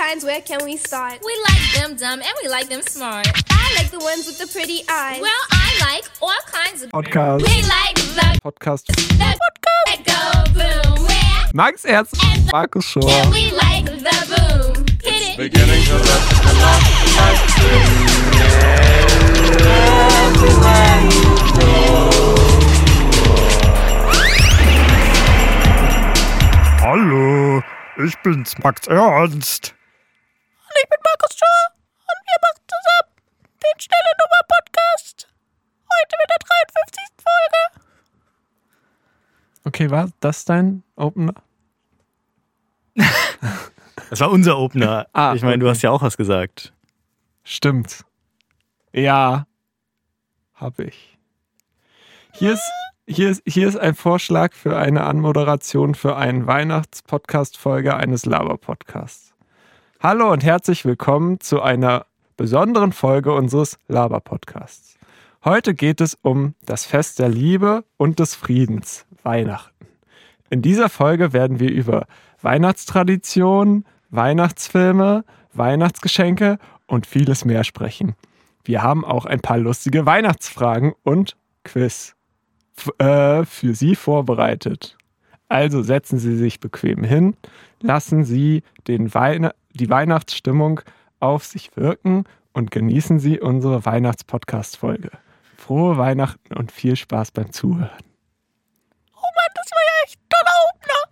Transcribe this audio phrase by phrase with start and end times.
[0.00, 1.20] kinds, where can we start?
[1.22, 3.28] We like them dumb and we like them smart.
[3.50, 5.20] I like the ones with the pretty eyes.
[5.20, 6.90] Well, I like all kinds of.
[6.90, 7.42] Podcast.
[7.42, 8.86] We like the Podcast.
[8.86, 9.36] the
[9.86, 11.06] that go boom.
[11.06, 11.50] Yeah.
[11.52, 12.14] Max Erz,
[12.50, 13.02] Markus Schor.
[13.04, 14.86] And we like the boom.
[15.02, 15.36] Hit it.
[15.36, 16.20] beginning to let
[26.80, 27.62] Hallo,
[27.98, 29.74] ich bin's, Max Ernst.
[30.82, 31.62] Ich bin Markus Schor
[32.08, 33.12] und wir machen zusammen
[33.62, 35.28] den Schnelle Nummer Podcast.
[35.92, 37.04] Heute mit der 53.
[37.28, 37.60] Folge.
[39.64, 41.34] Okay, war das dein Opener?
[44.08, 45.06] Das war unser Opener.
[45.12, 45.74] Ah, ich meine, du okay.
[45.76, 46.72] hast ja auch was gesagt.
[47.44, 48.04] Stimmt.
[48.92, 49.46] Ja,
[50.54, 51.16] hab ich.
[52.32, 52.72] Hier ist,
[53.06, 59.29] hier, ist, hier ist ein Vorschlag für eine Anmoderation für einen Weihnachtspodcast-Folge eines Laber-Podcasts.
[60.02, 62.06] Hallo und herzlich willkommen zu einer
[62.38, 64.98] besonderen Folge unseres Laber-Podcasts.
[65.44, 69.86] Heute geht es um das Fest der Liebe und des Friedens, Weihnachten.
[70.48, 72.06] In dieser Folge werden wir über
[72.40, 76.56] Weihnachtstraditionen, Weihnachtsfilme, Weihnachtsgeschenke
[76.86, 78.14] und vieles mehr sprechen.
[78.64, 82.16] Wir haben auch ein paar lustige Weihnachtsfragen und Quiz
[82.96, 84.96] äh, für Sie vorbereitet.
[85.50, 87.36] Also setzen Sie sich bequem hin,
[87.82, 90.80] lassen Sie den Weihn die Weihnachtsstimmung
[91.20, 95.10] auf sich wirken und genießen Sie unsere Weihnachtspodcast-Folge.
[95.56, 97.90] Frohe Weihnachten und viel Spaß beim Zuhören.
[99.14, 101.02] Oh Mann, das war ja echt ein toller Opener.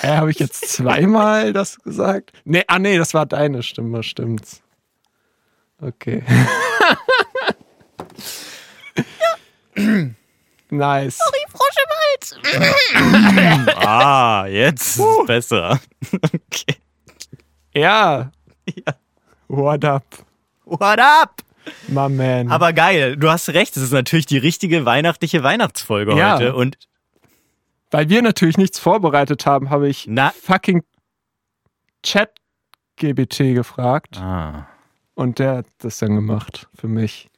[0.00, 2.32] Hä, habe ich jetzt zweimal das gesagt?
[2.44, 4.62] Nee, ah nee, das war deine Stimme, stimmt's.
[5.80, 6.22] Okay.
[10.70, 11.18] nice.
[11.18, 13.76] Die Frosch im Hals.
[13.76, 15.80] Ah, jetzt ist es besser.
[16.22, 16.76] Okay.
[17.74, 18.30] Ja.
[18.66, 18.94] Ja.
[19.48, 20.04] What up,
[20.64, 21.42] What up?
[21.88, 22.50] my man?
[22.50, 26.36] Aber geil, du hast recht, es ist natürlich die richtige weihnachtliche Weihnachtsfolge Ja.
[26.36, 26.54] heute.
[26.54, 26.78] Und
[27.90, 30.82] Weil wir natürlich nichts vorbereitet haben, habe ich Na- fucking
[32.02, 34.66] Chat-GBT gefragt ah.
[35.14, 37.28] und der hat das dann gemacht für mich.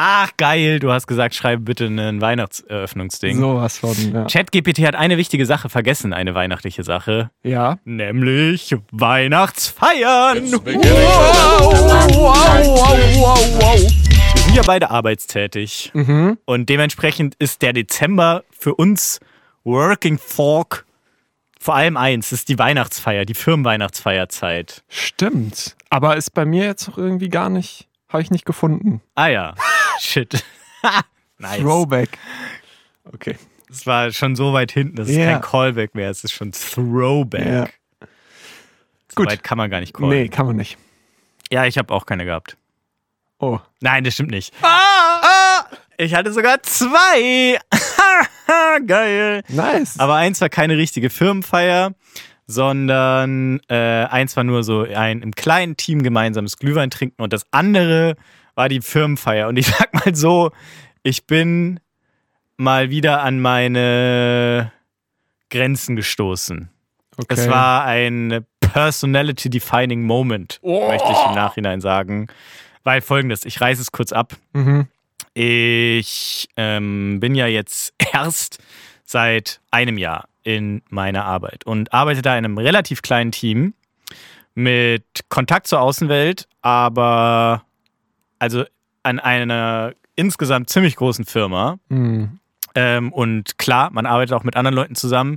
[0.00, 3.36] Ach, geil, du hast gesagt, schreibe bitte ein Weihnachtseröffnungsding.
[3.36, 4.26] Sowas von, ja.
[4.26, 7.32] ChatGPT hat eine wichtige Sache vergessen, eine weihnachtliche Sache.
[7.42, 7.78] Ja.
[7.84, 10.52] Nämlich Weihnachtsfeiern.
[10.62, 11.56] beginning Wir
[14.36, 15.90] sind ja beide arbeitstätig.
[15.94, 16.38] Mhm.
[16.44, 19.18] Und dementsprechend ist der Dezember für uns
[19.64, 20.86] Working Folk
[21.58, 24.84] vor allem eins, das ist die Weihnachtsfeier, die Firmenweihnachtsfeierzeit.
[24.86, 25.74] Stimmt.
[25.90, 29.00] Aber ist bei mir jetzt noch irgendwie gar nicht, habe ich nicht gefunden.
[29.16, 29.54] Ah ja,
[30.00, 30.44] shit.
[31.38, 31.60] nice.
[31.60, 32.18] Throwback.
[33.12, 33.36] Okay.
[33.70, 35.32] Es war schon so weit hinten, das ist Ja.
[35.32, 37.46] kein Callback mehr, es ist schon Throwback.
[37.46, 37.68] Ja.
[39.10, 39.26] So Gut.
[39.30, 40.08] weit kann man gar nicht callen.
[40.10, 40.78] Nee, kann man nicht.
[41.50, 42.56] Ja, ich habe auch keine gehabt.
[43.38, 43.58] Oh.
[43.80, 44.52] Nein, das stimmt nicht.
[44.62, 45.64] Ah!
[45.96, 47.58] Ich hatte sogar zwei.
[48.86, 49.42] Geil.
[49.48, 49.98] Nice.
[49.98, 51.92] Aber eins war keine richtige Firmenfeier,
[52.46, 57.44] sondern äh, eins war nur so ein im kleinen Team gemeinsames Glühwein trinken und das
[57.50, 58.16] andere
[58.58, 59.46] war die Firmenfeier.
[59.46, 60.50] Und ich sag mal so,
[61.04, 61.78] ich bin
[62.56, 64.72] mal wieder an meine
[65.48, 66.68] Grenzen gestoßen.
[67.16, 67.26] okay.
[67.28, 72.26] Es war ein personality-defining Moment, möchte ich im Nachhinein sagen.
[72.82, 74.34] Weil folgendes, ich reiße es kurz ab.
[74.52, 74.88] Mhm.
[75.34, 78.58] Ich ähm, bin ja jetzt erst
[79.04, 83.74] seit einem Jahr in meiner Arbeit und arbeite da in einem relativ kleinen Team
[84.54, 87.62] mit Kontakt zur Außenwelt, aber
[88.38, 88.64] also
[89.02, 91.78] an einer insgesamt ziemlich großen Firma.
[91.88, 92.38] Mhm.
[92.74, 95.36] Ähm, und klar, man arbeitet auch mit anderen Leuten zusammen,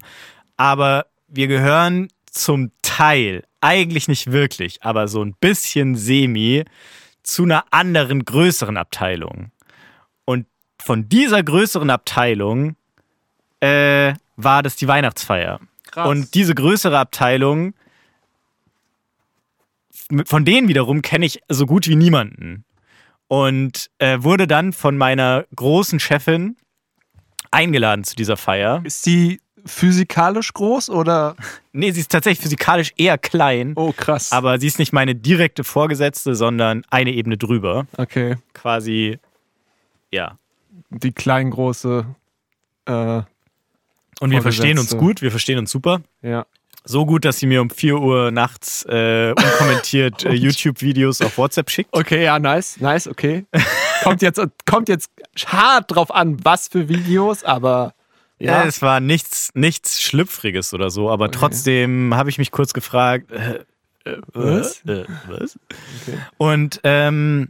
[0.58, 6.66] aber wir gehören zum Teil, eigentlich nicht wirklich, aber so ein bisschen semi,
[7.24, 9.52] zu einer anderen, größeren Abteilung.
[10.26, 10.48] Und
[10.80, 12.76] von dieser größeren Abteilung
[13.60, 15.60] äh, war das die Weihnachtsfeier.
[15.92, 16.08] Krass.
[16.08, 17.74] Und diese größere Abteilung,
[20.26, 22.66] von denen wiederum kenne ich so gut wie niemanden.
[23.32, 26.58] Und äh, wurde dann von meiner großen Chefin
[27.50, 28.82] eingeladen zu dieser Feier.
[28.84, 31.38] Ist die physikalisch groß oder?
[31.72, 34.34] Nee, sie ist tatsächlich physikalisch eher klein, Oh, krass.
[34.34, 37.88] aber sie ist nicht meine direkte Vorgesetzte, sondern eine Ebene drüber.
[37.96, 38.36] okay.
[38.54, 39.18] Quasi,
[40.12, 40.38] ja.
[40.90, 42.06] Die kleingroße.
[42.84, 43.22] Äh,
[44.20, 46.02] Und wir verstehen uns gut, wir verstehen uns super.
[46.22, 46.46] ja.
[46.84, 51.70] So gut, dass sie mir um 4 Uhr nachts äh, unkommentiert äh, YouTube-Videos auf WhatsApp
[51.70, 51.90] schickt.
[51.94, 53.46] Okay, ja, nice, nice, okay.
[54.04, 55.12] kommt, jetzt, kommt jetzt
[55.46, 57.94] hart drauf an, was für Videos, aber
[58.40, 58.62] Ja.
[58.62, 58.66] ja.
[58.66, 63.60] es war nichts, nichts Schlüpfriges oder so, aber trotzdem habe ich mich kurz gefragt, äh,
[64.34, 64.84] Was?
[64.86, 65.60] Äh, was?
[66.38, 67.50] Und ähm,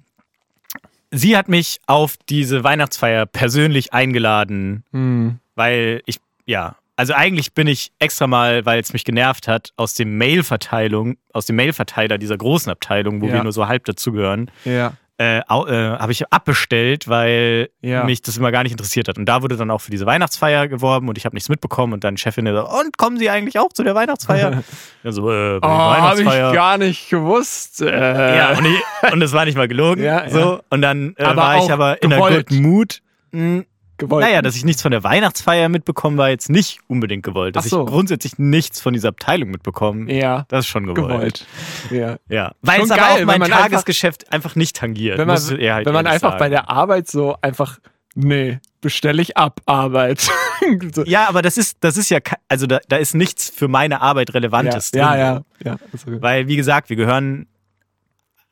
[1.12, 5.39] sie hat mich auf diese Weihnachtsfeier persönlich eingeladen, Hm.
[5.56, 9.95] weil ich, ja, also eigentlich bin ich extra mal, weil es mich genervt hat, aus
[9.95, 13.33] dem Mailverteilung, aus dem Mailverteiler dieser großen Abteilung, wo Ja.
[13.33, 14.94] wir nur so halb dazugehören, Ja.
[15.19, 18.03] äh, äh, habe ich abbestellt, weil Ja.
[18.03, 19.18] mich das immer gar nicht interessiert hat.
[19.18, 22.03] Und da wurde dann auch für diese Weihnachtsfeier geworben und ich habe nichts mitbekommen und
[22.03, 24.63] dann Chefin so, und kommen Sie eigentlich auch zu der Weihnachtsfeier?
[25.04, 27.81] ja, so, äh, Oh, habe ich gar nicht gewusst.
[27.81, 30.04] Äh, Ja, und, ich, und das war nicht mal gelogen.
[30.30, 30.59] So.
[30.69, 32.47] Und dann äh, Aber war ich aber in der gewollt.
[32.50, 33.01] guten Mut.
[33.33, 33.65] Hm,
[34.01, 34.25] gewollt.
[34.25, 37.56] Naja, dass ich nichts von der Weihnachtsfeier mitbekommen, war jetzt nicht unbedingt gewollt.
[37.56, 37.83] Dass so.
[37.83, 41.07] ich grundsätzlich nichts von dieser Abteilung mitbekomme, ja, das ist schon gewollt.
[41.09, 41.45] gewollt.
[41.89, 42.18] Ja.
[42.27, 42.51] Ja.
[42.62, 45.18] Weil Schon es aber geil, auch mein man einfach- Tagesgeschäft einfach, nicht tangiert.
[45.18, 46.51] Wenn man, halt wenn man einfach bei sagen.
[46.51, 47.80] der Arbeit so einfach,
[48.15, 50.27] nee, bestelle ich ab Arbeit.
[50.94, 51.04] so.
[51.06, 52.19] Ja, aber das ist, das ist ja,
[52.50, 55.19] also da, da ist nichts für meine Arbeit Relevantes ja, drin.
[55.19, 55.77] ja, ja, ja.
[55.94, 57.47] Also, Weil, wie gesagt, wir gehören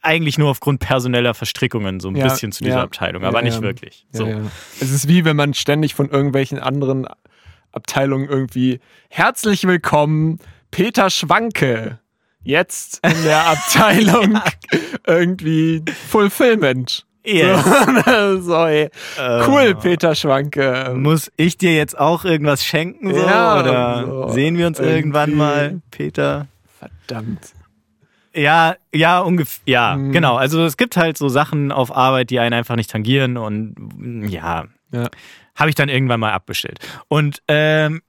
[0.02, 2.84] eigentlich nur aufgrund personeller Verstrickungen so ein Ja, bisschen zu dieser ja.
[2.84, 3.62] Abteilung, Ja, aber nicht ja.
[3.62, 4.06] wirklich.
[4.14, 4.28] ja, So.
[4.80, 7.08] Es ist wie wenn man ständig von irgendwelchen anderen
[7.72, 8.80] Abteilungen irgendwie
[9.10, 10.40] herzlich willkommen,
[10.72, 12.00] Peter Schwanke.
[12.42, 14.40] Jetzt in der Abteilung
[15.06, 17.06] irgendwie Fulfillment.
[17.26, 17.64] Yes.
[18.42, 18.90] So, ey.
[19.46, 20.94] Cool, Peter Schwanke.
[20.96, 23.20] Muss ich dir jetzt auch irgendwas schenken so?
[23.22, 24.28] Ja, oder so.
[24.30, 25.38] sehen wir uns irgendwann Irgendwie.
[25.38, 26.48] mal, Peter?
[26.80, 27.54] Verdammt.
[28.34, 29.62] Ja, ja, ungefähr.
[29.66, 30.12] Ja, Mhm.
[30.12, 30.36] genau.
[30.36, 34.28] Also es gibt halt so Sachen auf Arbeit, die einen einfach nicht tangieren und mm,
[34.28, 35.10] ja, Ja.
[35.56, 36.80] habe ich dann irgendwann mal abbestellt.
[37.08, 38.02] Und ähm,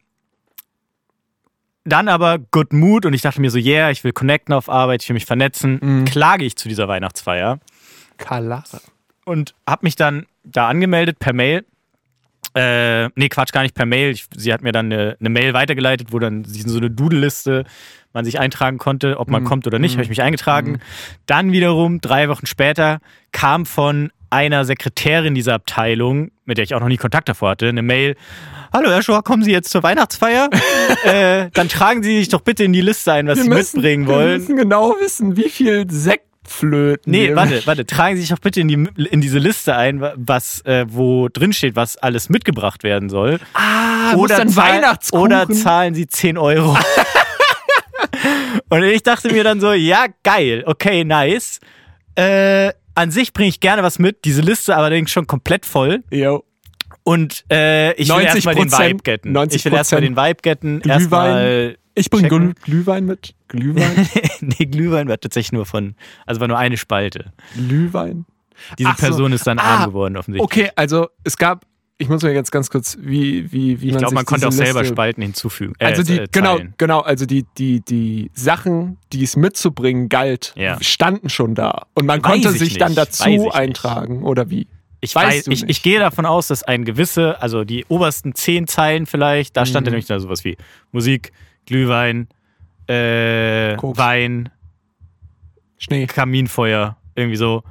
[1.84, 5.02] dann aber Good Mood und ich dachte mir so, yeah, ich will connecten auf Arbeit,
[5.02, 6.04] ich will mich vernetzen, Mhm.
[6.04, 7.58] klage ich zu dieser Weihnachtsfeier
[8.18, 8.80] Kalara.
[9.24, 11.64] und habe mich dann da angemeldet per Mail.
[12.54, 14.10] Äh, nee, Quatsch, gar nicht per Mail.
[14.10, 17.64] Ich, sie hat mir dann eine, eine Mail weitergeleitet, wo dann so eine Doodle-Liste
[18.12, 19.92] man sich eintragen konnte, ob man kommt oder nicht.
[19.92, 20.80] Habe ich mich eingetragen.
[21.26, 22.98] Dann wiederum, drei Wochen später,
[23.30, 27.68] kam von einer Sekretärin dieser Abteilung, mit der ich auch noch nie Kontakt davor hatte,
[27.68, 28.16] eine Mail.
[28.72, 30.48] Hallo Herr Schor, kommen Sie jetzt zur Weihnachtsfeier?
[31.04, 33.76] äh, dann tragen Sie sich doch bitte in die Liste ein, was Wir Sie müssen,
[33.78, 34.38] mitbringen Wir wollen.
[34.38, 35.90] müssen genau wissen, wie viel
[36.50, 37.10] Sektflöten.
[37.10, 37.86] Nee, warte, warte.
[37.86, 41.52] Tragen Sie sich doch bitte in, die, in diese Liste ein, was, äh, wo drin
[41.52, 43.38] steht, was alles mitgebracht werden soll.
[43.54, 45.24] Ah, muss dann Weihnachtskuchen.
[45.24, 46.76] oder zahlen Sie 10 Euro.
[48.68, 51.60] Und ich dachte mir dann so, ja, geil, okay, nice.
[52.14, 56.02] Äh, an sich bringe ich gerne was mit, diese Liste allerdings schon komplett voll.
[56.10, 56.44] Jo.
[57.02, 59.36] Und äh, ich will 90%, erstmal den Vibe getten.
[59.36, 60.80] 90% Ich will erstmal den Vibe getten.
[60.82, 61.76] Erstmal.
[62.00, 62.28] Ich bringe.
[62.28, 63.34] Glüh Glühwein mit.
[63.48, 64.08] Glühwein?
[64.40, 65.94] nee, Glühwein war tatsächlich nur von,
[66.26, 67.32] also war nur eine Spalte.
[67.54, 68.24] Glühwein?
[68.78, 69.06] Diese Ach so.
[69.06, 70.44] Person ist dann Ah, arm geworden, offensichtlich.
[70.66, 71.64] Okay, also es gab,
[71.98, 74.52] ich muss mir jetzt ganz kurz, wie, wie, wie Ich man glaube, man konnte auch
[74.52, 75.74] selber Liste- Spalten hinzufügen.
[75.78, 80.52] Äh, Also die, äh, genau, genau, also die, die, die Sachen, die es mitzubringen galt,
[80.56, 80.78] Ja.
[80.82, 81.86] standen schon da.
[81.94, 83.54] Und man Weiß konnte ich sich dann nicht, ich dazu nicht.
[83.54, 84.66] eintragen, oder wie?
[85.02, 85.70] Ich, weiß, ich, nicht.
[85.70, 89.66] ich gehe davon aus, dass ein gewisse, also die obersten zehn Zeilen vielleicht, da Mhm.
[89.66, 90.58] stand ja nämlich da sowas wie
[90.92, 91.32] Musik,
[91.66, 92.28] Glühwein,
[92.86, 93.76] äh.
[93.76, 94.48] Wein,
[95.78, 96.06] Schnee.
[96.06, 97.62] Kaminfeuer, irgendwie so.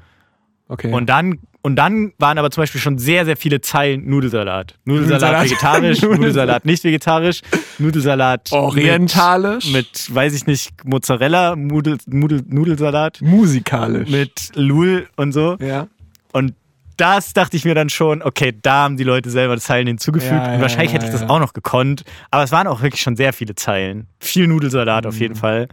[0.67, 0.91] Okay.
[0.91, 4.75] Und dann und dann waren aber zum Beispiel schon sehr, sehr viele Zeilen Nudelsalat.
[4.85, 5.45] Nudelsalat, Nudelsalat.
[5.45, 6.19] vegetarisch, Nudelsalat.
[6.19, 7.41] Nudelsalat nicht vegetarisch,
[7.79, 9.65] Nudelsalat Orientalisch.
[9.65, 14.09] Mit, mit, weiß ich nicht, Mozzarella, Nudel, Nudel, Nudelsalat, Musikalisch.
[14.09, 15.57] mit Lul und so.
[15.59, 15.87] ja.
[16.31, 16.53] Und
[16.99, 20.31] das dachte ich mir dann schon, okay, da haben die Leute selber Zeilen hinzugefügt.
[20.31, 22.03] Ja, und wahrscheinlich ja, hätte ich das auch noch gekonnt.
[22.31, 24.07] Aber es waren auch wirklich schon sehr viele Zeilen.
[24.19, 25.67] Viel Nudelsalat auf jeden Fall.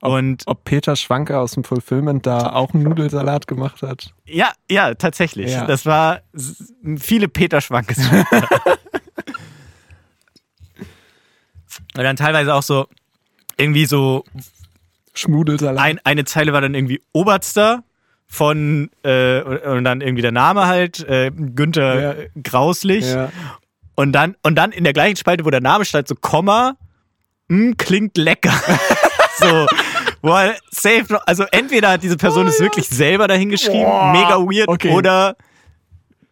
[0.00, 4.14] Und Ob Peter Schwanke aus dem Fulfillment da auch einen Nudelsalat gemacht hat?
[4.24, 5.52] ja, ja, tatsächlich.
[5.52, 5.66] Ja.
[5.66, 6.20] Das war
[6.96, 7.98] viele Peter Schwankes.
[11.96, 12.86] und dann teilweise auch so,
[13.58, 14.24] irgendwie so,
[15.12, 15.84] Schmudelsalat.
[15.84, 17.84] ein, eine Zeile war dann irgendwie Oberster
[18.32, 22.14] von, äh, und, dann irgendwie der Name halt, äh, Günther Ja.
[22.42, 23.04] Grauslich.
[23.12, 23.30] ja.
[23.96, 26.76] Und dann, und dann in der gleichen Spalte, wo der Name stand, so Komma,
[27.48, 28.52] mh, klingt lecker.
[29.38, 29.66] so.
[30.22, 34.12] Er safe also entweder hat diese Person es wirklich selber dahingeschrieben, Boah.
[34.12, 34.90] mega weird, Okay.
[34.92, 35.34] oder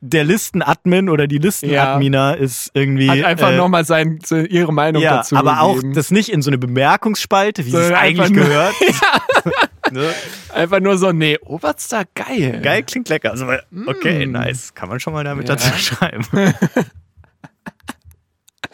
[0.01, 3.11] der Listenadmin oder die Listenadminer ist irgendwie.
[3.11, 5.95] Hat einfach äh, nochmal sein, so ihre Meinung ja, dazu aber auch gegeben.
[5.95, 8.75] das nicht in so eine Bemerkungsspalte, wie Sondern es eigentlich nur- gehört.
[9.93, 10.13] ne?
[10.55, 12.61] Einfach nur so, nee, Oberster, geil.
[12.63, 13.31] Geil, klingt lecker.
[13.33, 13.47] Also,
[13.87, 14.75] okay, nice.
[14.75, 15.57] Kann man schon mal damit Ja.
[15.57, 16.25] dazu schreiben.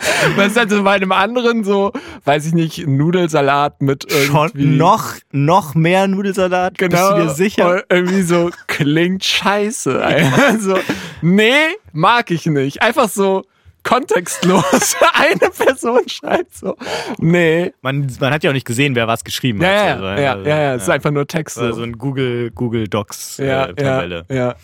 [0.36, 1.92] Was ist also bei einem anderen so,
[2.24, 4.66] weiß ich nicht, Nudelsalat mit Schon irgendwie...
[4.76, 6.78] noch, noch mehr Nudelsalat?
[6.78, 7.82] Genau, Bist du dir sicher?
[7.88, 10.02] Irgendwie so, klingt scheiße.
[10.46, 10.78] Also,
[11.22, 11.52] nee,
[11.92, 12.82] mag ich nicht.
[12.82, 13.44] Einfach so,
[13.82, 14.96] kontextlos.
[15.14, 16.76] Eine Person schreibt so.
[17.18, 17.72] Nee.
[17.82, 19.74] Man, man hat ja auch nicht gesehen, wer was geschrieben Ja, hat.
[19.76, 21.58] ja, Also, ja, ja, ja, ja, es ist einfach nur Text.
[21.58, 21.82] Also So.
[21.82, 24.24] ein Google, Google Docs Ja, äh, Tabelle.
[24.28, 24.54] ja, ja.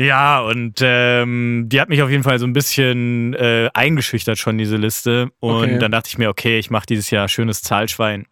[0.00, 4.56] Ja, und ähm, die hat mich auf jeden Fall so ein bisschen äh, eingeschüchtert schon,
[4.56, 5.28] diese Liste.
[5.40, 5.78] Und Okay.
[5.78, 8.26] dann dachte ich mir, okay, ich mache dieses Jahr schönes Zahlschwein.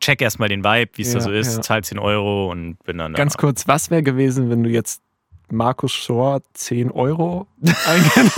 [0.00, 1.62] Check erstmal den Vibe, wie es da Ja, so ist, ja.
[1.62, 3.16] zahl 10 Euro und bin dann da.
[3.16, 5.02] Ganz kurz, was wäre gewesen, wenn du jetzt
[5.50, 7.46] Markus Schor 10 Euro
[7.86, 8.30] eingeben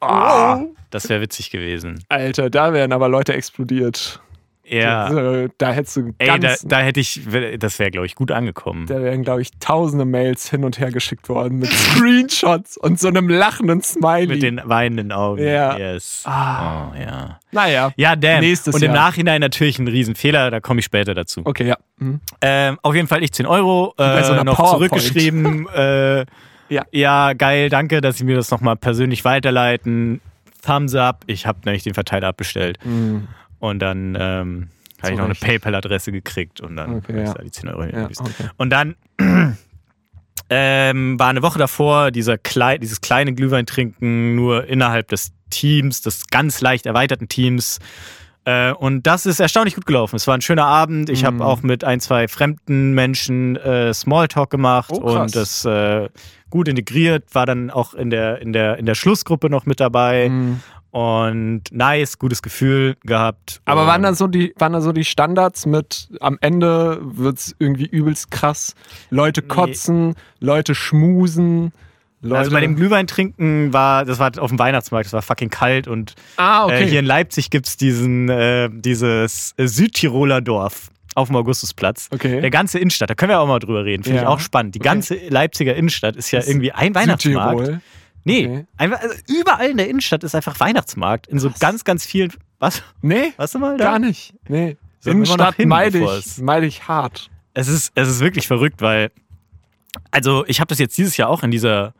[0.00, 2.02] oh, Das wäre witzig gewesen.
[2.08, 4.20] Alter, da wären aber Leute explodiert.
[4.70, 5.04] Ja.
[5.06, 7.20] Also, da hättest du Ey, da, da hätte ich,
[7.58, 8.86] das wäre, glaube ich, gut angekommen.
[8.86, 13.08] da wären, glaube ich, tausende Mails hin und her geschickt worden mit Screenshots und so
[13.08, 14.28] einem lachenden Smiley.
[14.28, 15.42] Mit den weinenden Augen.
[15.42, 15.76] Ja.
[15.76, 16.22] Yes.
[16.24, 16.88] Ah.
[16.90, 17.40] Oh, ja.
[17.52, 17.92] naja.
[17.96, 18.40] Ja, damn.
[18.40, 19.06] Nächstes und im Jahr.
[19.06, 21.42] Nachhinein natürlich ein Riesenfehler, da komme ich später dazu.
[21.44, 21.76] Okay, ja.
[21.98, 22.20] Mhm.
[22.40, 24.70] Ähm, auf jeden Fall ich 10 Euro äh, so noch PowerPoint.
[24.92, 25.68] zurückgeschrieben.
[25.74, 26.24] äh,
[26.68, 26.84] Ja.
[26.92, 30.20] ja, geil, danke, dass Sie mir das nochmal persönlich weiterleiten.
[30.64, 31.24] Thumbs up.
[31.26, 32.78] Ich habe nämlich den Verteiler abbestellt.
[32.84, 33.26] Mhm.
[33.60, 34.68] Und dann ähm,
[35.02, 35.34] habe ich noch eine.
[35.34, 37.34] PayPal-Adresse gekriegt und dann Okay, habe ich ja.
[37.34, 38.48] da die 10 Euro Ja, okay.
[38.56, 38.96] Und dann
[40.50, 46.26] ähm, war eine Woche davor dieser klei dieses kleine Glühwein-Trinken nur innerhalb des Teams, des
[46.28, 47.78] ganz leicht erweiterten Teams.
[48.44, 50.16] Äh, und das ist erstaunlich gut gelaufen.
[50.16, 51.10] Es war ein schöner Abend.
[51.10, 51.26] Ich Mhm.
[51.26, 56.08] habe auch mit ein, zwei fremden Menschen äh, Smalltalk gemacht Oh, und das äh,
[56.48, 60.28] gut integriert, war dann auch in der, in der, in der Schlussgruppe noch mit dabei.
[60.30, 60.60] Mhm.
[60.90, 63.60] Und nice, gutes Gefühl gehabt.
[63.64, 67.86] Aber waren da so die, waren da so die Standards mit am Ende wird's irgendwie
[67.86, 68.74] übelst krass.
[69.10, 71.72] Leute kotzen, Leute schmusen,
[72.22, 72.38] Leute.
[72.38, 75.88] Also bei dem Glühwein trinken war, das war auf dem Weihnachtsmarkt, das war fucking kalt
[75.88, 76.82] und ah, okay.
[76.82, 82.08] äh, hier in Leipzig gibt's diesen, äh, dieses äh, Südtiroler Dorf auf dem Augustusplatz.
[82.12, 82.40] Okay.
[82.40, 84.22] Der ganze Innenstadt, da können wir auch mal drüber reden, finde Ja.
[84.24, 84.74] ich auch spannend.
[84.74, 84.88] Die Okay.
[84.88, 87.58] ganze Leipziger Innenstadt ist ja irgendwie ein Weihnachtsmarkt.
[87.58, 87.80] Südtirol.
[88.24, 88.66] Nee, Okay.
[88.76, 91.26] einfach, also überall in der Innenstadt ist einfach Weihnachtsmarkt.
[91.28, 92.32] In so ganz, ganz vielen.
[92.58, 92.82] Was?
[93.00, 93.84] Nee, Warst du mal da?
[93.84, 94.34] gar nicht.
[94.48, 94.76] Nee.
[95.04, 97.30] Noch Innenstadt hin, meide ich, meide ich hart.
[97.54, 99.10] Es ist, es ist wirklich verrückt, weil,
[100.10, 101.94] also ich habe das jetzt dieses Jahr auch in dieser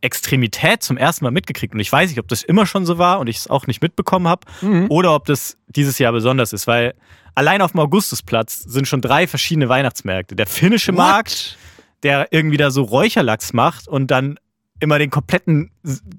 [0.00, 3.20] Extremität zum ersten Mal mitgekriegt und ich weiß nicht, ob das immer schon so war
[3.20, 4.86] und ich es auch nicht mitbekommen habe Mhm.
[4.90, 6.94] oder ob das dieses Jahr besonders ist, weil
[7.34, 10.36] allein auf dem Augustusplatz sind schon drei verschiedene Weihnachtsmärkte.
[10.36, 11.56] Der finnische Markt,
[12.02, 14.38] der irgendwie da so Räucherlachs macht und dann
[14.84, 15.70] immer den kompletten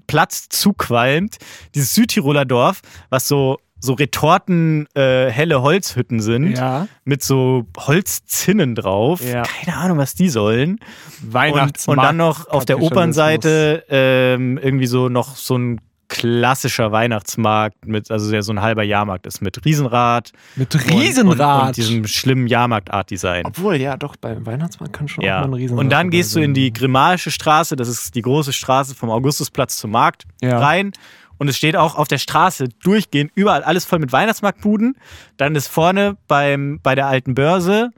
[0.06, 1.36] Platz zuqualmt.
[1.74, 6.88] Dieses Südtiroler Dorf, was so, so Retorten äh, helle Holzhütten sind Ja.
[7.04, 9.22] mit so Holzzinnen drauf.
[9.22, 9.42] Ja.
[9.42, 10.72] Keine Ahnung, was die sollen.
[11.22, 11.98] Und, Weihnachtsmarkt.
[11.98, 18.10] und dann noch auf der Opernseite ähm, irgendwie so noch so ein klassischer Weihnachtsmarkt mit,
[18.10, 20.32] also der so ein halber Jahrmarkt ist mit Riesenrad.
[20.54, 21.60] Mit Und, Riesenrad.
[21.62, 23.44] und, und diesem schlimmen Jahrmarkt-Art-Design.
[23.46, 25.40] Obwohl, ja, doch, beim Weihnachtsmarkt kann schon auch Ja.
[25.40, 28.52] mal ein Riesenrad Und dann gehst du in die Grimalsche Straße, das ist die große
[28.52, 30.58] Straße vom Augustusplatz zum Markt, Ja.
[30.58, 30.92] rein.
[31.38, 34.96] Und es steht auch auf der Straße durchgehend überall alles voll mit Weihnachtsmarktbuden.
[35.36, 37.90] Dann ist vorne beim, bei der alten Börse,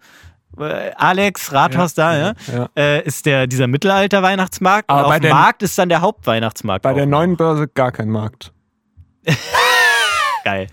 [0.56, 2.68] Alex, Rathaus Ja, da, ja, ja.
[2.76, 4.90] Äh, ist der, dieser Mittelalter-Weihnachtsmarkt.
[4.90, 6.82] Aber auf dem Markt ist dann der Hauptweihnachtsmarkt.
[6.82, 8.52] Bei auch der neuen Börse gar kein Markt.
[10.44, 10.66] Geil.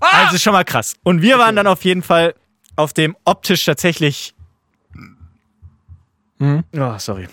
[0.00, 0.94] Also schon mal krass.
[1.02, 2.34] Und wir waren dann auf jeden Fall
[2.76, 4.34] auf dem optisch tatsächlich.
[6.38, 6.64] Mhm.
[6.74, 7.28] Oh, sorry.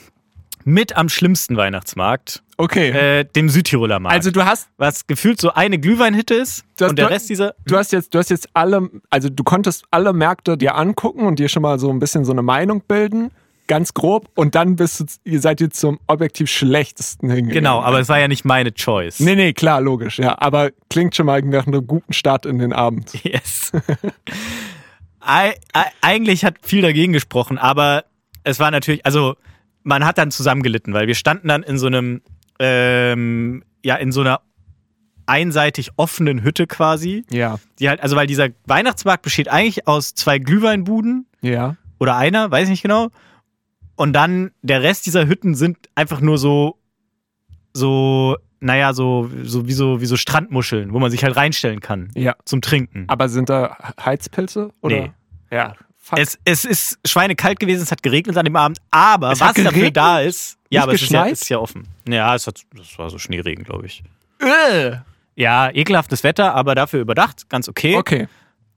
[0.69, 2.89] Mit am schlimmsten Weihnachtsmarkt, Okay.
[2.89, 4.13] äh, dem Südtiroler Markt.
[4.15, 7.55] also du hast, was gefühlt so eine Glühweinhitte ist hast- und der du- Rest dieser.
[7.65, 11.39] du hast jetzt, du hast jetzt alle, also du konntest alle Märkte dir angucken und
[11.39, 13.31] dir schon mal so ein bisschen so eine Meinung bilden,
[13.67, 17.53] ganz grob, und dann bist du, ihr seid jetzt zum objektiv schlechtesten hingegangen.
[17.53, 19.21] Genau, aber es war ja nicht meine Choice.
[19.21, 20.35] Nee, nee, klar, logisch, ja.
[20.41, 23.13] Aber klingt schon mal nach einem guten Start in den Abend.
[23.23, 23.71] Yes.
[25.21, 28.03] Ei- ei- Eigentlich hat viel dagegen gesprochen, aber
[28.43, 29.35] es war natürlich, also
[29.87, 32.21] man hat dann zusammengelitten, weil wir standen dann in so einem,
[32.59, 34.41] ähm, ja, in so einer
[35.25, 37.25] einseitig offenen Hütte quasi.
[37.31, 37.57] Ja.
[37.79, 41.75] Die halt, also weil dieser Weihnachtsmarkt besteht eigentlich aus zwei Glühweinbuden Ja.
[41.99, 43.09] oder einer, weiß ich nicht genau.
[43.95, 46.77] Und dann der Rest dieser Hütten sind einfach nur so,
[47.73, 52.09] so, naja, so, so wie so, wie so Strandmuscheln, wo man sich halt reinstellen kann
[52.15, 52.35] Ja.
[52.45, 53.05] zum Trinken.
[53.07, 54.71] Aber sind da Heizpilze?
[54.81, 54.95] Oder?
[55.01, 55.11] Nee.
[55.51, 55.75] Ja.
[56.07, 56.19] Fuck.
[56.19, 59.91] Es, es ist schweinekalt gewesen, es hat geregnet an dem Abend, aber Es was dafür
[59.91, 60.57] da ist.
[60.69, 61.85] Ja, Nicht aber es ist ja, ist ja offen.
[62.07, 64.03] Ja, es hat, das war so Schneeregen, glaube ich.
[64.39, 64.99] Äh.
[65.35, 67.97] Ja, ekelhaftes Wetter, aber dafür überdacht, ganz okay.
[67.97, 68.29] Okay.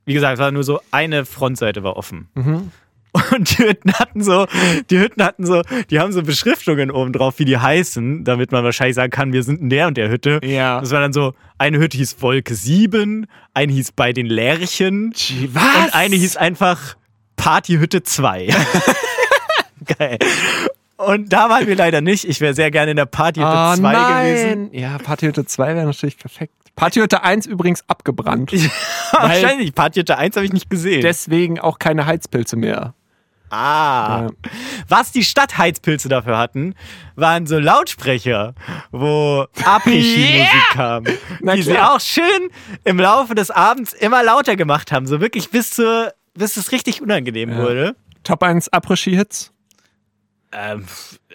[0.07, 2.29] Wie gesagt, es war nur so eine Frontseite war offen.
[2.35, 2.73] Mhm.
[3.13, 4.47] Und die Hütten hatten so,
[4.91, 8.65] die Hütten hatten so, die haben so Beschriftungen oben drauf, wie die heißen, damit man
[8.65, 10.41] wahrscheinlich sagen kann, wir sind in der und der Hütte.
[10.43, 10.81] Ja.
[10.81, 15.13] Das war dann so, eine Hütte hieß Wolke 7, eine hieß bei den Lerchen
[15.53, 15.63] Was?
[15.77, 16.97] und eine hieß einfach
[17.41, 18.49] Partyhütte 2.
[19.99, 20.19] Geil.
[20.97, 22.25] Und da waren wir leider nicht.
[22.27, 23.93] Ich wäre sehr gerne in der Party Ah, 2
[24.23, 24.63] gewesen.
[24.73, 24.81] nein.
[24.81, 26.53] Ja, Partyhütte 2 wäre natürlich perfekt.
[26.77, 28.53] Partyhütte 1 übrigens abgebrannt.
[29.13, 29.75] Wahrscheinlich.
[29.75, 31.01] Partyhütte 1 habe ich nicht gesehen.
[31.01, 32.95] Deswegen auch keine Heizpilze mehr.
[33.51, 34.27] ah.
[34.27, 34.51] Ja.
[34.89, 36.75] Was die Stadtheizpilze dafür hatten,
[37.17, 38.55] waren so Lautsprecher,
[38.91, 41.05] wo Après-Ski-Musik kam.
[41.41, 41.95] Na die sie klar.
[41.95, 42.51] auch schön
[42.85, 45.07] im Laufe des Abends immer lauter gemacht haben.
[45.07, 47.97] So wirklich bis zur, bis es richtig unangenehm wurde.
[48.25, 49.53] Top 1 Après-Ski-Hits.
[50.53, 50.85] Ähm,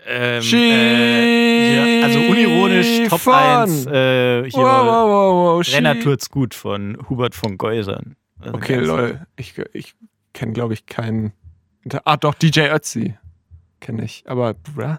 [0.05, 3.69] ähm, äh, ja, also unironisch Top fahren.
[3.69, 5.67] 1 äh, hier Wow, wow, wow.
[5.73, 8.17] Renner tut's gut von Hubert von Geusern.
[8.39, 9.25] Also Okay, lol.
[9.37, 9.95] Ich, ich
[10.33, 11.33] kenne, glaube ich, keinen.
[12.03, 13.15] Ah, doch, DJ Ötzi.
[13.79, 14.23] Kenne ich.
[14.27, 14.97] Aber, bruh.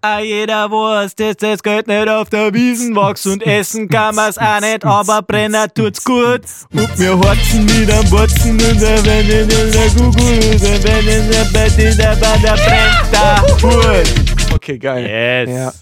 [0.00, 4.38] Ah, jeder Wurst ist es geht nicht auf der Wiesen wachsen und essen kann man's
[4.38, 6.42] auch nicht, aber Brenner tut's gut.
[6.72, 11.30] Und wir horzen mit am Botzen und der wenn in der Google, der wenn in
[11.32, 14.54] der Bett, der bei der brennt da gut.
[14.54, 15.04] Okay, geil.
[15.04, 15.50] Yes.
[15.50, 15.72] Ja.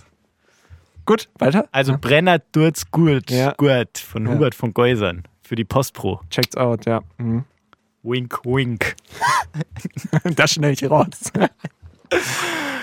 [1.05, 1.69] Gut, weiter.
[1.71, 3.31] Also Brenner tut's gut.
[3.31, 3.53] Ja.
[3.53, 3.99] Gut.
[3.99, 4.33] Von Ja.
[4.33, 5.25] Hubert von Geusern.
[5.43, 6.23] Für die Postpro.
[6.31, 7.03] Checkt's out, ja.
[7.19, 7.45] Mhm.
[8.03, 8.97] Wink, wink.
[10.37, 11.33] das schnell ich raus.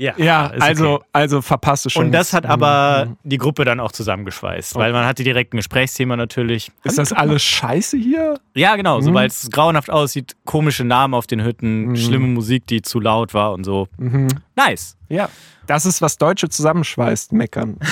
[0.00, 1.04] Ja, Ja, also, okay.
[1.12, 2.06] also verpasst du schon.
[2.06, 2.50] Und das hat Mhm.
[2.50, 6.72] aber die Gruppe dann auch zusammengeschweißt, weil man hatte direkt ein Gesprächsthema natürlich.
[6.84, 8.40] Ist das alles scheiße hier?
[8.54, 9.12] Ja, genau, Mhm.
[9.12, 13.52] weil es grauenhaft aussieht, komische Namen auf den Hütten, schlimme Musik, die zu laut war
[13.52, 13.88] und so.
[13.98, 14.28] Mhm.
[14.56, 14.96] Nice.
[15.10, 15.28] Ja.
[15.66, 17.76] Das ist, was Deutsche zusammenschweißt, meckern.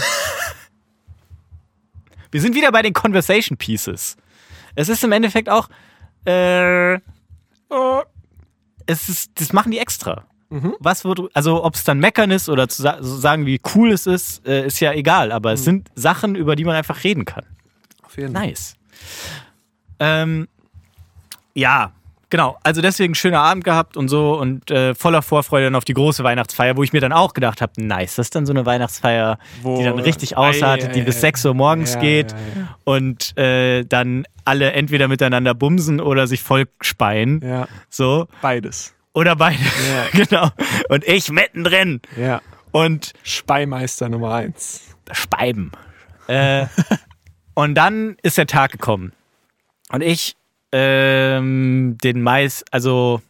[2.31, 4.17] Wir sind wieder bei den Conversation Pieces.
[4.75, 5.69] Es ist im Endeffekt auch,
[6.25, 6.99] äh,
[7.71, 8.01] Oh.
[8.87, 10.25] es ist, das machen die extra.
[10.81, 14.07] Was wird, also ob es dann meckern ist oder zu sa sagen, wie cool es
[14.07, 15.31] ist, äh, ist ja egal.
[15.33, 17.45] Aber es sind Sachen, über die man einfach reden kann.
[18.03, 18.47] Auf jeden Fall.
[18.47, 18.75] Nice.
[19.99, 20.49] Ähm,
[21.55, 21.93] ja,
[22.31, 22.57] genau.
[22.63, 26.23] Also deswegen schöner Abend gehabt und so und äh, voller Vorfreude dann auf die große
[26.25, 29.39] Weihnachtsfeier, wo ich mir dann auch gedacht habe, nice, das ist dann so eine Weihnachtsfeier,
[29.63, 31.21] Wo- die dann richtig ausartet, die bis ei.
[31.21, 32.77] 6 Uhr morgens Ja, geht ja, ja.
[32.85, 37.41] und äh, dann alle entweder miteinander bumsen oder sich voll speien.
[37.45, 38.29] Ja, So.
[38.41, 38.95] beides.
[39.19, 39.59] Oder beide.
[39.59, 40.07] Ja.
[40.13, 40.51] genau.
[40.91, 42.01] Und ich mittendrin.
[42.17, 42.41] Ja.
[42.71, 44.95] Und Speimeister Nummer eins.
[45.11, 45.73] Speiben.
[46.29, 46.67] Äh,
[47.55, 49.11] und dann ist der Tag gekommen.
[49.91, 50.37] Und ich
[50.71, 53.21] ähm, den Mais, also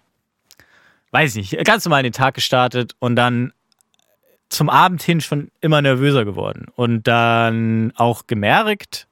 [1.12, 3.54] weiß nicht, ganz normal in den Tag gestartet und dann
[4.50, 6.66] zum Abend hin schon immer nervöser geworden.
[6.76, 9.08] Und dann auch gemerkt,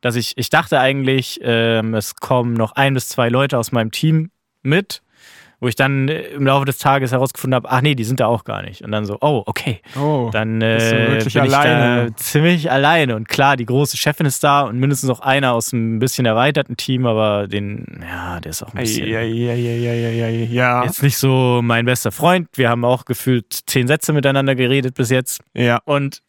[0.00, 3.92] dass ich, ich dachte eigentlich, ähm, es kommen noch ein bis zwei Leute aus meinem
[3.92, 5.00] Team mit,
[5.60, 8.26] wo ich dann äh, im Laufe des Tages herausgefunden habe, ach nee, die sind da
[8.26, 8.82] auch gar nicht.
[8.82, 9.80] Und dann so, oh, okay.
[9.98, 10.30] Oh.
[10.32, 12.10] Dann äh, bin ich alleine.
[12.10, 13.16] da ziemlich alleine.
[13.16, 16.76] Und klar, die große Chefin ist da und mindestens noch einer aus einem bisschen erweiterten
[16.76, 19.08] Team, aber den, ja, der ist auch ein bisschen.
[19.08, 20.84] ja, ja, ja, ja, ja, ja.
[20.84, 22.48] Jetzt nicht so mein bester Freund.
[22.54, 25.40] Wir haben auch gefühlt zehn Sätze miteinander geredet bis jetzt.
[25.54, 25.80] Ja.
[25.84, 26.22] Und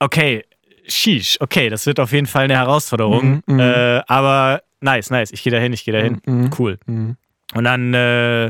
[0.00, 0.42] okay,
[0.88, 3.42] sheesh, okay, das wird auf jeden Fall eine Herausforderung.
[3.46, 3.60] Mhm, mhm.
[3.60, 5.30] äh, aber nice, nice.
[5.30, 6.20] Ich gehe da hin, ich gehe da hin.
[6.26, 6.50] Mhm.
[6.58, 6.78] Cool.
[7.54, 8.46] Und dann äh,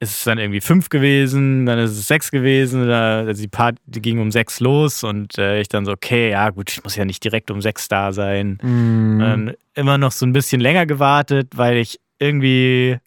[0.00, 3.78] ist es dann irgendwie fünf gewesen, dann ist es sechs gewesen, da- also die Party
[3.86, 6.94] die ging um sechs los und äh, ich dann so, okay, ja gut, ich muss
[6.94, 8.58] ja nicht direkt um sechs da sein.
[8.62, 9.18] Mhm.
[9.18, 12.98] Dann immer noch so ein bisschen länger gewartet, weil ich irgendwie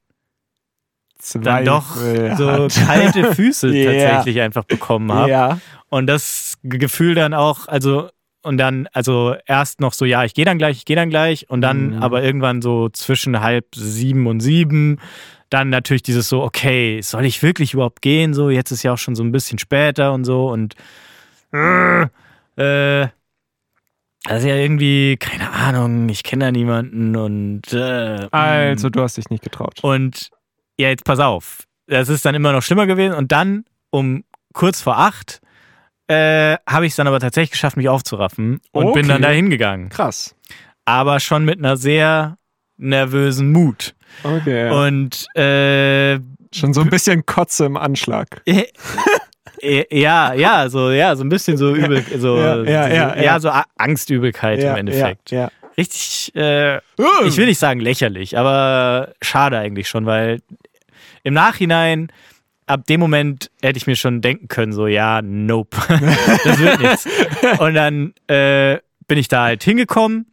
[1.35, 2.73] dann doch Zweifel so hat.
[2.87, 3.91] kalte Füße Ja.
[4.15, 5.29] tatsächlich einfach bekommen habe.
[5.29, 5.59] Ja.
[5.89, 8.09] Und das Gefühl dann auch, also,
[8.43, 11.49] und dann, also erst noch so, ja, ich gehe dann gleich, ich gehe dann gleich.
[11.49, 12.03] Und dann Mhm.
[12.03, 14.99] aber irgendwann so zwischen halb sieben und sieben,
[15.49, 18.33] dann natürlich dieses so, okay, soll ich wirklich überhaupt gehen?
[18.33, 20.49] So, jetzt ist ja auch schon so ein bisschen später und so.
[20.49, 20.75] Und
[21.53, 22.03] äh,
[22.57, 23.07] äh,
[24.25, 29.29] also ja irgendwie, keine Ahnung, ich kenne da niemanden und äh, Also, du hast dich
[29.29, 29.79] nicht getraut.
[29.83, 30.29] und
[30.77, 31.63] ja, jetzt pass auf.
[31.87, 33.13] Das ist dann immer noch schlimmer gewesen.
[33.15, 34.23] Und dann um
[34.53, 35.41] kurz vor acht
[36.11, 38.99] äh, habe ich es dann aber tatsächlich geschafft, mich aufzuraffen und Okay.
[39.01, 39.89] bin dann da hingegangen.
[39.89, 40.35] Krass.
[40.85, 42.37] Aber schon mit einer sehr
[42.77, 43.93] nervösen Mut.
[44.23, 44.69] Okay.
[44.71, 46.19] Und äh,
[46.53, 48.41] Schon so ein bisschen Kotze im Anschlag.
[48.45, 48.65] äh,
[49.97, 53.39] ja, ja, so, ja, so ein bisschen so übel, so, Ja, ja, so, ja, ja.
[53.39, 55.31] so Angstübelkeit im Endeffekt.
[55.31, 56.77] Ja, Richtig, äh,
[57.25, 60.41] ich will nicht sagen lächerlich, aber schade eigentlich schon, weil
[61.23, 62.11] im Nachhinein,
[62.71, 65.77] ab dem Moment hätte ich mir schon denken können, so, ja, nope,
[66.43, 67.07] das wird nichts.
[67.59, 70.27] Und dann äh, bin ich da halt hingekommen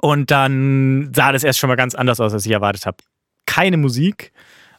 [0.00, 2.98] und dann sah das erst schon mal ganz anders aus, als ich erwartet habe.
[3.46, 4.32] Keine Musik,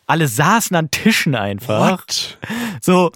[0.06, 1.92] alle saßen an Tischen einfach.
[1.92, 2.38] What?
[2.82, 3.12] So,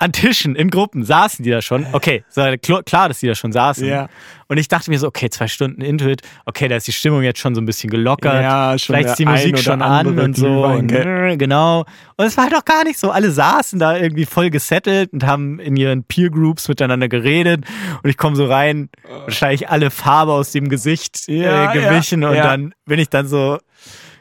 [0.00, 1.86] an Tischen in Gruppen saßen die da schon.
[1.92, 3.86] Okay, kl- klar, dass die da schon saßen.
[3.86, 4.08] Ja.
[4.48, 7.38] Und ich dachte mir so, okay, zwei Stunden Intuit, okay, da ist die Stimmung jetzt
[7.38, 8.42] schon so ein bisschen gelockert.
[8.42, 10.64] Ja, schon Vielleicht ist die Musik schon an und so.
[10.64, 11.84] Und, äh, genau.
[12.16, 13.10] Und es war halt auch gar nicht so.
[13.10, 17.64] Alle saßen da irgendwie voll gesettelt und haben in ihren Peer Groups miteinander geredet.
[18.02, 22.22] Und ich komme so rein, wahrscheinlich alle Farbe aus dem Gesicht Ja, äh, gewichen.
[22.22, 23.58] ja, und dann bin ich dann so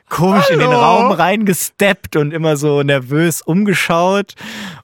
[0.09, 0.79] komisch in den Hallo?
[0.79, 4.33] Raum reingesteppt und immer so nervös umgeschaut.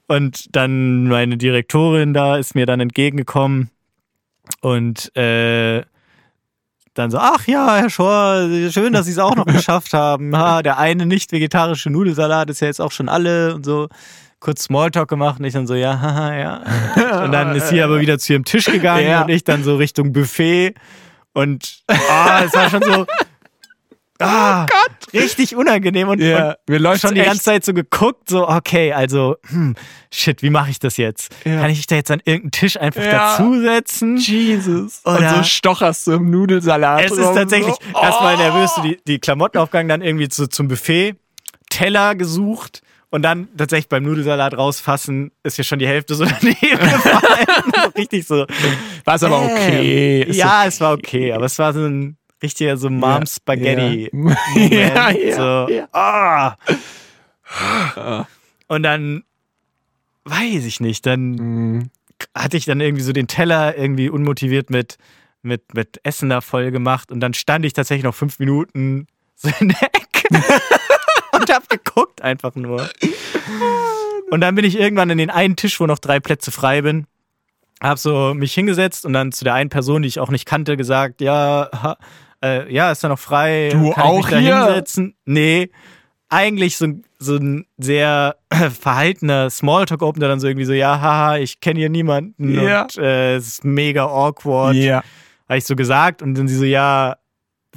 [0.06, 3.70] Und dann meine Direktorin da ist mir dann entgegengekommen
[4.60, 5.82] und äh,
[6.94, 10.34] dann so, ach ja, Herr Schor, schön, dass Sie es auch noch geschafft haben.
[10.36, 13.88] Ha, der eine nicht vegetarische Nudelsalat ist ja jetzt auch schon alle und so.
[14.38, 16.62] Kurz Smalltalk gemacht und ich dann so, ja, haha, ja.
[17.24, 19.22] Und dann ist sie aber wieder zu ihrem Tisch gegangen Ja.
[19.22, 20.74] und ich dann so Richtung Buffet.
[21.32, 23.06] Und ah, es war schon so,
[24.20, 24.66] ah,
[25.18, 28.48] richtig unangenehm und, Ja, und mir läuft schon die echt- ganze Zeit so geguckt, so,
[28.48, 29.74] okay, also, hm,
[30.12, 31.34] shit, wie mache ich das jetzt?
[31.44, 31.60] Ja.
[31.60, 33.36] Kann ich mich da jetzt an irgendeinen Tisch einfach Ja.
[33.38, 34.16] dazusetzen?
[34.18, 35.00] Jesus.
[35.04, 37.04] Und Oder- so stocherst du im Nudelsalat.
[37.04, 37.80] Es ist tatsächlich so.
[37.94, 38.02] Oh.
[38.02, 41.14] erstmal nervös, die, die Klamotten aufgegangen, dann irgendwie zu, zum Buffet,
[41.70, 46.78] Teller gesucht und dann tatsächlich beim Nudelsalat rausfassen, ist ja schon die Hälfte so daneben
[46.78, 47.46] gefallen.
[47.84, 48.46] so richtig so.
[49.04, 50.22] War es aber okay.
[50.22, 54.10] Ist ja, es war okay, aber es war so ein richtiger so Mom Spaghetti.
[54.56, 54.66] Ja.
[54.66, 55.88] Ja, ja, so, ja.
[55.92, 56.56] ah.
[58.68, 59.24] Und dann
[60.24, 61.90] weiß ich nicht, dann Mhm.
[62.34, 64.96] hatte ich dann irgendwie so den Teller irgendwie unmotiviert mit,
[65.42, 69.06] mit, mit Essen da voll gemacht und dann stand ich tatsächlich noch fünf Minuten
[69.36, 70.28] so in der Ecke
[71.32, 72.88] und hab geguckt einfach nur.
[74.30, 77.06] Und dann bin ich irgendwann in den einen Tisch, wo noch drei Plätze frei bin,
[77.80, 80.76] hab so mich hingesetzt und dann zu der einen Person, die ich auch nicht kannte,
[80.76, 81.96] gesagt, ja, ha,
[82.44, 83.70] äh, ja, ist da noch frei?
[83.72, 84.64] Du Kann auch ich mich da hier?
[84.66, 85.14] hinsetzen?
[85.24, 85.70] Nee,
[86.28, 88.36] eigentlich so, ein- so ein sehr
[88.80, 92.82] verhaltener Smalltalk-Open, der dann so irgendwie so, ja, haha, ich kenne hier niemanden Ja.
[92.82, 94.74] und äh, es ist mega awkward.
[94.76, 95.02] Ja,
[95.48, 97.16] Habe ich so gesagt und dann sie so, ja,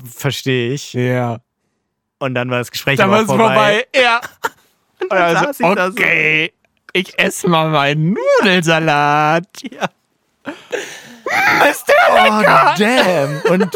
[0.03, 0.93] verstehe ich.
[0.93, 1.37] ja.
[2.21, 3.85] Und dann war das Gespräch Dann war es vorbei.
[3.95, 4.19] Ja.
[5.01, 5.91] Und dann also, saß ich da so.
[5.93, 6.51] okay,
[6.91, 9.45] ich esse mal meinen Nudelsalat.
[9.71, 9.87] Ja.
[11.71, 13.41] Ist der Oh, damn.
[13.53, 13.69] Und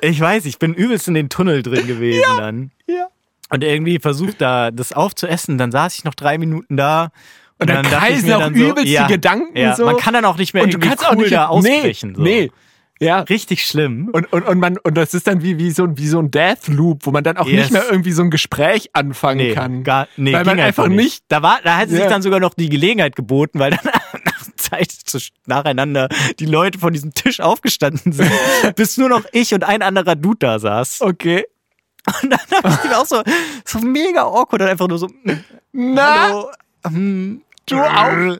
[0.00, 2.70] ich weiß, ich bin übelst in den Tunnel drin gewesen dann.
[2.86, 3.08] Ja.
[3.52, 5.58] Und irgendwie versucht da das aufzuessen.
[5.58, 7.10] Dann saß ich noch drei Minuten da.
[7.58, 9.84] Und dann dachte ich kreisen mir auch dann so, übelst die ja, Gedanken ja, so.
[9.84, 12.10] Man kann dann auch nicht mehr und du kannst cool auch nicht da ausbrechen.
[12.12, 12.22] Nee, so.
[12.22, 12.52] nee.
[13.02, 13.20] Ja.
[13.20, 14.10] Richtig schlimm.
[14.12, 16.30] Und, und, und, man, und das ist dann wie, wie, so ein, wie so ein
[16.30, 17.70] Death Loop, wo man dann auch Yes.
[17.70, 19.84] nicht mehr irgendwie so ein Gespräch anfangen Nee, kann.
[19.84, 21.24] gar, nee, Weil man einfach nicht.
[21.28, 22.08] Da, war, da hat sich Ja.
[22.08, 23.80] dann sogar noch die Gelegenheit geboten, weil dann
[24.70, 28.32] Zeit zu, nacheinander die Leute von diesem Tisch aufgestanden sind,
[28.76, 31.00] bis nur noch ich und ein anderer Dude da saß.
[31.00, 31.46] Okay.
[32.22, 33.22] Und dann habe ich mir auch so,
[33.64, 35.08] so mega awkward und einfach nur so,
[35.72, 36.50] Na, hallo,
[36.86, 38.38] hm, du auch.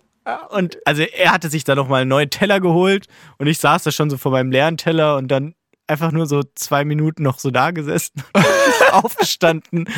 [0.50, 3.06] Und also er hatte sich da nochmal einen neuen Teller geholt
[3.38, 5.54] und ich saß da schon so vor meinem leeren Teller und dann
[5.86, 8.22] einfach nur so zwei Minuten noch so da gesessen,
[8.92, 9.88] aufgestanden,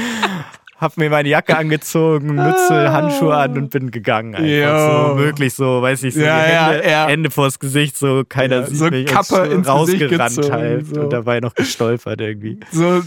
[0.83, 4.35] hab mir meine Jacke angezogen, Mütze, Handschuhe an und bin gegangen.
[4.35, 7.07] Einfach so wirklich so, weiß ich, so Ja, die ja, Hände, ja.
[7.07, 10.87] Hände vors Gesicht, so keiner Ja, sieht so mich Kappe ins Gesicht rausgerannt gezogen, halt
[10.95, 11.01] so.
[11.01, 12.61] und dabei noch gestolpert irgendwie.
[12.71, 13.03] So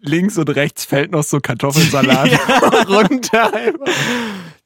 [0.00, 2.30] links und rechts fällt noch so Kartoffelsalat
[2.88, 3.52] runter.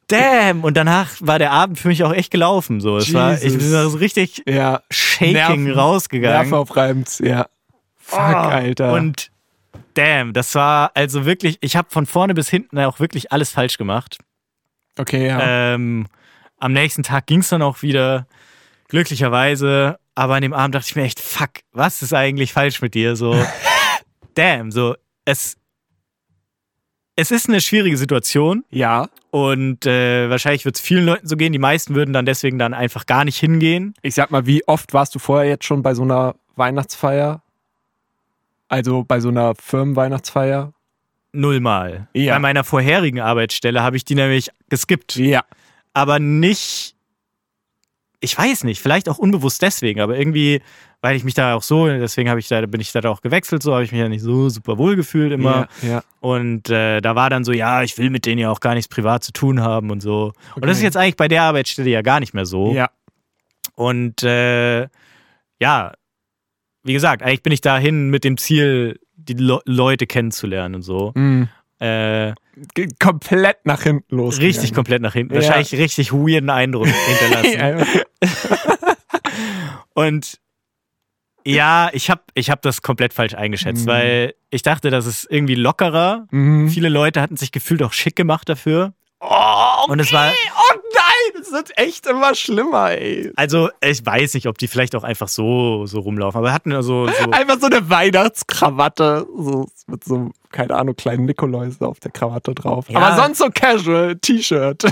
[0.09, 0.62] Damn!
[0.62, 2.81] Und danach war der Abend für mich auch echt gelaufen.
[2.81, 4.83] So, es war, ich bin so richtig Ja.
[4.90, 6.51] shaking Nerven- rausgegangen.
[6.51, 7.46] Nervaufreibend, ja.
[7.98, 8.92] Fuck, Oh, Alter.
[8.92, 9.31] Und
[9.95, 13.79] damn, das war also wirklich, ich habe von vorne bis hinten auch wirklich alles falsch
[13.79, 14.19] gemacht.
[14.99, 15.75] okay, ja.
[15.75, 16.07] Ähm,
[16.59, 18.27] am nächsten Tag ging es dann auch wieder,
[18.93, 19.99] glücklicherweise.
[20.15, 23.17] Aber an dem Abend dachte ich mir echt, fuck, was ist eigentlich falsch mit dir?
[23.17, 23.35] So,
[24.35, 25.57] damn, so, es,
[27.17, 29.09] es ist eine schwierige Situation ja.
[29.31, 31.53] und äh, wahrscheinlich wird es vielen Leuten so gehen.
[31.53, 33.95] Die meisten würden dann deswegen dann einfach gar nicht hingehen.
[34.03, 37.43] Ich sag mal, wie oft warst du vorher jetzt schon bei so einer Weihnachtsfeier?
[38.73, 40.73] Also bei so einer Firmenweihnachtsfeier?
[41.33, 42.09] Nullmal.
[42.15, 42.35] Ja.
[42.35, 45.17] Bei meiner vorherigen Arbeitsstelle habe ich die nämlich geskippt.
[45.17, 45.43] Ja.
[45.93, 46.95] aber nicht,
[48.21, 50.63] ich weiß nicht, vielleicht auch unbewusst deswegen, aber irgendwie,
[51.03, 53.63] weil ich mich da auch so, deswegen habe ich da, bin ich da auch gewechselt,
[53.63, 55.69] so habe ich mich ja nicht so super wohl gefühlt immer.
[55.83, 56.03] Ja, ja.
[56.21, 58.89] Und äh, da war dann so, ja, ich will mit denen ja auch gar nichts
[58.89, 60.33] privat zu tun haben und so.
[60.55, 60.85] Und das ist Okay.
[60.87, 62.73] jetzt eigentlich bei der Arbeitsstelle ja gar nicht mehr so.
[62.73, 62.89] Ja.
[63.75, 64.89] Und äh,
[65.61, 65.93] ja,
[66.85, 71.12] wie gesagt, eigentlich bin ich dahin mit dem Ziel, die Le Leute kennenzulernen und so.
[71.14, 71.49] Mhm.
[71.79, 72.35] Äh,
[73.01, 74.38] Komplett nach hinten los.
[74.38, 75.35] richtig komplett nach hinten.
[75.35, 75.40] Ja.
[75.40, 76.87] Wahrscheinlich richtig weirden Eindruck
[77.21, 77.87] hinterlassen.
[79.95, 80.38] Und
[81.45, 83.90] ja, ich habe ich hab das komplett falsch eingeschätzt, Mhm.
[83.90, 86.27] weil ich dachte, das ist irgendwie lockerer.
[86.31, 86.68] Mhm.
[86.68, 88.92] Viele Leute hatten sich gefühlt auch schick gemacht dafür.
[89.21, 90.37] Oh, Und es war, das
[91.53, 93.31] wird echt immer schlimmer, ey.
[93.37, 96.83] Also, ich weiß nicht, ob die vielleicht auch einfach so, so rumlaufen, aber hatten ja
[96.83, 99.27] so, so Einfach so eine Weihnachtskrawatte.
[99.37, 102.88] So, mit so, keine Ahnung, kleinen Nikoläusen auf der Krawatte drauf.
[102.88, 102.99] Ja.
[102.99, 104.85] Aber sonst so casual, T-Shirt.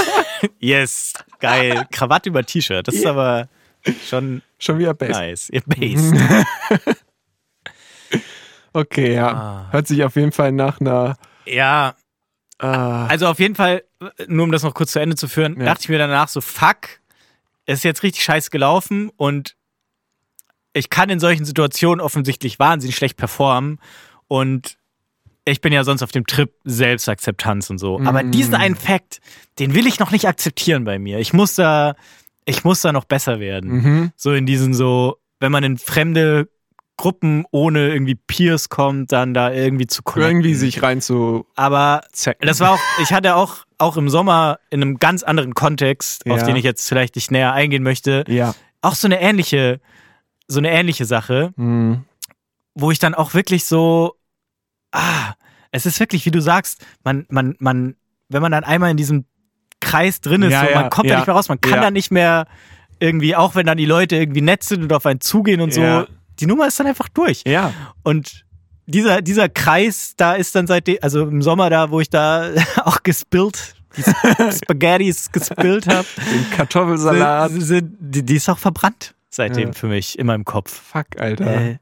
[0.60, 3.48] yes, geil, Krawatte über T-Shirt, das ist aber
[4.08, 5.18] schon Schon wieder best.
[5.18, 5.50] nice.
[5.50, 6.14] Ihr Base.
[8.74, 9.28] Okay, ja.
[9.28, 9.66] Ah.
[9.70, 11.16] Hört sich auf jeden Fall nach einer.
[11.44, 11.94] Ja,
[12.68, 13.82] also auf jeden Fall,
[14.28, 15.66] nur um das noch kurz zu Ende zu führen, Ja.
[15.66, 17.00] dachte ich mir danach so, fuck,
[17.66, 19.56] es ist jetzt richtig scheiße gelaufen und
[20.72, 23.78] ich kann in solchen Situationen offensichtlich wahnsinnig schlecht performen
[24.28, 24.76] und
[25.44, 28.00] ich bin ja sonst auf dem Trip Selbstakzeptanz und so.
[28.04, 29.20] Aber diesen einen Fact,
[29.58, 31.18] den will ich noch nicht akzeptieren bei mir.
[31.18, 31.96] Ich muss da,
[32.44, 33.70] ich muss da noch besser werden.
[33.70, 34.12] mhm.
[34.16, 36.48] So in diesen so, wenn man in fremde
[36.96, 40.36] Gruppen ohne irgendwie Peers kommt, dann da irgendwie zu connecten.
[40.36, 42.46] Irgendwie sich rein zu Aber zecken.
[42.46, 46.40] das war auch, ich hatte auch, auch im Sommer in einem ganz anderen Kontext, auf
[46.40, 46.46] Ja.
[46.46, 48.54] den ich jetzt vielleicht nicht näher eingehen möchte, Ja.
[48.82, 49.80] auch so eine ähnliche,
[50.46, 52.04] so eine ähnliche Sache, Mhm.
[52.74, 54.14] wo ich dann auch wirklich so,
[54.92, 55.32] ah,
[55.70, 57.96] es ist wirklich, wie du sagst, man, man, man,
[58.28, 59.24] wenn man dann einmal in diesem
[59.80, 61.14] Kreis drin ist, Ja, so, man kommt ja.
[61.14, 62.46] da nicht mehr raus, man kann da nicht mehr
[63.00, 65.80] irgendwie, auch wenn dann die Leute irgendwie nett sind und auf einen zugehen und so.
[66.40, 67.42] Die Nummer ist dann einfach durch.
[67.46, 67.72] Ja.
[68.02, 68.44] Und
[68.86, 72.50] dieser, dieser Kreis, da ist dann seitdem, also im Sommer da, wo ich da
[72.84, 74.02] auch gespillt, die
[74.52, 77.52] Spaghettis gespillt habe, Den Kartoffelsalat.
[77.54, 79.72] die, die ist auch verbrannt seitdem Ja.
[79.74, 80.72] für mich in meinem Kopf.
[80.90, 81.46] Fuck, Alter.
[81.60, 81.78] Äh,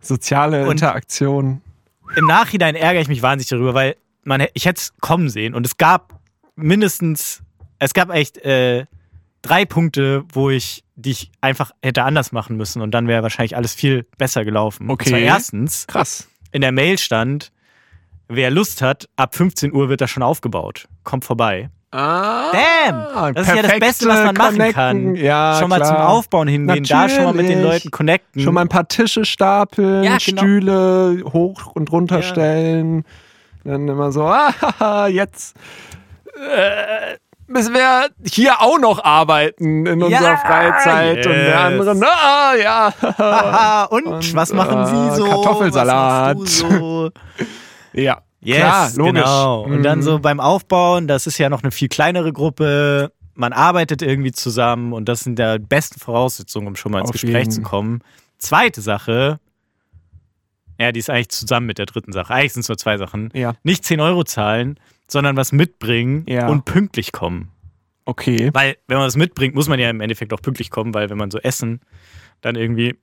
[0.00, 1.62] Soziale Interaktion.
[2.16, 5.64] Im Nachhinein ärgere ich mich wahnsinnig darüber, weil man, ich hätte es kommen sehen und
[5.66, 6.18] es gab
[6.56, 7.42] mindestens,
[7.78, 8.84] es gab echt äh,
[9.44, 13.56] drei Punkte, wo ich, die ich einfach hätte anders machen müssen und dann wäre wahrscheinlich
[13.56, 14.90] alles viel besser gelaufen.
[14.90, 15.04] Okay.
[15.04, 16.28] Und zwar erstens, Krass.
[16.50, 17.52] in der Mail stand,
[18.28, 20.88] wer Lust hat, ab 15 Uhr wird das schon aufgebaut.
[21.04, 21.70] Kommt vorbei.
[21.90, 23.34] Ah, Damn!
[23.34, 25.14] Das ist ja das Beste, was man machen kann.
[25.14, 25.88] Ja, schon mal klar.
[25.88, 27.84] zum Aufbauen hingehen, da schon mal mit den Natürlich.
[27.84, 28.42] Leuten connecten.
[28.42, 30.42] Schon mal ein paar Tische stapeln, Ja, genau.
[30.42, 33.04] Stühle hoch und runter stellen.
[33.62, 35.54] Dann immer so, ah, jetzt
[36.34, 41.26] äh, müssen wir hier auch noch arbeiten in unserer Ja, Freizeit.
[41.26, 41.88] Und der yes.
[41.88, 43.84] andere, ah, ja.
[43.90, 45.24] Und, Und, was machen Sie äh, so?
[45.24, 46.36] Kartoffelsalat.
[46.38, 47.10] Was machst du so?
[47.92, 49.22] ja, Yes, klar, logisch.
[49.22, 49.62] genau.
[49.62, 50.02] Und dann Mhm.
[50.02, 53.10] so beim Aufbauen, das ist ja noch eine viel kleinere Gruppe.
[53.34, 57.08] Man arbeitet irgendwie zusammen und das sind ja die besten Voraussetzungen, um schon mal ins
[57.08, 57.50] Auf Gespräch jeden.
[57.50, 58.00] zu kommen.
[58.38, 59.40] Zweite Sache,
[60.78, 62.34] ja, die ist eigentlich zusammen mit der dritten Sache.
[62.34, 63.30] Eigentlich sind es nur zwei Sachen.
[63.32, 66.48] Ja, Nicht 10 Euro zahlen, sondern was mitbringen Ja.
[66.48, 67.50] und pünktlich kommen.
[68.06, 68.50] okay.
[68.52, 71.18] Weil, wenn man was mitbringt, muss man ja im Endeffekt auch pünktlich kommen, weil wenn
[71.18, 71.80] man so Essen
[72.42, 72.96] dann irgendwie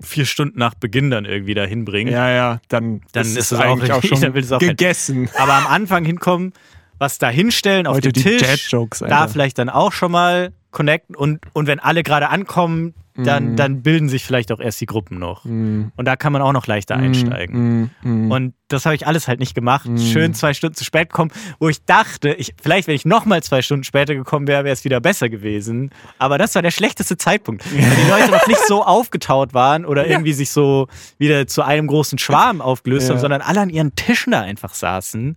[0.00, 2.10] vier Stunden nach Beginn dann irgendwie dahin bringt.
[2.10, 4.22] Ja, ja, dann, Dann ist, ist es auch eigentlich auch schon auch
[4.60, 5.30] halt- gegessen.
[5.36, 6.52] Aber am Anfang hinkommen,
[6.98, 8.70] was da hinstellen auf Heute den Tisch,
[9.00, 13.56] da vielleicht dann auch schon mal connecten und, und wenn alle gerade ankommen, dann, Mhm.
[13.56, 15.44] dann bilden sich vielleicht auch erst die Gruppen noch.
[15.44, 17.90] Und da kann man auch noch leichter einsteigen.
[18.02, 18.30] Mm, mm, mm.
[18.30, 19.86] Und das habe ich alles halt nicht gemacht.
[19.88, 19.98] Mhm.
[19.98, 23.62] Schön zwei Stunden zu spät gekommen, wo ich dachte, ich, vielleicht, wenn ich nochmal zwei
[23.62, 25.90] Stunden später gekommen wäre, wäre es wieder besser gewesen.
[26.18, 30.06] Aber das war der schlechteste Zeitpunkt, weil die Leute noch nicht so aufgetaut waren oder
[30.06, 33.14] irgendwie sich so wieder zu einem großen Schwarm aufgelöst Ja.
[33.14, 35.36] haben, sondern alle an ihren Tischen da einfach saßen.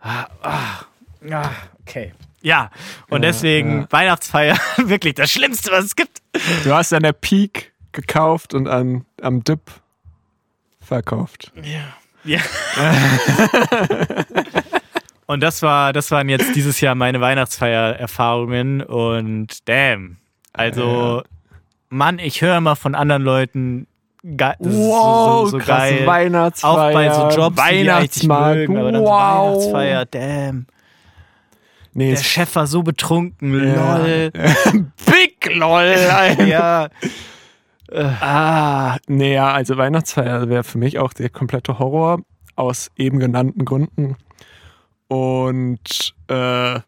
[0.00, 0.84] Ah, ah,
[1.30, 2.12] ah, okay.
[2.44, 2.70] Ja,
[3.08, 3.86] und deswegen ja.
[3.90, 6.20] Weihnachtsfeier wirklich das Schlimmste, was es gibt.
[6.62, 9.62] Du hast an der Peak gekauft und an, am Dip
[10.78, 11.52] verkauft.
[12.24, 12.40] Ja.
[15.26, 20.18] und das war, das waren jetzt dieses Jahr meine Weihnachtsfeier-Erfahrungen und damn.
[20.52, 21.22] Also,
[21.88, 23.86] Mann, ich höre immer von anderen Leuten,
[24.22, 26.06] ge- das ist so, so, so krass, geil.
[26.06, 29.72] Weihnachtsfeier, Auch bei so Jobs, die die Weihnachtsmarkt, mögen, aber dann so wow.
[29.72, 30.66] Weihnachtsfeier, damn.
[31.94, 33.96] Nee, Der Chef war so betrunken, Ja.
[33.98, 34.30] lol.
[35.06, 35.96] Big LOL.
[36.46, 36.88] Ja,
[37.92, 42.20] Ah, nee, ja, also Weihnachtsfeier wäre für mich auch der komplette Horror
[42.56, 44.16] aus eben genannten Gründen.
[45.08, 46.80] Und äh,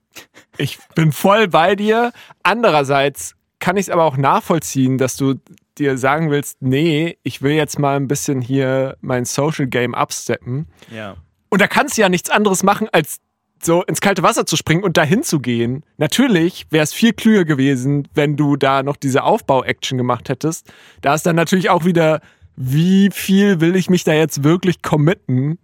[0.56, 2.12] ich bin voll bei dir.
[2.42, 5.34] Andererseits kann ich es aber auch nachvollziehen, dass du
[5.78, 10.66] dir sagen willst, nee, ich will jetzt mal ein bisschen hier mein Social Game absteppen.
[10.90, 11.16] ja.
[11.48, 13.18] Und da kannst du ja nichts anderes machen, als
[13.66, 15.83] so ins kalte Wasser zu springen und dahin zu gehen.
[15.98, 20.72] Natürlich wäre es viel klüger gewesen, wenn du da noch diese Aufbau-Action gemacht hättest.
[21.02, 22.20] Da ist dann natürlich auch wieder,
[22.57, 25.59] wie viel will ich mich da jetzt wirklich committen,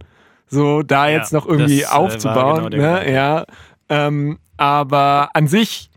[0.49, 2.71] so da Ja, jetzt noch irgendwie äh, war aufzubauen.
[2.71, 3.11] genau ne?
[3.11, 3.47] Ja.
[3.89, 5.89] Ähm, aber an sich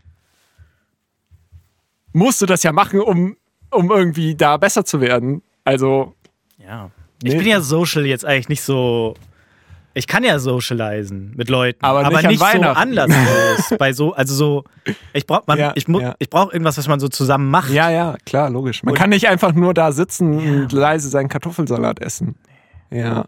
[2.12, 3.36] musst du das ja machen, um,
[3.70, 5.42] um irgendwie da besser zu werden.
[5.64, 6.14] Also,
[6.58, 6.90] Ja.
[7.22, 7.38] Ich Nee.
[7.38, 9.14] bin ja social jetzt eigentlich nicht so.
[9.96, 13.74] Ich kann ja socialisen mit Leuten, Aber aber, nicht nicht, so anlasslos.
[13.78, 14.64] bei so, also so,
[15.14, 16.14] ich brauche Ja, ich, ja.
[16.18, 17.70] ich brauch irgendwas, was man so zusammen macht.
[17.70, 18.82] Ja, ja, klar, logisch.
[18.82, 22.36] Man Und- kann nicht einfach nur da sitzen und leise seinen Kartoffelsalat essen.
[22.90, 23.24] Ja.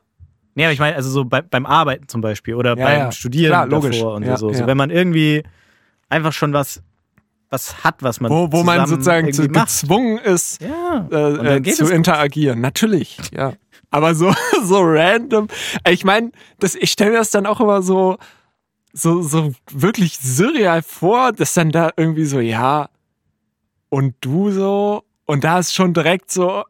[0.54, 3.12] Nee, aber ich meine, also so bei, beim Arbeiten zum Beispiel oder Ja, beim ja.
[3.12, 3.96] Studieren Klar, logisch.
[3.98, 4.52] davor und Ja, so.
[4.52, 4.61] so.
[4.61, 4.66] ja.
[4.66, 5.44] Wenn man irgendwie
[6.11, 6.83] einfach schon was,
[7.48, 11.07] was hat, was man Wo, wo man sozusagen zu, gezwungen ist, Ja.
[11.11, 12.61] äh, Und äh, zu interagieren.
[12.61, 13.54] Natürlich, ja.
[13.90, 15.48] Aber so, so random.
[15.88, 18.18] Ich meine, das, ich stelle mir das dann auch immer so,
[18.92, 22.88] so, so wirklich surreal vor, dass dann da irgendwie so, ja,
[23.88, 26.64] und du so, und da ist schon direkt so,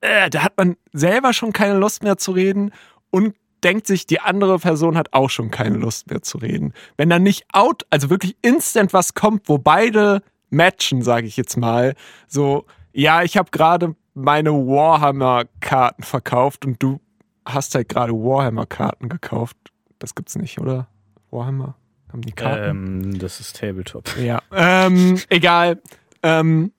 [0.00, 2.72] äh, da hat man selber schon keine Lust mehr zu reden
[3.10, 6.72] und denkt sich, die andere Person hat auch schon keine Lust mehr zu reden.
[6.96, 11.56] Wenn dann nicht out, also wirklich instant was kommt, wo beide matchen, sage ich jetzt
[11.56, 11.94] mal,
[12.26, 17.00] so, ja, ich habe gerade meine Warhammer-Karten verkauft und du
[17.46, 19.56] hast halt gerade Warhammer-Karten gekauft.
[19.98, 20.88] Das gibt's nicht, oder?
[21.30, 21.76] Warhammer?
[22.12, 23.04] Haben die Karten?
[23.04, 24.16] Ähm, das ist Tabletop.
[24.18, 25.80] Ja, ähm, egal.
[26.22, 26.72] Ähm,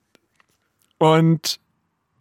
[0.99, 1.59] und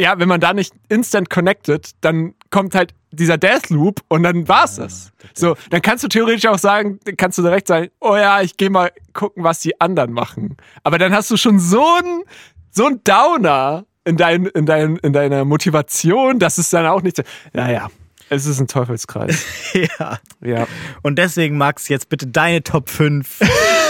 [0.00, 4.76] ja, wenn man da nicht instant connected, dann kommt halt dieser Deathloop und dann war's
[4.76, 5.12] das.
[5.34, 8.70] So, dann kannst du theoretisch auch sagen, kannst du direkt sagen, oh ja, ich gehe
[8.70, 10.56] mal gucken, was die anderen machen.
[10.82, 12.22] Aber dann hast du schon so ein
[12.70, 17.22] so ein Downer in dein, in dein, in deiner Motivation, dass es dann auch nicht.
[17.52, 17.88] Naja,
[18.30, 19.44] es ist ein Teufelskreis.
[19.98, 20.18] ja.
[20.40, 20.66] ja.
[21.02, 23.40] Und deswegen, Max, jetzt bitte deine Top 5.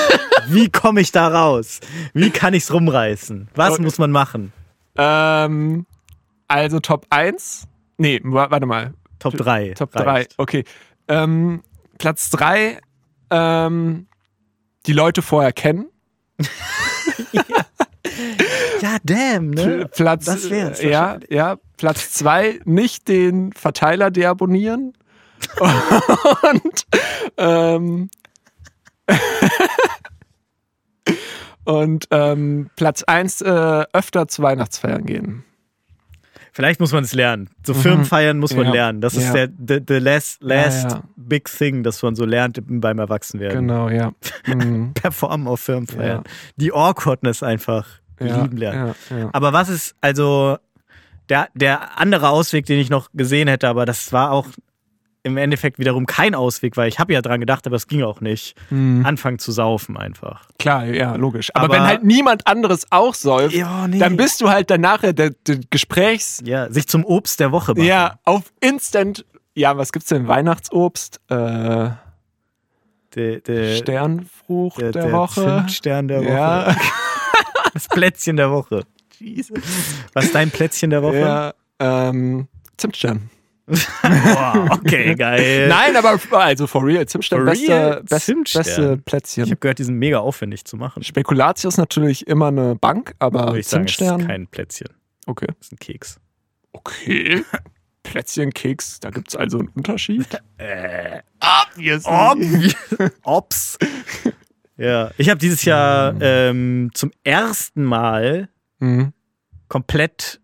[0.48, 1.80] Wie komme ich da raus?
[2.14, 3.48] Wie kann ich's rumreißen?
[3.54, 3.82] Was Okay.
[3.82, 4.52] muss man machen?
[4.96, 5.86] Ähm,
[6.48, 7.68] also Top 1.
[7.98, 8.94] Nee, wa- warte mal.
[9.20, 9.74] Top 3.
[9.74, 10.64] Top 3, okay.
[11.06, 11.62] Ähm,
[11.98, 12.78] Platz 3,
[13.30, 14.06] ähm,
[14.86, 15.86] die Leute vorher kennen.
[17.32, 17.42] Ja,
[19.04, 19.62] damn, ne?
[19.84, 21.56] Pl- Platz, das wär's äh, ja, ja.
[21.76, 24.92] Platz 2, nicht den Verteiler deabonnieren.
[25.58, 26.86] Und,
[27.36, 28.08] ähm,
[31.64, 35.44] und ähm, Platz 1, äh, öfter zu Weihnachtsfeiern gehen.
[36.54, 37.48] Vielleicht muss man es lernen.
[37.66, 38.66] So Firmenfeiern muss man Mhm.
[38.68, 38.72] Ja.
[38.74, 39.00] lernen.
[39.00, 39.46] Das ist Ja.
[39.46, 41.02] der the, the last, last Ja, ja.
[41.16, 43.66] big thing, das man so lernt beim Erwachsenwerden.
[43.66, 44.12] Genau, ja.
[44.46, 44.92] Mhm.
[44.92, 46.22] Performen auf Firmenfeiern.
[46.24, 46.30] Ja.
[46.56, 47.86] Die Awkwardness einfach
[48.20, 48.94] ja, lieben lernen.
[49.10, 49.30] Ja, ja.
[49.32, 50.56] Aber was ist, also,
[51.28, 54.46] der, der andere Ausweg, den ich noch gesehen hätte, aber das war auch
[55.24, 58.20] im Endeffekt wiederum kein Ausweg, weil ich habe ja dran gedacht, aber es ging auch
[58.20, 58.56] nicht.
[58.70, 59.06] Mhm.
[59.06, 60.46] Anfangen zu saufen einfach.
[60.58, 61.50] Klar, ja, logisch.
[61.54, 64.00] Aber, Aber- wenn halt niemand anderes auch säuft, Ja, nee.
[64.00, 66.42] dann bist du halt dann nachher der, der Gesprächs...
[66.44, 67.84] Ja, sich zum Obst der Woche machen.
[67.84, 69.24] Ja, auf Instant...
[69.54, 70.26] Ja, was gibt's denn?
[70.26, 71.20] Weihnachtsobst?
[71.28, 71.34] Äh,
[73.14, 75.42] Der, der, Sternfrucht der, der, der Woche?
[75.44, 76.32] Zimtstern der Woche.
[76.32, 76.76] Ja,
[77.72, 78.84] Das Plätzchen der Woche.
[80.14, 81.18] Was ist dein Plätzchen der Woche?
[81.18, 83.30] ja ähm, Zimtstern.
[83.66, 85.68] Boah, okay, geil.
[85.68, 88.02] Nein, aber also for real, Zimtstern, For beste, real?
[88.02, 88.62] best, Zimtstern?
[88.62, 89.44] beste Ich Plätzchen.
[89.46, 91.02] habe gehört, die sind mega aufwendig zu machen.
[91.02, 94.26] Spekulatius natürlich immer eine Bank, aber ich sagen, es ist Zimtstern...
[94.26, 94.88] kein Plätzchen.
[95.26, 95.46] okay.
[95.60, 96.18] Es ist ein Keks.
[96.72, 97.44] Okay.
[98.02, 100.26] Plätzchen, Keks, da gibt's also einen Unterschied?
[100.58, 102.72] Äh, Obviously.
[103.24, 103.78] Ops.
[104.82, 108.48] Ja, ich habe dieses Jahr ähm, zum ersten Mal
[108.80, 109.12] Mhm.
[109.68, 110.40] komplett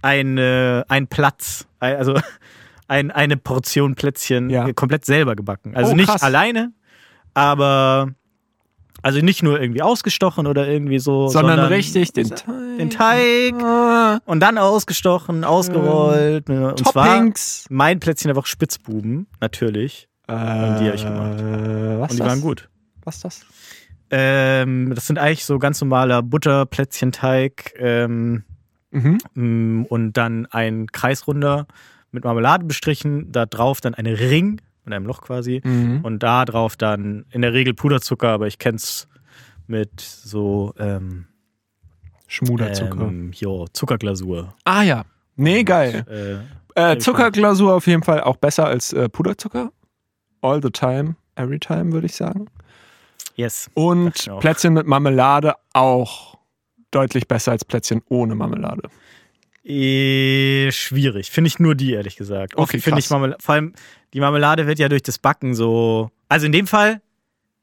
[0.00, 2.14] eine, einen Platz, ein- also
[2.88, 4.72] ein, eine Portion Plätzchen Ja.
[4.74, 5.74] komplett selber gebacken.
[5.74, 6.72] Also Oh, nicht alleine,
[7.34, 8.12] aber
[9.02, 12.46] also nicht nur irgendwie ausgestochen oder irgendwie so, Sondern, sondern richtig den Teig.
[12.78, 16.48] den Teig Ah, und dann ausgestochen, ausgerollt.
[16.48, 17.66] ne, Und zwar Toppings.
[17.70, 20.08] mein Plätzchen der Woche Spitzbuben, natürlich.
[20.28, 20.36] Äh, die
[20.88, 21.40] hab ich gemacht.
[21.40, 22.26] Und die das?
[22.28, 22.68] waren gut.
[23.04, 23.40] Was ist das?
[24.16, 28.44] Ähm, das sind eigentlich so ganz normaler Butterplätzchenteig ähm,
[28.92, 29.18] Mhm.
[29.34, 31.66] mm, und dann ein Kreisrunder
[32.12, 36.00] mit Marmelade bestrichen, da drauf dann eine Ring mit einem Loch quasi Mhm.
[36.04, 39.08] und da drauf dann in der Regel Puderzucker, aber ich kenn's
[39.66, 41.26] mit so ähm,
[42.28, 43.02] Schmuderzucker.
[43.08, 44.54] ähm, jo, Zuckerglasur.
[44.64, 45.04] ah ja.
[45.36, 46.04] Nee, geil.
[46.76, 49.70] Äh, Äh, Zuckerglasur auf jeden Fall auch besser als äh, Puderzucker.
[50.40, 52.46] All the time, every time, würde ich sagen.
[53.36, 53.70] Yes.
[53.74, 54.28] Und.
[54.40, 56.36] Plätzchen mit Marmelade auch
[56.90, 58.88] deutlich besser als Plätzchen ohne Marmelade.
[59.64, 61.30] Eh, schwierig.
[61.30, 62.54] Finde ich nur die, ehrlich gesagt.
[62.56, 63.08] Oft Okay, finde ich.
[63.10, 63.38] Marmelade.
[63.42, 63.72] Vor allem,
[64.12, 66.10] die Marmelade wird ja durch das Backen so.
[66.28, 67.00] Also in dem Fall,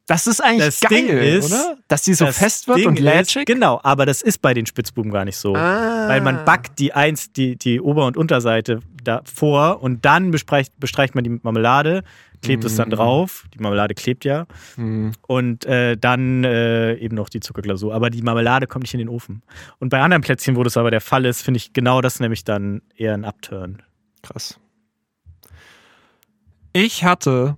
[0.07, 1.77] Das ist eigentlich Das geil, Ding ist, oder?
[1.87, 3.45] Dass die so das fest wird Ding und ist- lätschig.
[3.45, 5.55] Genau, aber das ist bei den Spitzbuben gar nicht so.
[5.55, 6.07] Ah.
[6.09, 11.15] Weil man backt die eins, die, die Ober- und Unterseite davor und dann bestreicht, bestreicht
[11.15, 12.03] man die mit Marmelade,
[12.41, 12.93] klebt es dann Mhm.
[12.93, 13.45] drauf.
[13.53, 14.45] Die Marmelade klebt ja.
[14.75, 15.11] Hm.
[15.27, 17.93] Und äh, dann äh, eben noch die Zuckerglasur.
[17.93, 19.43] Aber die Marmelade kommt nicht in den Ofen.
[19.79, 22.43] Und bei anderen Plätzchen, wo das aber der Fall ist, finde ich genau das nämlich
[22.43, 23.81] dann eher ein Upturn.
[24.23, 24.59] Krass.
[26.73, 27.57] Ich hatte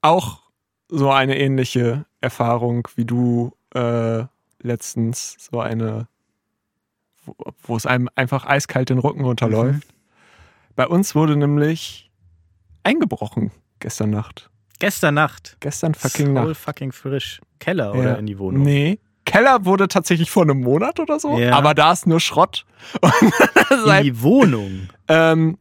[0.00, 0.42] auch
[0.88, 4.24] so eine ähnliche Erfahrung wie du äh,
[4.62, 6.06] letztens, so eine,
[7.24, 9.88] wo, wo es einem einfach eiskalt den Rücken runterläuft.
[10.76, 12.10] Bei uns wurde nämlich
[12.82, 13.50] eingebrochen
[13.80, 14.48] gestern Nacht.
[14.78, 15.56] Gestern Nacht.
[15.60, 16.56] Gestern fucking Voll Nacht.
[16.60, 17.40] fucking frisch.
[17.60, 18.00] Keller Ja.
[18.00, 18.62] oder in die Wohnung?
[18.62, 18.98] Nee.
[19.24, 21.52] Keller wurde tatsächlich vor einem Monat oder so, Ja.
[21.56, 22.64] aber da ist nur Schrott.
[23.70, 24.88] In die Wohnung.
[25.08, 25.56] ähm,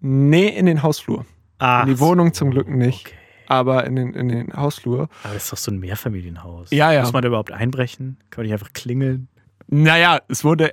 [0.00, 1.24] nee, in den Hausflur.
[1.58, 3.16] Ah, in die Wohnung zum Glück nicht, Okay.
[3.46, 5.08] aber in den, in den Hausflur.
[5.24, 6.70] Aber das ist doch so ein Mehrfamilienhaus.
[6.70, 7.00] Ja, ja.
[7.00, 8.18] Muss man da überhaupt einbrechen?
[8.30, 9.28] Kann man nicht einfach klingeln?
[9.66, 10.72] Naja, es wurde.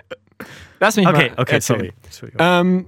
[0.81, 1.79] Lass mich Okay, mal okay, erzählen.
[1.79, 1.93] sorry.
[2.03, 2.41] Entschuldigung.
[2.45, 2.85] Ähm,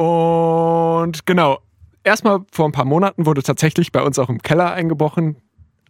[0.00, 1.58] und genau,
[2.04, 5.36] erstmal vor ein paar Monaten wurde tatsächlich bei uns auch im Keller eingebrochen,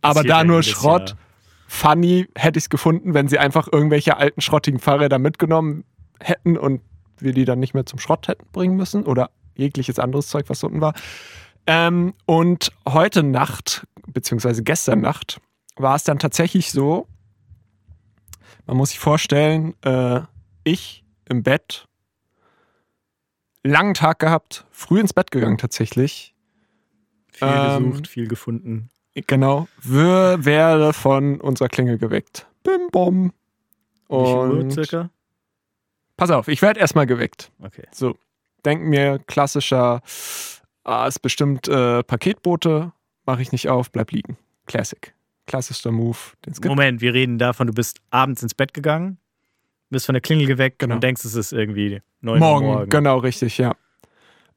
[0.02, 1.10] aber da ja nur Schrott.
[1.10, 1.18] Jahr.
[1.68, 5.84] Funny hätte ich es gefunden, wenn sie einfach irgendwelche alten schrottigen Fahrräder mitgenommen
[6.18, 6.80] hätten und
[7.18, 10.64] wir die dann nicht mehr zum Schrott hätten bringen müssen oder jegliches anderes Zeug, was
[10.64, 10.94] unten war.
[11.68, 15.40] Ähm, und heute Nacht, beziehungsweise gestern Nacht,
[15.76, 17.06] war es dann tatsächlich so,
[18.66, 20.22] man muss sich vorstellen, äh,
[20.64, 21.86] ich im Bett,
[23.62, 26.34] langen Tag gehabt, früh ins Bett gegangen tatsächlich.
[27.32, 28.90] Viel ähm, gesucht, viel gefunden.
[29.14, 32.46] Genau, wir werde von unserer Klingel geweckt.
[32.62, 33.32] Bim bom.
[34.08, 35.10] Und circa?
[36.16, 37.50] pass auf, ich werde erstmal geweckt.
[37.60, 37.86] Okay.
[37.92, 38.16] So,
[38.64, 40.02] denk mir, klassischer,
[40.84, 42.92] ah, ist bestimmt äh, Paketbote,
[43.24, 44.36] mache ich nicht auf, bleib liegen.
[44.66, 45.14] Classic.
[45.46, 46.18] Klassischster Move.
[46.64, 49.18] Moment, wir reden davon, du bist abends ins Bett gegangen,
[49.90, 50.94] bist von der Klingel geweckt Genau.
[50.96, 52.90] und denkst, es ist irgendwie 9 Morgen, Uhr morgen.
[52.90, 53.74] genau, richtig, ja.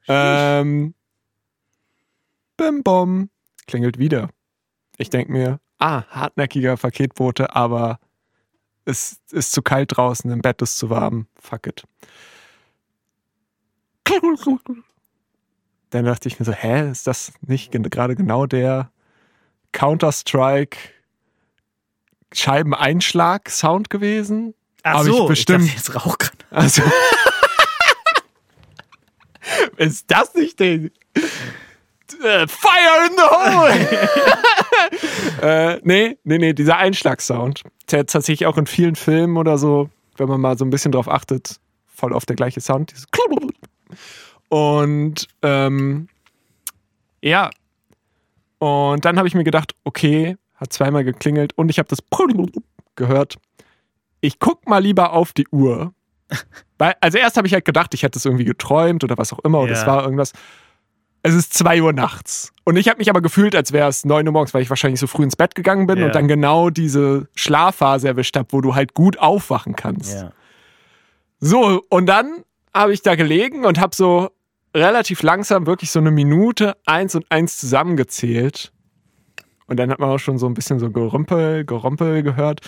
[0.07, 0.93] Ähm,
[2.57, 3.29] bim bom,
[3.67, 4.29] klingelt wieder.
[4.97, 7.99] Ich denke mir, ah, hartnäckiger Paketbote, aber
[8.85, 11.83] es ist zu kalt draußen, im Bett ist zu warm, fuck it.
[15.89, 18.91] Dann dachte ich mir so, hä, ist das nicht gerade genau der
[19.71, 20.77] Counter-Strike
[22.33, 24.53] Scheibeneinschlag-Sound gewesen?
[24.83, 25.65] Ach Hab ich so, bestimmt.
[25.65, 26.45] Ich jetzt Rauchgranate.
[26.51, 26.81] Also.
[29.77, 30.89] ist das nicht der.
[32.21, 33.73] Äh, Fire in the hole!
[35.75, 37.63] äh, nee, nee, nee, dieser Einschlagsound.
[37.91, 41.09] Der tatsächlich auch in vielen Filmen oder so, wenn man mal so ein bisschen drauf
[41.09, 42.91] achtet, voll oft der gleiche Sound.
[42.91, 43.07] Dieses
[44.49, 46.07] Und ähm,
[47.21, 47.49] ja.
[48.59, 52.01] Und dann habe ich mir gedacht, okay, hat zweimal geklingelt und ich habe das
[52.95, 53.37] gehört.
[54.23, 55.93] Ich guck mal lieber auf die Uhr.
[56.77, 59.39] Weil, also erst habe ich halt gedacht, ich hätte es irgendwie geträumt oder was auch
[59.39, 59.59] immer.
[59.59, 59.87] Und es Ja.
[59.87, 60.31] war irgendwas.
[61.23, 62.53] Es ist 2 Uhr nachts.
[62.63, 65.01] Und ich habe mich aber gefühlt, als wäre es 9 Uhr morgens, weil ich wahrscheinlich
[65.01, 66.05] so früh ins Bett gegangen bin Ja.
[66.05, 70.13] und dann genau diese Schlafphase erwischt habe, wo du halt gut aufwachen kannst.
[70.15, 70.31] Ja.
[71.41, 72.43] So, und dann
[72.73, 74.29] habe ich da gelegen und habe so
[74.73, 78.71] relativ langsam wirklich so eine Minute eins und eins zusammengezählt.
[79.67, 82.61] Und dann hat man auch schon so ein bisschen so Gerümpel, Gerompel gehört.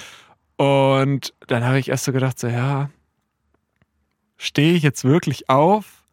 [0.58, 2.90] Und dann habe ich erst so gedacht, so ja,
[4.38, 6.04] stehe ich jetzt wirklich auf?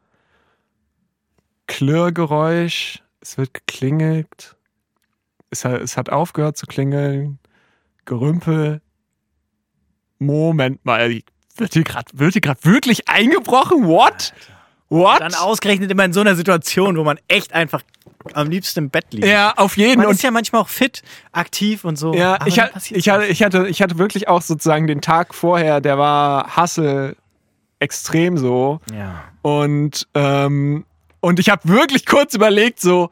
[1.67, 4.57] Klirrgeräusch, es wird geklingelt,
[5.51, 7.39] es hat, aufgehört zu klingeln,
[8.05, 8.83] Gerümpel.
[10.19, 11.21] Moment mal,
[11.57, 13.87] wird hier gerade wirklich eingebrochen?
[13.87, 14.33] What?
[14.93, 15.21] What?
[15.21, 17.83] Dann ausgerechnet immer in so einer Situation, wo man echt einfach
[18.35, 19.27] am liebsten im Bett liegt.
[19.27, 22.15] ja, auf jeden Man und ist ja manchmal auch fit, aktiv und so.
[22.15, 25.01] Ja, ich, dann ha- passiert's ich, hatte, ich, hatte, ich hatte wirklich auch sozusagen den
[25.01, 27.17] Tag vorher, der war Hassel
[27.81, 28.81] extrem so.
[28.95, 29.25] Ja.
[29.43, 30.85] Und, ähm,
[31.21, 33.11] und ich habe wirklich kurz überlegt, so,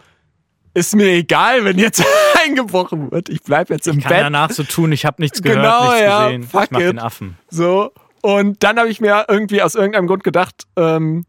[0.75, 2.05] ist mir egal, wenn jetzt
[2.45, 3.29] eingebrochen wird.
[3.31, 4.21] Ich bleib jetzt im Kann Bett.
[4.21, 6.43] danach so tun, ich habe nichts gehört, Genau, nichts ja, gesehen.
[6.45, 6.87] fuck ich mach it.
[6.87, 7.37] den Affen.
[7.49, 7.91] So.
[8.23, 11.25] Und dann habe ich mir irgendwie aus irgendeinem Grund gedacht, ähm,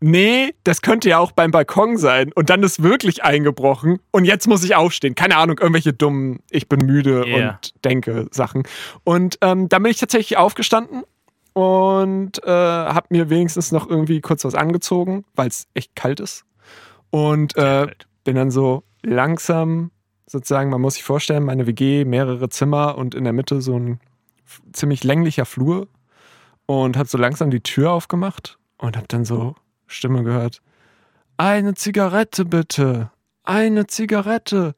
[0.00, 2.32] nee, das könnte ja auch beim Balkon sein.
[2.32, 3.98] Und dann ist wirklich eingebrochen.
[4.10, 5.14] Und jetzt muss ich aufstehen.
[5.14, 7.36] Keine Ahnung, irgendwelche dummen, ich bin müde Ja.
[7.50, 8.64] und denke Sachen.
[9.04, 11.02] Und ähm, dann bin ich tatsächlich aufgestanden
[11.52, 16.44] und äh, habe mir wenigstens noch irgendwie kurz was angezogen, weil es echt kalt ist.
[17.10, 17.86] Und äh,
[18.24, 19.90] bin dann so langsam
[20.26, 24.00] sozusagen, man muss sich vorstellen, meine WG, mehrere Zimmer und in der Mitte so ein
[24.72, 25.86] ziemlich länglicher Flur
[26.66, 29.54] und habe so langsam die Tür aufgemacht und habe dann so
[29.86, 30.60] Stimme gehört.
[31.36, 33.10] Eine Zigarette bitte,
[33.44, 34.74] eine Zigarette.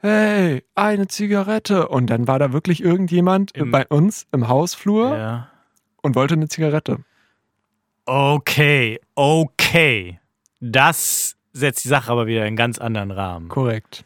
[0.00, 1.88] Hey, eine Zigarette.
[1.88, 5.50] Und dann war da wirklich irgendjemand Im- bei uns im Hausflur Ja.
[6.02, 6.98] und wollte eine Zigarette.
[8.06, 10.20] Okay, okay.
[10.60, 13.48] Das setzt die Sache aber wieder in einen ganz anderen Rahmen.
[13.48, 14.04] Korrekt.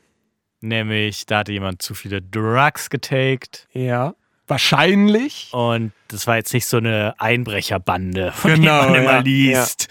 [0.61, 4.15] Nämlich, da hatte jemand zu viele Drugs getaked Ja.
[4.53, 5.49] Wahrscheinlich.
[5.53, 9.89] und das war jetzt nicht so eine Einbrecherbande, von Genau, der man immer ja, liest.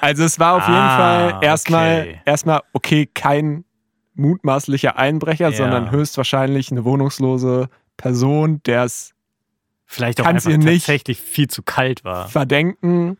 [0.00, 2.20] Also es war auf jeden Ah, Fall erstmal okay.
[2.24, 3.64] erstmal okay, kein
[4.14, 5.56] mutmaßlicher Einbrecher, Ja.
[5.56, 9.14] sondern höchstwahrscheinlich eine wohnungslose Person, der es
[9.86, 12.28] Vielleicht auch einfach tatsächlich viel zu kalt war.
[12.28, 13.16] verdenken,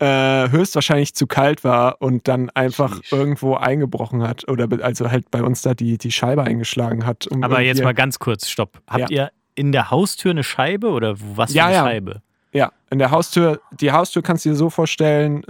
[0.00, 3.12] äh, höchstwahrscheinlich zu kalt war und dann einfach Sheesh.
[3.12, 7.26] irgendwo eingebrochen hat oder also halt bei uns da die, die Scheibe eingeschlagen hat.
[7.28, 8.80] Um Aber jetzt mal ganz kurz, stopp.
[8.88, 9.30] Habt ihr
[9.60, 11.84] in der Haustür eine Scheibe oder was für Ja, eine ja.
[11.84, 12.22] Scheibe?
[12.52, 15.44] Ja, in der Haustür, die Haustür kannst du dir so vorstellen,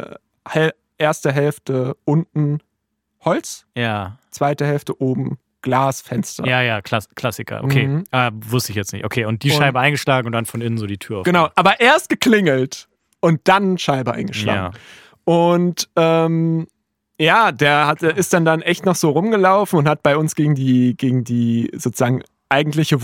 [0.55, 2.59] äh, erste Hälfte unten
[3.25, 6.47] Holz, Ja, zweite Hälfte oben Glasfenster.
[6.47, 7.63] ja, ja, Klass Klassiker.
[7.65, 8.05] Okay, Mhm.
[8.11, 9.05] ah, wusste ich jetzt nicht.
[9.05, 11.25] Okay, und die Und- Scheibe eingeschlagen und dann von innen so die Tür auf.
[11.25, 12.89] Genau, aber erst geklingelt
[13.21, 14.75] und dann Scheibe eingeschlagen.
[14.75, 14.81] Ja.
[15.25, 16.67] Und ähm,
[17.19, 20.55] ja, der hat, ist dann dann echt noch so rumgelaufen und hat bei uns gegen
[20.55, 23.03] die, gegen die sozusagen eigentliche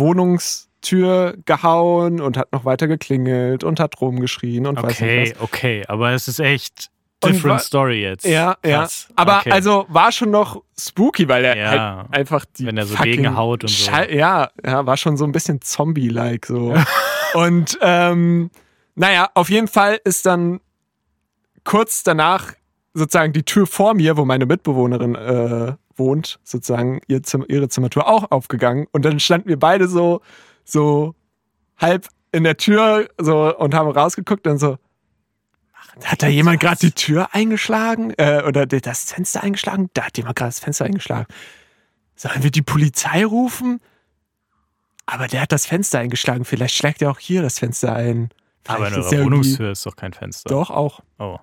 [0.93, 5.85] Wohnungstür gehauen und hat noch weiter geklingelt und hat rumgeschrien und weiß nicht Okay, okay,
[5.89, 6.91] aber es ist echt
[7.25, 8.25] different wa- story jetzt.
[8.25, 8.31] was.
[8.31, 9.07] Ja, Krass.
[9.09, 9.15] ja.
[9.17, 9.51] Aber okay.
[9.53, 11.71] also war schon noch spooky, weil er Ja.
[11.71, 12.67] halt einfach die.
[12.67, 13.91] Wenn er so gegenhaut und so.
[13.91, 16.75] Schei- Ja, ja, war schon so ein bisschen Zombie-like so.
[17.35, 18.51] und ähm,
[18.95, 20.61] naja, auf jeden Fall ist dann
[21.65, 22.53] kurz danach
[22.95, 28.07] sozusagen die Tür vor mir, wo meine Mitbewohnerin äh, wohnt, sozusagen ihr Zim ihre Zimmertür
[28.09, 28.87] auch aufgegangen.
[28.93, 30.21] Und dann standen wir beide so,
[30.67, 31.15] so
[31.79, 34.79] halb in der Tür so und haben rausgeguckt und so.
[36.05, 38.13] Hat da jemand gerade die Tür eingeschlagen?
[38.19, 39.89] Äh, oder das Fenster eingeschlagen?
[39.95, 41.27] Da hat jemand gerade das Fenster eingeschlagen.
[42.17, 43.81] Sollen wir die Polizei rufen?
[45.07, 46.45] Aber der hat das Fenster eingeschlagen.
[46.45, 48.31] Vielleicht schlägt er auch hier das Fenster ein.
[48.67, 50.51] aber in Vielleicht ist eurer er Wohnungstür ist doch kein Fenster.
[50.51, 51.01] Doch, auch.
[51.19, 51.39] Oh.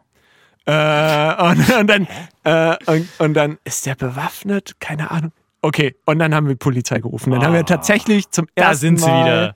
[0.65, 2.07] Äh, und, und, dann,
[2.43, 4.79] äh, und, und dann ist der bewaffnet?
[4.79, 5.31] Keine Ahnung.
[5.65, 7.31] Okay, und dann haben wir Polizei gerufen.
[7.31, 7.63] Dann haben wir Ah.
[7.63, 9.55] tatsächlich zum Da ersten sind sie Mal, wieder.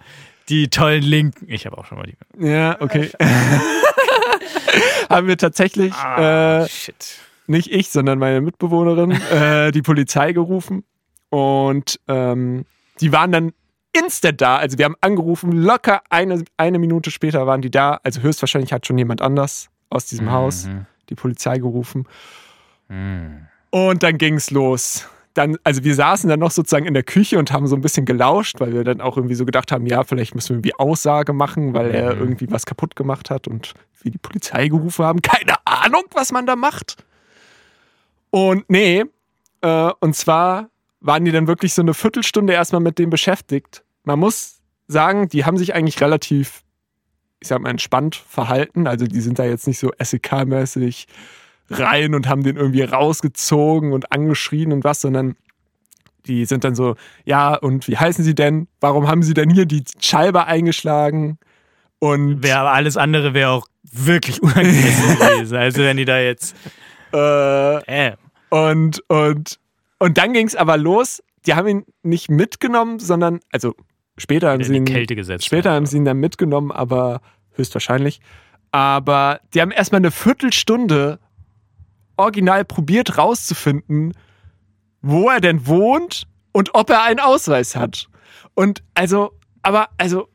[0.49, 1.45] Die tollen Linken.
[1.49, 2.15] Ich habe auch schon mal die.
[2.47, 3.11] Ja, okay.
[5.09, 7.17] haben wir tatsächlich, Ah, äh, shit.
[7.47, 10.83] nicht ich, sondern meine Mitbewohnerin, äh, die Polizei gerufen.
[11.29, 12.65] Und ähm,
[13.01, 13.51] die waren dann
[13.93, 14.57] instant da.
[14.57, 17.99] Also wir haben angerufen, locker eine, eine Minute später waren die da.
[18.03, 20.85] Also höchstwahrscheinlich hat schon jemand anders aus diesem Haus Mhm.
[21.09, 22.07] die Polizei gerufen.
[22.87, 23.47] Mhm.
[23.71, 25.09] Und dann ging's los.
[25.38, 28.05] Dann, also wir saßen dann noch sozusagen in der Küche und haben so ein bisschen
[28.05, 31.31] gelauscht, weil wir dann auch irgendwie so gedacht haben, ja, vielleicht müssen wir irgendwie Aussage
[31.33, 32.21] machen, weil er Mhm.
[32.21, 35.21] irgendwie was kaputt gemacht hat und wir die Polizei gerufen haben.
[35.21, 36.97] Keine Ahnung, was man da macht.
[38.31, 39.03] Und nee,
[39.61, 40.69] äh, und zwar
[41.01, 43.83] waren die dann wirklich so eine Viertelstunde erstmal mit dem beschäftigt.
[44.03, 46.63] Man muss sagen, die haben sich eigentlich relativ,
[47.39, 48.88] ich sag mal, entspannt verhalten.
[48.88, 51.05] Also die sind da jetzt nicht so SEK-mäßig
[51.70, 55.36] rein und haben den irgendwie rausgezogen und angeschrien und was, sondern
[56.26, 56.95] die sind dann so,
[57.26, 58.68] ja, und wie heißen sie denn?
[58.82, 61.38] Warum haben sie denn hier die Scheibe eingeschlagen?
[61.99, 65.57] Und Wär, aber alles andere wäre auch wirklich unangemessen gewesen.
[65.57, 66.55] Also wenn die da jetzt.
[67.13, 68.11] äh,
[68.49, 69.59] Und, und,
[69.99, 71.24] und dann ging es aber los.
[71.45, 73.74] Die haben ihn nicht mitgenommen, sondern, also
[74.18, 75.45] später haben in sie ihn, Kälte gesetzt.
[75.45, 77.22] später haben sie ihn dann mitgenommen, aber
[77.53, 78.20] höchstwahrscheinlich.
[78.72, 81.20] Aber die haben erstmal eine Viertelstunde
[82.18, 84.13] original probiert rauszufinden,
[85.01, 88.07] wo er denn wohnt und ob er einen Ausweis hat.
[88.55, 90.28] Und also, aber also,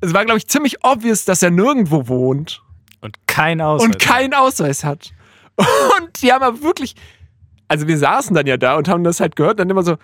[0.00, 2.62] es war, glaube ich, ziemlich obvious, dass er nirgendwo wohnt
[3.00, 3.86] Und kein Ausweis.
[3.86, 5.10] und keinen Ausweis hat.
[5.58, 6.94] Und die haben aber wirklich,
[7.66, 9.96] also wir saßen dann ja da und haben das halt gehört, dann immer so,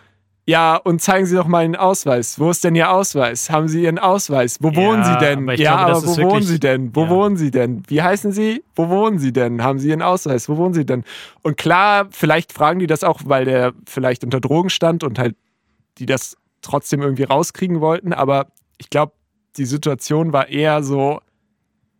[0.47, 2.38] ja, und zeigen Sie doch mal Ihren Ausweis.
[2.38, 3.49] Wo ist denn Ihr Ausweis?
[3.51, 4.59] Haben Sie Ihren Ausweis?
[4.61, 5.38] Wo Ja, wohnen Sie denn?
[5.45, 6.95] aber ja, glaube, aber wo wohnen Sie denn?
[6.95, 7.11] Wo ja.
[7.11, 7.82] wohnen Sie denn?
[7.88, 8.62] Wie heißen Sie?
[8.74, 9.62] Wo wohnen Sie denn?
[9.62, 10.49] Haben Sie Ihren Ausweis?
[10.49, 11.05] Wo wohnen Sie denn?
[11.42, 15.34] Und klar, vielleicht fragen die das auch, weil der vielleicht unter Drogen stand und halt
[15.99, 19.12] die das trotzdem irgendwie rauskriegen wollten, aber ich glaube,
[19.57, 21.20] die Situation war eher so,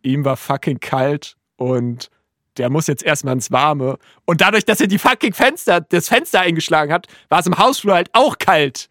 [0.01, 2.09] ihm war fucking kalt und
[2.57, 3.97] der muss jetzt erstmal ins Warme.
[4.25, 7.95] Und dadurch, dass er die fucking Fenster, das Fenster eingeschlagen hat, war es im Hausflur
[7.95, 8.89] halt auch kalt.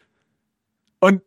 [1.00, 1.22] Und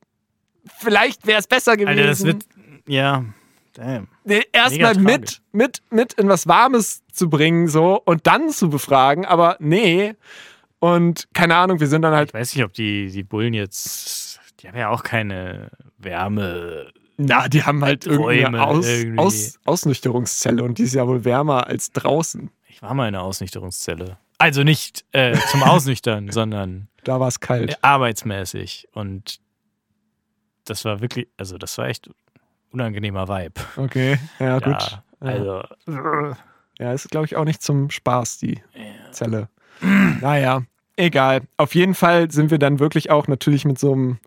[0.80, 2.44] vielleicht wäre es besser gewesen, Alter, das wird.
[2.88, 3.26] Ja.
[3.74, 4.08] Damn.
[4.54, 9.56] erstmal mit, mit, mit in was Warmes zu bringen, so und dann zu befragen, aber
[9.60, 10.16] nee.
[10.80, 14.40] Und keine Ahnung, wir sind dann halt Ich weiß nicht, ob die, die Bullen jetzt.
[14.60, 15.70] Die haben ja auch keine
[16.00, 16.92] Wärme.
[17.18, 19.18] Na, die haben halt irgendeine Räume Aus, irgendwie.
[19.20, 22.52] Aus, Ausnüchterungszelle und die ist ja wohl wärmer als draußen.
[22.70, 24.18] Ich war mal in einer Ausnüchterungszelle.
[24.38, 27.72] Also nicht äh, zum Ausnüchtern, sondern Da war es kalt.
[27.72, 28.88] äh, arbeitsmäßig.
[28.94, 29.40] Und
[30.66, 32.10] das war wirklich, also das war echt
[32.72, 33.62] unangenehmer Vibe.
[33.78, 34.80] Okay, ja, gut.
[34.80, 35.64] Ja, also,
[36.78, 38.62] Ja, ist, glaube ich, auch nicht zum Spaß, die
[39.12, 39.50] Zelle.
[40.22, 40.62] naja,
[40.98, 41.42] egal.
[41.58, 44.20] Auf jeden Fall sind wir dann wirklich auch natürlich mit so einem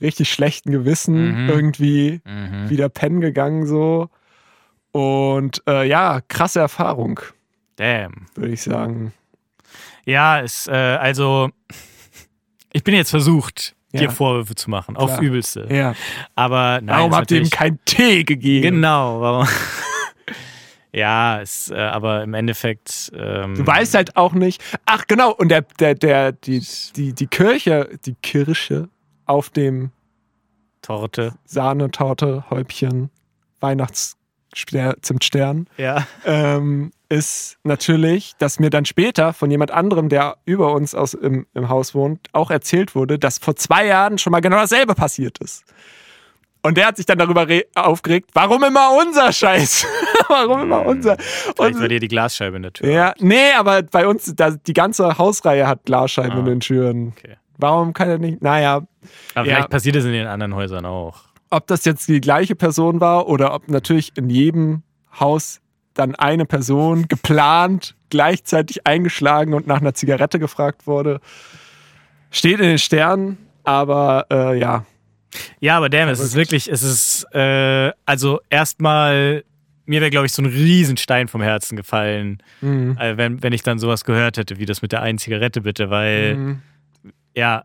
[0.00, 1.48] richtig schlechten Gewissen Mhm.
[1.50, 2.70] irgendwie mhm.
[2.70, 4.08] wieder pennen gegangen so.
[4.92, 7.20] Und äh, ja, krasse Erfahrung,
[7.76, 8.26] damn.
[8.34, 9.12] würde ich sagen.
[10.04, 11.50] Ja, es, äh, also,
[12.72, 14.00] Ich bin jetzt versucht, Ja.
[14.00, 15.08] dir Vorwürfe zu machen, Klar.
[15.08, 15.66] auf Übelste.
[15.70, 15.94] Ja.
[16.34, 18.62] Aber nein, Warum habt ihr ihm keinen Tee gegeben?
[18.76, 19.48] Genau, warum?
[20.92, 23.10] ja, es, äh, aber im Endeffekt.
[23.16, 24.62] Ähm, Du weißt halt auch nicht.
[24.86, 26.64] Ach genau, und der, der, der, die,
[26.96, 28.88] die, die Kirche, die Kirsche
[29.26, 29.90] auf dem
[30.82, 31.34] Torte.
[31.44, 33.10] Sahnetorte, Häubchen,
[33.60, 36.06] Weihnachtszimtstern, Ja.
[36.24, 41.46] ähm, ist natürlich, dass mir dann später von jemand anderem, der über uns aus, im,
[41.54, 45.38] im Haus wohnt, auch erzählt wurde, dass vor zwei Jahren schon mal genau dasselbe passiert
[45.38, 45.64] ist.
[46.62, 49.86] Und der hat sich dann darüber re- aufgeregt, warum immer unser Scheiß?
[50.28, 51.16] warum immer unser?
[51.18, 52.90] Vielleicht war dir die Glasscheibe in der Tür.
[52.90, 57.08] ja, nee, aber bei uns, da, die ganze Hausreihe hat Glasscheiben Ah, in den Türen.
[57.16, 57.36] Okay.
[57.58, 58.42] Warum kann er nicht?
[58.42, 58.86] Naja, Aber
[59.48, 59.54] Ja.
[59.56, 61.24] vielleicht passiert es in den anderen Häusern auch.
[61.50, 64.82] ob das jetzt die gleiche Person war oder ob natürlich in jedem
[65.20, 65.60] Haus
[65.94, 71.20] dann eine Person geplant, gleichzeitig eingeschlagen und nach einer Zigarette gefragt wurde,
[72.32, 73.38] steht in den Sternen.
[73.62, 74.84] Aber äh, ja,
[75.60, 79.44] Ja, aber damn, es ist wirklich, es ist, äh, also erstmal,
[79.86, 82.96] mir wäre, glaube ich, so ein Riesenstein vom Herzen gefallen, Mhm.
[82.98, 85.88] äh, wenn, wenn ich dann sowas gehört hätte, wie das mit der einen Zigarette bitte,
[85.90, 86.62] weil, Mhm.
[87.34, 87.64] Ja,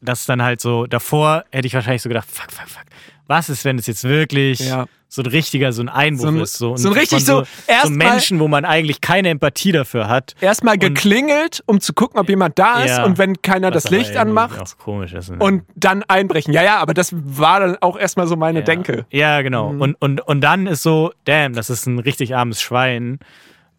[0.00, 2.84] das ist dann halt so, davor hätte ich wahrscheinlich so gedacht, fuck, fuck, fuck.
[3.26, 4.84] Was ist, wenn es jetzt wirklich Ja.
[5.08, 6.52] so ein richtiger, so ein Einwurf So ein- ist?
[6.58, 7.44] So, so ein richtig so,
[7.84, 10.34] so, Menschen, wo man eigentlich keine Empathie dafür hat.
[10.42, 13.04] erstmal geklingelt, um zu gucken, ob jemand da ist Ja.
[13.04, 14.60] und wenn keiner das Licht anmacht.
[14.60, 15.30] Auch komisch ist.
[15.30, 15.38] ne?
[15.38, 16.52] und dann einbrechen.
[16.52, 18.64] Ja, ja, aber das war dann auch erstmal so meine ja.
[18.66, 19.06] Denke.
[19.10, 19.72] Ja, genau.
[19.72, 19.80] Mhm.
[19.80, 23.20] Und, und, und dann ist so, damn, das ist ein richtig armes Schwein.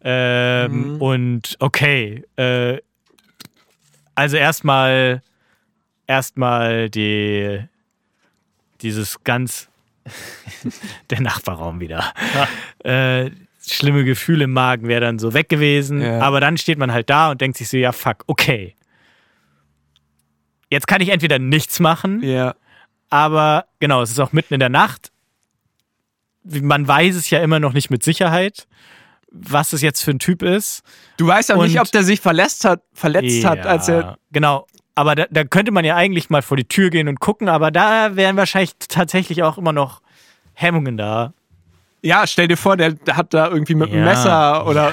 [0.02, 1.02] Ähm, Mhm.
[1.02, 2.78] Und okay, äh,
[4.16, 5.22] also erstmal,
[6.08, 7.60] erstmal die,
[8.82, 9.68] dieses ganz,
[11.10, 12.12] der Nachbarraum wieder.
[12.84, 13.30] Äh,
[13.64, 16.00] schlimme Gefühle im Magen wäre dann so weg gewesen.
[16.00, 16.20] Ja.
[16.20, 18.74] Aber dann steht man halt da und denkt sich so, ja, fuck, okay.
[20.70, 22.56] Jetzt kann ich entweder nichts machen Ja.
[23.08, 25.12] aber genau, es ist auch mitten in der Nacht.
[26.42, 28.66] Man weiß es ja immer noch nicht mit Sicherheit,
[29.32, 30.82] was es jetzt für ein Typ ist.
[31.18, 34.16] Du weißt auch nicht, ob der sich verletzt hat, verletzt hat, Ja, als er.
[34.32, 34.66] Genau.
[34.94, 37.70] Aber da, da könnte man ja eigentlich mal vor die Tür gehen und gucken, aber
[37.70, 40.00] da wären wahrscheinlich tatsächlich auch immer noch
[40.54, 41.34] Hemmungen da.
[42.02, 44.04] Ja, stell dir vor, der hat da irgendwie mit einem Ja.
[44.06, 44.92] Messer oder.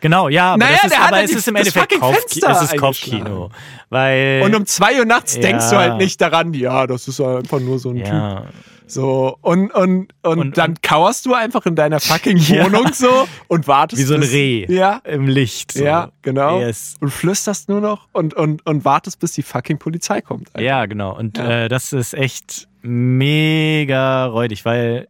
[0.00, 1.66] Genau, ja, aber, Naja, das ist, der hat aber ja es die- ist im das
[1.66, 2.76] Endeffekt Fenster es ist.
[2.78, 3.50] Kopfkino.
[3.90, 4.42] Weil.
[4.44, 5.42] Und um zwei Uhr nachts Ja.
[5.42, 8.46] denkst du halt nicht daran, ja, das ist einfach nur so ein Typ.
[8.94, 12.64] Ja, So, und, und, und, Und- dann kauerst du einfach in deiner fucking Ja.
[12.66, 14.00] Wohnung so und wartest.
[14.00, 15.72] wie so ein bis- Reh Ja, im Licht.
[15.72, 15.84] So.
[15.84, 16.60] ja, genau.
[16.60, 16.94] Yes.
[17.00, 20.48] Und flüsterst nur noch und, und, und wartest, bis die fucking Polizei kommt.
[20.54, 20.64] Alter.
[20.66, 21.16] Ja, genau.
[21.16, 21.64] Und Ja.
[21.64, 25.08] Äh, das ist echt mega räudig, weil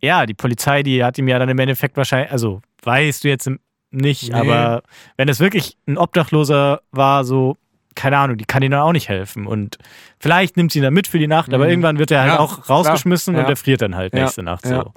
[0.00, 3.50] ja, die Polizei, die hat ihm ja dann im Endeffekt wahrscheinlich, also weißt du jetzt
[3.90, 4.34] nicht, Nee.
[4.38, 4.82] aber
[5.16, 7.56] wenn es wirklich ein Obdachloser war, so,
[7.94, 9.46] keine Ahnung, die kann ihm dann auch nicht helfen.
[9.46, 9.78] Und
[10.18, 11.70] vielleicht nimmt sie ihn dann mit für die Nacht, aber Mhm.
[11.70, 13.44] irgendwann wird er halt Ja, auch rausgeschmissen klar.
[13.46, 14.82] und er friert dann halt Ja, nächste Nacht ja.
[14.82, 14.92] so.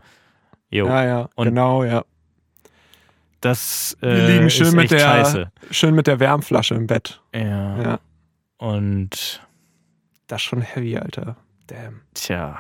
[0.69, 2.03] Jo, Ja, ja, Und- genau, ja.
[3.41, 5.51] das äh, Wir liegen schön ist mit, der, scheiße.
[5.71, 7.21] schön mit der Wärmflasche im Bett.
[7.33, 7.81] Ja.
[7.81, 7.99] Ja.
[8.57, 9.41] Und
[10.27, 11.37] Das ist schon heavy, Alter.
[11.67, 12.01] Damn.
[12.13, 12.57] Tja.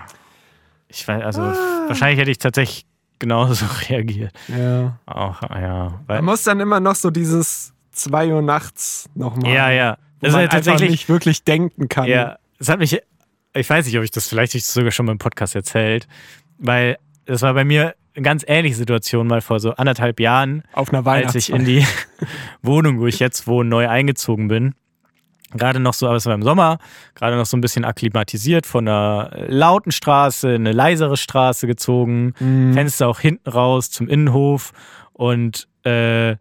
[0.87, 1.55] Ich weiß, also Ah.
[1.87, 2.85] wahrscheinlich hätte ich tatsächlich
[3.19, 4.31] genauso reagiert.
[4.47, 4.99] Ja.
[5.05, 5.99] Auch, ja.
[6.07, 9.51] Weil, Man muss dann immer noch so dieses 2 Uhr nachts nochmal.
[9.51, 9.97] ja, ja.
[10.19, 12.05] Wo Das man ja einfach nicht wirklich denken kann.
[12.07, 12.99] Ja, es hat mich.
[13.53, 16.07] Ich weiß nicht, ob ich das vielleicht ich das sogar schon mal im Podcast erzählt,
[16.59, 20.93] weil das war bei mir eine ganz ähnliche Situation mal vor so anderthalb Jahren, Auf
[20.93, 21.85] einer als ich in die
[22.61, 24.73] Wohnung, wo ich jetzt wohne, neu eingezogen bin.
[25.51, 26.77] Gerade noch so, aber es war im Sommer,
[27.15, 32.33] gerade noch so ein bisschen akklimatisiert, von einer lauten Straße in eine leisere Straße gezogen,
[32.39, 32.73] Mhm.
[32.73, 34.73] Fenster auch hinten raus zum Innenhof
[35.13, 36.35] und äh,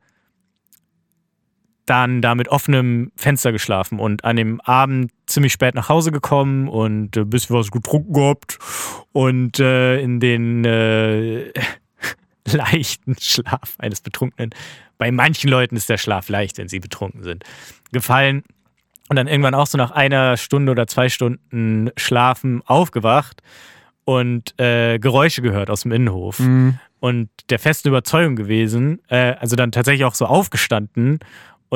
[1.87, 6.68] dann da mit offenem Fenster geschlafen und an dem Abend ziemlich spät nach Hause gekommen
[6.68, 8.59] und ein bisschen was getrunken gehabt
[9.12, 11.53] und äh, in den äh,
[12.51, 14.51] leichten Schlaf eines Betrunkenen.
[14.99, 17.45] Bei manchen Leuten ist der Schlaf leicht, wenn sie betrunken sind.
[17.93, 18.43] Gefallen
[19.09, 23.43] und dann irgendwann auch so nach einer Stunde oder zwei Stunden Schlafen aufgewacht
[24.05, 26.78] und äh, Geräusche gehört aus dem Innenhof Mhm.
[27.01, 31.18] und der festen Überzeugung gewesen, äh, also dann tatsächlich auch so aufgestanden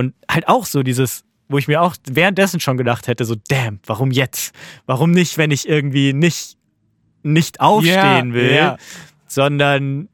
[0.00, 3.78] und halt auch so dieses, wo ich mir auch währenddessen schon gedacht hätte, so damn,
[3.86, 4.54] warum jetzt?
[4.86, 6.56] Warum nicht, wenn ich irgendwie nicht,
[7.22, 8.76] nicht aufstehen Ja, will, ja.
[9.26, 10.08] sondern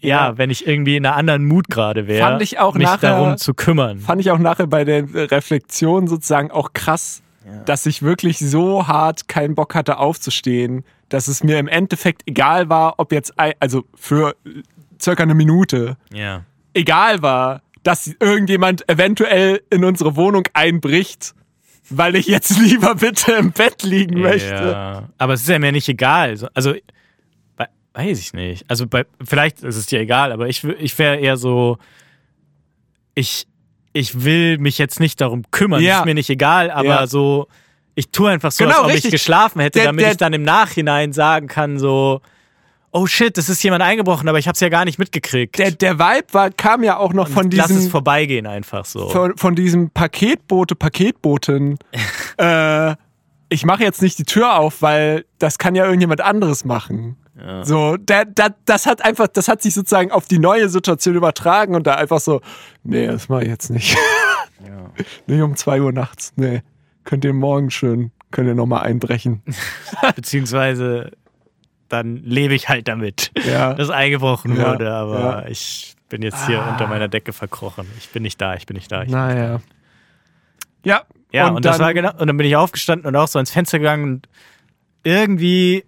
[0.00, 0.38] ja, Ja.
[0.38, 3.36] wenn ich irgendwie in einer anderen Mut gerade wäre, Fand ich auch mich nachher- darum
[3.36, 3.98] zu kümmern.
[4.00, 7.22] Fand ich auch nachher bei der Reflexion sozusagen auch krass,
[7.64, 12.68] dass ich wirklich so hart keinen Bock hatte aufzustehen, dass es mir im Endeffekt egal
[12.68, 14.36] war, ob jetzt, also für
[15.00, 16.42] circa eine Minute, Ja.
[16.74, 21.34] egal war, dass irgendjemand eventuell in unsere Wohnung einbricht
[21.90, 24.52] weil ich jetzt lieber bitte im Bett liegen möchte.
[24.52, 25.08] Ja.
[25.16, 26.36] Aber es ist ja mir nicht egal.
[26.36, 26.74] So- Also,
[27.94, 28.66] weiß ich nicht.
[28.68, 31.78] Also, bei, vielleicht ist es dir egal, aber ich, ich wäre eher so,
[33.14, 33.46] ich,
[33.94, 35.82] ich will mich jetzt nicht darum kümmern.
[35.82, 36.00] Ja.
[36.00, 37.06] Ist mir nicht egal, aber Ja.
[37.06, 37.48] so,
[37.94, 39.04] ich tue einfach so, Genau, als ob richtig.
[39.06, 42.20] ich geschlafen hätte, Der- damit der- ich dann im Nachhinein sagen kann, so,
[42.98, 45.58] oh shit, es ist jemand eingebrochen, aber ich habe es ja gar nicht mitgekriegt.
[45.58, 49.08] Der, der Vibe war, kam ja auch noch von Lass es diesem, vorbeigehen einfach so.
[49.08, 51.78] von, von diesem Paketbote, Paketboten.
[52.38, 52.94] äh,
[53.48, 57.16] ich mache jetzt nicht die Tür auf, weil das kann ja irgendjemand anderes machen.
[57.62, 61.76] So, der, der, das hat einfach, das hat sich sozusagen auf die neue Situation übertragen
[61.76, 62.40] und da einfach so,
[62.82, 63.96] nee, das mache ich jetzt nicht.
[65.26, 66.32] nicht um zwei Uhr nachts.
[66.34, 66.62] Nee.
[67.04, 69.42] Könnt ihr morgen schön, könnt ihr nochmal einbrechen.
[70.16, 71.12] Beziehungsweise
[71.88, 73.74] dann lebe ich halt damit, Ja.
[73.74, 75.30] dass eingebrochen Ja, wurde, aber ja.
[75.40, 75.44] Ah.
[75.48, 77.86] ich bin jetzt hier unter meiner Decke verkrochen.
[77.98, 79.02] Ich bin nicht da, ich bin nicht da.
[79.02, 79.60] Ich Naja.
[80.84, 81.02] Ja.
[81.32, 83.50] ja, und, das dann- war genau, und dann bin ich aufgestanden und auch so ans
[83.50, 84.28] Fenster gegangen und
[85.04, 85.84] irgendwie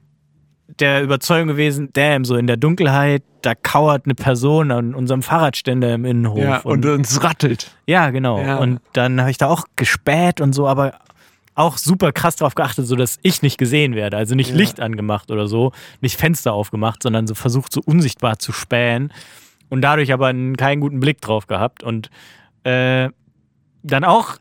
[0.78, 5.92] der Überzeugung gewesen, damn, so in der Dunkelheit, da kauert eine Person an unserem Fahrradständer
[5.94, 6.38] im Innenhof.
[6.38, 7.74] Ja, und uns rattelt.
[7.86, 8.40] Ja, genau.
[8.40, 8.56] Ja.
[8.58, 10.94] Und dann habe ich da auch gespäht und so, aber
[11.54, 14.16] auch super krass darauf geachtet, so dass ich nicht gesehen werde.
[14.16, 18.52] Also nicht Licht angemacht oder so, nicht Fenster aufgemacht, sondern so versucht, so unsichtbar zu
[18.52, 19.12] spähen
[19.68, 21.82] und dadurch aber einen- keinen guten Blick drauf gehabt.
[21.82, 22.08] Und
[22.64, 23.08] äh,
[23.82, 24.36] dann auch,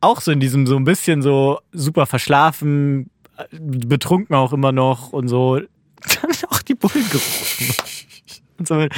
[0.00, 5.12] auch so in diesem so ein bisschen so super verschlafen, äh, betrunken auch immer noch
[5.12, 5.56] und so,
[6.20, 7.74] dann auch die Bullen gerufen.
[8.62, 8.92] Und so mit,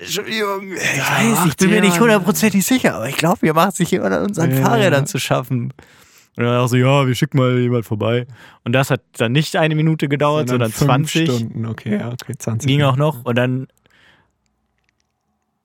[0.00, 3.90] Entschuldigung, ich weiß, ich bin mir nicht hundertprozentig sicher, aber ich glaube, wir machen sich
[3.90, 4.62] jemand an unseren Ja.
[4.64, 5.72] Fahrrädern zu schaffen.
[6.36, 8.26] Und dann auch so, ja, wir schicken mal jemand vorbei.
[8.62, 11.28] Und das hat dann nicht eine Minute gedauert, sondern, fünf 20.
[11.28, 12.68] Stunden, okay, ja, okay, 20.
[12.68, 13.24] Ging auch noch.
[13.24, 13.66] Und dann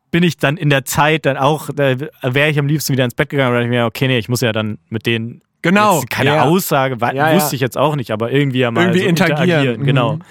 [0.10, 3.14] bin ich dann in der Zeit dann auch, da wäre ich am liebsten wieder ins
[3.14, 6.02] Bett gegangen, weil ich mir, okay, nee, ich muss ja dann mit denen Genau.
[6.10, 6.44] Keine ja.
[6.46, 7.36] Aussage, Ja, ja.
[7.36, 9.84] wusste ich jetzt auch nicht, aber irgendwie ja mal Irgendwie so interagieren.
[9.84, 10.16] Genau.
[10.16, 10.22] Mhm.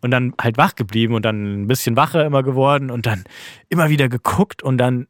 [0.00, 3.24] Und dann halt wach geblieben und dann ein bisschen wacher immer geworden und dann
[3.68, 5.06] immer wieder geguckt und dann.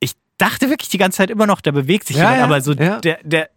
[0.00, 2.60] Ich dachte wirklich die ganze Zeit immer noch, da bewegt sich Ja, jemand, ja, aber
[2.60, 2.98] so ja.
[3.00, 3.50] der, der,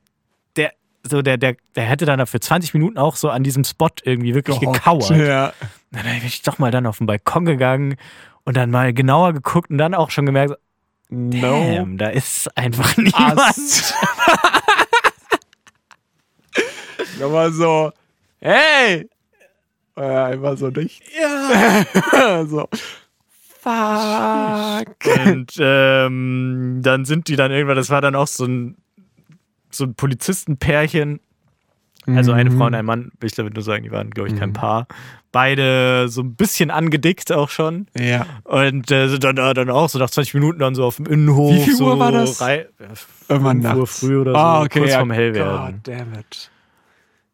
[0.58, 0.74] der,
[1.04, 4.36] so der, der, der hätte dann für 20 Minuten auch so an diesem Spot irgendwie
[4.36, 4.78] wirklich Gehockt.
[4.80, 5.10] gekauert.
[5.12, 5.54] Ja.
[5.92, 7.96] Dann bin ich doch mal dann auf den Balkon gegangen
[8.44, 10.56] und dann mal genauer geguckt und dann auch schon gemerkt,
[11.12, 11.42] No.
[11.42, 13.56] damn, da ist einfach niemand.
[17.20, 17.92] Nochmal so,
[18.40, 19.10] hey!
[20.00, 21.04] Ja, einfach so nicht.
[21.20, 22.46] Ja.
[22.48, 22.68] so.
[23.62, 24.96] Fuck.
[25.26, 28.78] Und ähm, dann sind die dann irgendwann, das war dann auch so ein,
[29.70, 31.20] so ein Polizistenpärchen,
[32.08, 34.36] also eine Frau und ein Mann, will ich damit nur sagen, die waren, glaube ich,
[34.36, 34.88] kein Paar.
[35.32, 37.86] Beide so ein bisschen angedickt auch schon.
[37.96, 38.26] Ja.
[38.46, 41.06] Und äh, sind dann, äh, dann auch so nach 20 Minuten dann so auf dem
[41.06, 41.54] Innenhof.
[41.54, 42.42] Wie viel so Uhr war das?
[42.42, 42.68] Rei
[43.28, 44.00] Irgendwann 5 Uhr nachts.
[44.00, 44.98] früh oder so, Ah, okay, kurz ja.
[44.98, 45.82] vorm Hellwerden.
[45.84, 46.50] God damn it.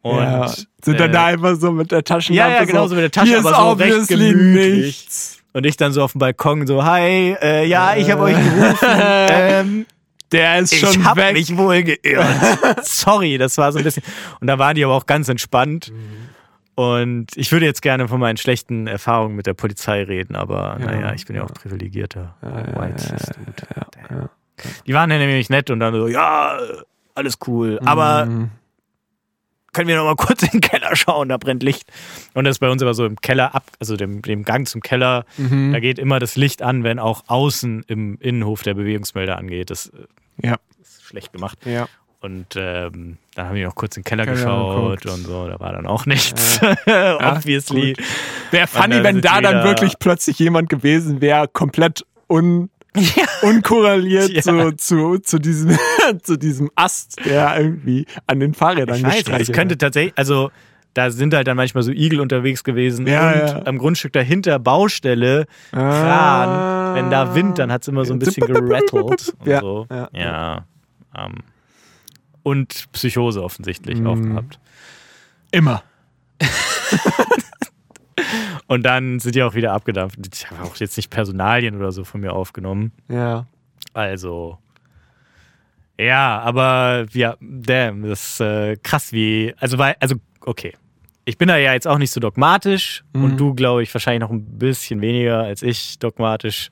[0.05, 0.47] Und ja.
[0.83, 3.11] Sind dann äh, da einfach so mit der Taschenlampe Ja, ja, genau so mit der
[3.11, 4.85] Tasche, hier aber ist so recht gemütlich.
[4.85, 5.39] nichts.
[5.51, 8.77] Und ich dann so auf dem Balkon so, hi, äh, ja, ich habe euch gerufen.
[8.87, 9.85] ähm,
[10.31, 11.33] Der ist schon ich habe weg.
[11.33, 12.27] mich wohl geirrt.
[12.83, 14.03] Sorry, das war so ein bisschen.
[14.39, 15.91] Und da waren die aber auch ganz entspannt.
[16.75, 21.13] Und ich würde jetzt gerne von meinen schlechten Erfahrungen mit der Polizei reden, aber naja,
[21.15, 24.29] ich bin ja auch privilegierter White Dude.
[24.85, 26.59] Die waren ja nämlich nett und dann so, ja,
[27.15, 28.27] alles cool, aber
[29.75, 31.87] können wir noch mal kurz in den Keller schauen, da brennt Licht.
[32.33, 34.81] Und das ist bei uns immer so im Keller ab, also dem, dem Gang zum
[34.81, 39.69] Keller, da geht immer das Licht an, wenn auch außen im Innenhof der Bewegungsmelder angeht.
[39.69, 40.55] Das äh, Ja.
[40.81, 41.59] ist schlecht gemacht.
[41.65, 41.87] Ja.
[42.21, 45.05] Und ähm, dann haben wir noch kurz in den Keller Keller geschaut geguckt.
[45.19, 46.59] und so, da war dann auch nichts.
[46.87, 47.95] Obviously.
[48.51, 52.69] Wäre funny, wenn da dann wirklich plötzlich jemand gewesen wäre, komplett un
[53.41, 54.41] unkorreliert Ja.
[54.41, 55.77] zu, zu, zu, diesem,
[56.23, 60.51] zu diesem Ast, der irgendwie an den Fahrrädern Ich weiß gestreichelt es könnte tatsächlich, also
[60.93, 63.65] da sind halt dann manchmal so Igel unterwegs gewesen Ja, und ja.
[63.65, 68.47] am Grundstück dahinter Baustelle, Kran, wenn da Wind, dann hat es immer so ein bisschen
[68.47, 69.87] gerattelt und Ja, so.
[69.91, 70.09] ja.
[70.13, 70.65] Ja.
[71.17, 71.35] ähm,
[72.43, 74.07] und Psychose offensichtlich Mhm.
[74.07, 74.59] auch gehabt.
[75.51, 75.83] Immer.
[78.67, 80.17] Und dann sind die auch wieder abgedampft.
[80.33, 82.91] Ich habe auch jetzt nicht Personalien oder so von mir aufgenommen.
[83.09, 83.45] Ja.
[83.93, 84.57] Also.
[85.97, 89.53] Ja, aber ja, damn, das ist äh, krass wie.
[89.59, 90.73] Also, weil, also, okay.
[91.27, 94.29] Ich bin da ja jetzt auch nicht so dogmatisch und du, glaube ich, wahrscheinlich noch
[94.29, 96.69] ein bisschen weniger als ich dogmatisch.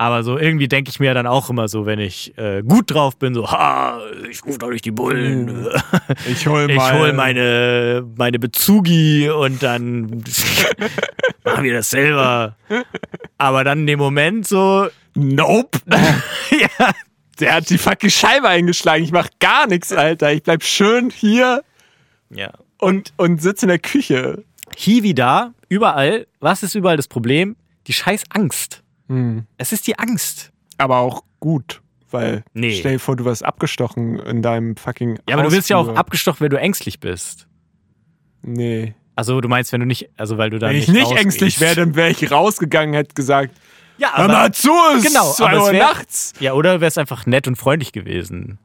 [0.00, 3.18] Aber so irgendwie denke ich mir dann auch immer so, wenn ich äh, gut drauf
[3.18, 5.66] bin, so, ha, ich rufe doch nicht die Bullen.
[6.30, 10.22] Ich hol Ich hol meine, meine Bezugi und dann
[11.44, 12.56] machen wir das selber.
[13.38, 15.80] Aber dann in dem Moment so, Nope.
[15.88, 16.90] ja,
[17.40, 19.02] Der hat die fucking Scheibe eingeschlagen.
[19.02, 20.32] Ich mach gar nichts, Alter.
[20.32, 21.64] Ich bleib schön hier
[22.30, 22.52] Ja.
[22.78, 24.44] und, und sitze in der Küche.
[24.76, 26.28] Hier wie da, überall.
[26.38, 27.56] Was ist überall das Problem?
[27.88, 28.82] Die scheiß Angst.
[29.08, 29.44] Hm.
[29.56, 30.50] Es ist die Angst.
[30.76, 32.72] Aber auch gut, weil Nee.
[32.78, 35.94] stell dir vor, du wirst abgestochen in deinem fucking Ja, aber du wirst ja auch
[35.96, 37.46] abgestochen, wenn du ängstlich bist.
[38.42, 38.94] Nee.
[39.16, 41.24] Also du meinst, wenn du nicht, also weil du dann Wenn ich nicht nicht rausgehst.
[41.24, 43.52] ängstlich wäre, dann wäre ich rausgegangen, hätte gesagt,
[43.98, 46.32] Ja, hör aber, mal zu, es Genau, zwei aber es Uhr wär- nachts.
[46.38, 48.58] ja, oder wär's einfach nett und freundlich gewesen.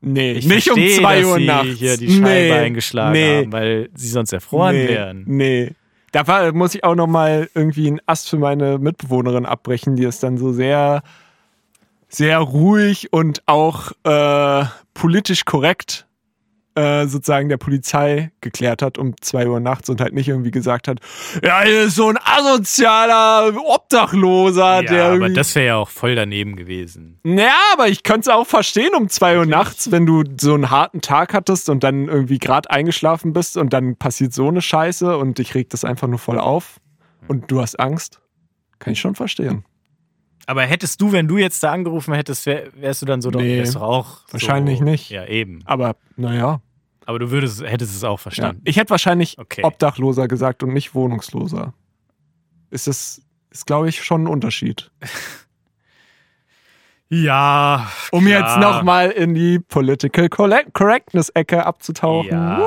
[0.00, 1.68] Nee, Ich nicht um verstehe, zwei dass Uhr sie nachts.
[1.78, 5.24] hier die Scheibe nee, eingeschlagen nee, haben, weil sie sonst erfroren nee, wären.
[5.26, 5.72] Nee.
[6.12, 10.04] Da war, muss ich auch noch mal irgendwie einen Ast für meine Mitbewohnerin abbrechen, die
[10.04, 11.02] ist dann so sehr,
[12.08, 16.07] sehr ruhig und auch äh, politisch korrekt
[16.74, 20.86] äh, sozusagen der Polizei geklärt hat um zwei Uhr nachts und halt nicht irgendwie gesagt
[20.88, 21.00] hat,
[21.42, 26.14] ja, hier ist so ein asozialer Obdachloser, der Ja, aber das wäre ja auch voll
[26.14, 27.18] daneben gewesen.
[27.24, 30.70] ja, aber ich könnte es auch verstehen um zwei Uhr nachts, wenn du so einen
[30.70, 35.16] harten Tag hattest und dann irgendwie gerade eingeschlafen bist und dann passiert so eine Scheiße
[35.16, 36.80] und dich regt das einfach nur voll auf
[37.26, 38.20] und du hast Angst.
[38.78, 39.64] Kann ich schon verstehen.
[40.48, 43.40] Aber hättest du, wenn du jetzt da angerufen hättest, wär, wärst du dann so, doch-
[43.40, 45.10] Nee, du auch wahrscheinlich so, nicht.
[45.10, 45.60] Ja, eben.
[45.66, 46.62] Aber naja.
[47.04, 48.22] Aber du würdest, hättest es auch Ja.
[48.22, 48.62] verstanden.
[48.64, 49.62] Ich hätte wahrscheinlich Okay.
[49.62, 51.74] Obdachloser gesagt und nicht Wohnungsloser.
[52.70, 53.20] Ist das,
[53.50, 54.90] ist glaube ich schon ein Unterschied.
[57.10, 57.90] Ja.
[58.12, 58.40] Um klar.
[58.40, 62.28] jetzt nochmal in die Political Correct- Correctness-Ecke abzutauchen.
[62.30, 62.58] Ja.
[62.58, 62.64] Woo!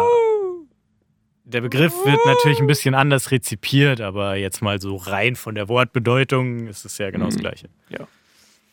[1.51, 5.67] Der Begriff wird natürlich ein bisschen anders rezipiert, aber jetzt mal so rein von der
[5.69, 7.69] Wortbedeutung ist es ja genau das Gleiche.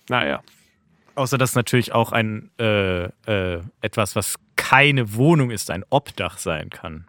[0.08, 0.42] Naja.
[1.14, 6.70] Außer dass natürlich auch ein äh, äh, etwas, was keine Wohnung ist, ein Obdach sein
[6.70, 7.06] kann.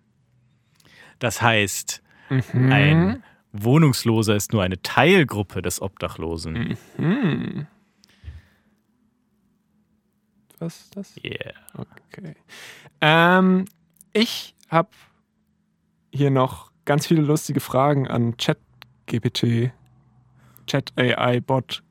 [1.20, 2.72] Das heißt, Mhm.
[2.72, 6.78] ein Wohnungsloser ist nur eine Teilgruppe des Obdachlosen.
[6.97, 7.65] Mhm.
[10.59, 11.15] Was ist das?
[11.24, 11.53] Yeah.
[11.76, 12.36] Okay.
[13.01, 13.65] Ähm,
[14.13, 14.89] ich habe
[16.12, 19.72] hier noch ganz viele lustige Fragen an ChatGPT,
[20.68, 21.84] Chat AI Bot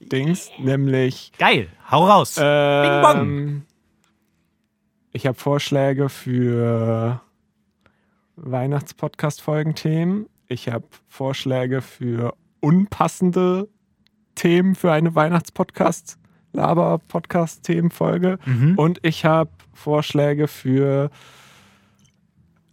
[0.00, 2.36] Dings, nämlich Geil, hau raus.
[2.38, 3.62] ähm,
[5.12, 7.20] ich habe Vorschläge für
[8.36, 10.26] Weihnachtspodcast-Folgenthemen.
[10.48, 13.68] Ich habe Vorschläge für unpassende
[14.34, 16.18] Themen für eine Weihnachtspodcast,
[16.52, 18.38] Laber-Podcast-Themenfolge.
[18.44, 18.74] Mhm.
[18.76, 21.10] Und ich habe Vorschläge für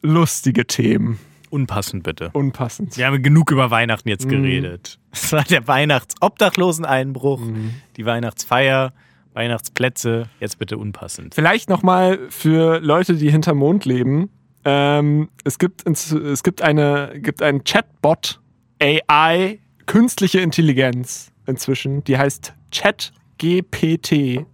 [0.02, 1.20] lustige Themen.
[1.50, 2.30] Unpassend bitte.
[2.34, 2.98] Unpassend.
[2.98, 4.30] Wir haben genug über Weihnachten jetzt Mhm.
[4.30, 5.00] geredet.
[5.12, 7.74] Es war der Weihnachtsobdachloseneinbruch, Mhm.
[7.98, 8.94] die Weihnachtsfeier,
[9.34, 10.30] Weihnachtsplätze.
[10.40, 11.36] Jetzt bitte unpassend.
[11.36, 14.30] Vielleicht nochmal für Leute, die hinterm Mond leben.
[14.64, 18.40] Ähm, es gibt, es gibt, eine, gibt einen Chatbot,
[18.82, 24.46] AI, künstliche Intelligenz inzwischen, die heißt ChatGPT.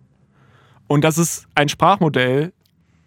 [0.87, 2.53] Und das ist ein Sprachmodell,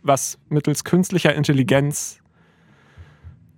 [0.03, 2.19] was mittels künstlicher Intelligenz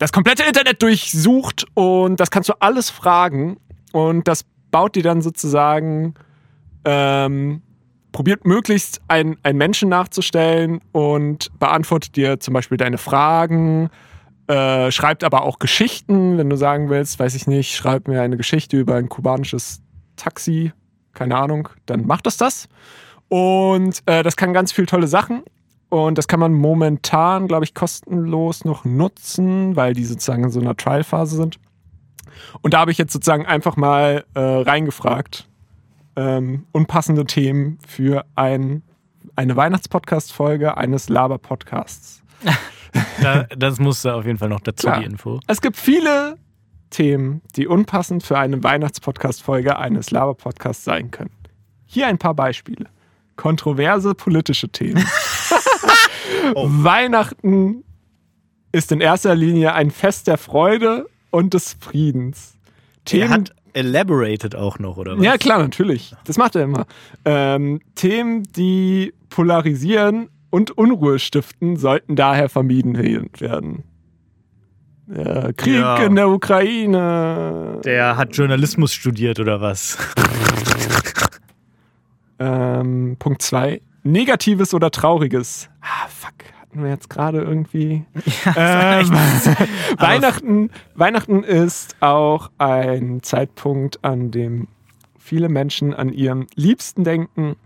[0.02, 3.58] das komplette Internet durchsucht und das kannst du alles fragen
[3.92, 6.14] und das baut dir dann sozusagen
[6.84, 7.62] ähm,
[8.10, 13.90] probiert möglichst einen, einen Menschen nachzustellen und beantwortet dir zum Beispiel deine Fragen,
[14.48, 18.36] äh, schreibt aber auch Geschichten, wenn du sagen willst, weiß ich nicht, schreib mir eine
[18.36, 19.82] Geschichte über ein kubanisches
[20.16, 20.72] Taxi,
[21.12, 22.68] keine Ahnung, dann macht es das.
[23.28, 25.44] Und äh, das kann ganz viele tolle Sachen.
[25.92, 30.58] Und das kann man momentan, glaube ich, kostenlos noch nutzen, weil die sozusagen in so
[30.58, 31.58] einer Trial-Phase sind.
[32.62, 35.50] Und da habe ich jetzt sozusagen einfach mal äh, reingefragt,
[36.16, 38.82] ähm, unpassende Themen für ein,
[39.36, 42.22] eine Weihnachtspodcast-Folge eines Laber-Podcasts.
[43.20, 45.00] Da, das musste auf jeden Fall noch dazu, Klar.
[45.00, 45.40] die Info.
[45.46, 46.38] Es gibt viele
[46.88, 51.36] Themen, die unpassend für eine Weihnachtspodcast-Folge eines Laber-Podcasts sein können.
[51.84, 52.86] Hier ein paar Beispiele.
[53.36, 55.04] Kontroverse politische Themen.
[56.56, 57.84] Weihnachten
[58.72, 62.54] ist in erster Linie ein Fest der Freude und des Friedens.
[62.98, 65.24] Er Themen, hat elaborated auch noch, oder was?
[65.24, 66.14] ja, klar, natürlich.
[66.24, 66.86] Das macht er immer.
[67.24, 72.96] Ähm, Themen, die polarisieren und Unruhe stiften, sollten daher vermieden
[73.40, 73.84] werden.
[75.06, 75.96] Der Krieg Ja.
[76.04, 77.80] in der Ukraine.
[77.84, 79.98] Der hat Journalismus studiert, oder was?
[82.38, 83.80] Ähm, Punkt 2.
[84.02, 85.68] Negatives oder Trauriges.
[85.80, 86.32] Ah, fuck.
[86.60, 88.04] Hatten wir jetzt gerade irgendwie.
[88.56, 89.10] ähm,
[89.98, 94.68] Weihnachten, Weihnachten ist auch ein Zeitpunkt, an dem
[95.18, 97.56] viele Menschen an ihrem Liebsten denken,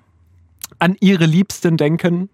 [0.78, 2.28] an ihre Liebsten denken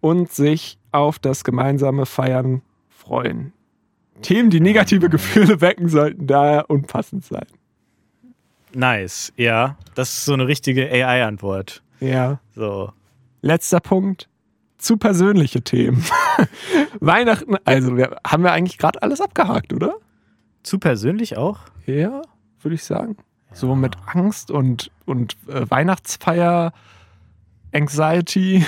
[0.00, 3.52] und sich auf das gemeinsame Feiern freuen.
[4.22, 7.46] Themen, die negative Gefühle wecken, sollten daher unpassend sein.
[8.74, 9.76] Nice, ja.
[9.94, 11.82] Das ist so eine richtige AI-Antwort.
[12.00, 12.40] Ja.
[12.54, 12.92] So.
[13.40, 14.28] Letzter Punkt.
[14.78, 16.04] Zu persönliche Themen.
[17.00, 19.96] Weihnachten, also wir, haben wir eigentlich gerade alles abgehakt, oder?
[20.62, 21.60] Zu persönlich auch?
[21.84, 22.22] Ja,
[22.60, 23.16] würde ich sagen.
[23.52, 26.72] So mit Angst und, und äh, Weihnachtsfeier,
[27.72, 28.64] Anxiety.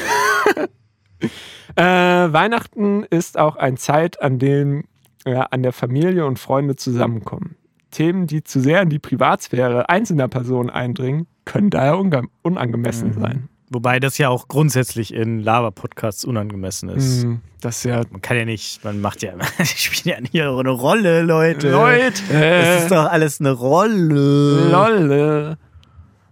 [1.77, 4.85] äh, Weihnachten ist auch eine Zeit, an dem
[5.27, 7.57] ja, an der Familie und Freunde zusammenkommen.
[7.91, 13.50] Themen, die zu sehr in die Privatsphäre einzelner Personen eindringen, können daher unangemessen sein.
[13.73, 17.25] Wobei das ja auch grundsätzlich in Lava-Podcasts unangemessen ist.
[17.25, 18.03] Mhm, Das ja.
[18.11, 21.71] Man kann ja nicht, man macht ja, man spielt ja hier eine Rolle, Leute.
[21.71, 22.21] Leute!
[22.33, 24.71] Es ist doch alles eine Rolle.
[24.71, 25.59] Lolle.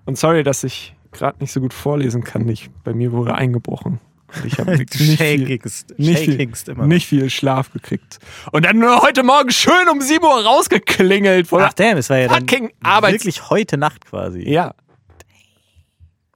[0.05, 2.49] Und sorry, dass ich gerade nicht so gut vorlesen kann.
[2.49, 4.01] Ich, bei mir wurde eingebrochen.
[4.45, 6.83] Ich habe nicht, viel, shakingst, nicht, viel, shakingst immer.
[6.83, 6.89] noch.
[6.89, 8.19] nicht viel Schlaf gekriegt.
[8.53, 11.49] Und dann nur heute Morgen schön um 7 Uhr rausgeklingelt.
[11.53, 14.41] Ach damn, es war ja dann wirklich heute Nacht quasi.
[14.43, 14.75] Ja.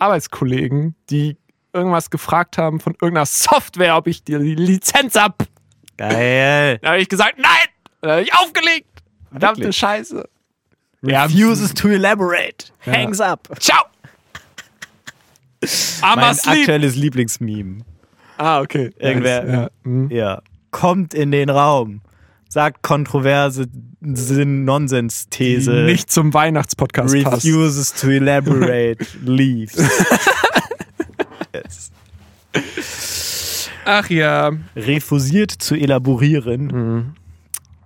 [0.03, 1.37] Arbeitskollegen, die
[1.73, 5.47] irgendwas gefragt haben von irgendeiner Software, ob ich dir die Lizenz hab.
[5.97, 6.79] Geil.
[6.83, 7.51] Da habe ich gesagt, nein!
[8.01, 8.89] Dann habe ich aufgelegt.
[9.31, 9.77] Verdammte Wirklich?
[9.77, 10.29] Scheiße.
[11.03, 12.67] Ja, Refuses to elaborate.
[12.85, 12.93] Ja.
[12.93, 13.49] Hangs up.
[13.59, 13.81] Ciao!
[15.63, 16.61] I'm Mein asleep.
[16.61, 17.85] aktuelles Lieblingsmeme.
[18.37, 18.91] Ah, okay.
[18.99, 20.11] Irgendwer- Ja, hm.
[20.11, 20.43] Ja.
[20.73, 22.01] Kommt in den Raum.
[22.49, 23.67] Sagt kontroverse
[24.03, 25.71] Sinn-Nonsens-These.
[25.85, 27.47] Nicht zum Weihnachtspodcast passt.
[27.47, 29.05] Refuses to elaborate.
[29.25, 29.77] Leaves.
[31.55, 31.91] yes.
[33.85, 34.53] Ach ja.
[34.77, 37.15] Refusiert zu elaborieren.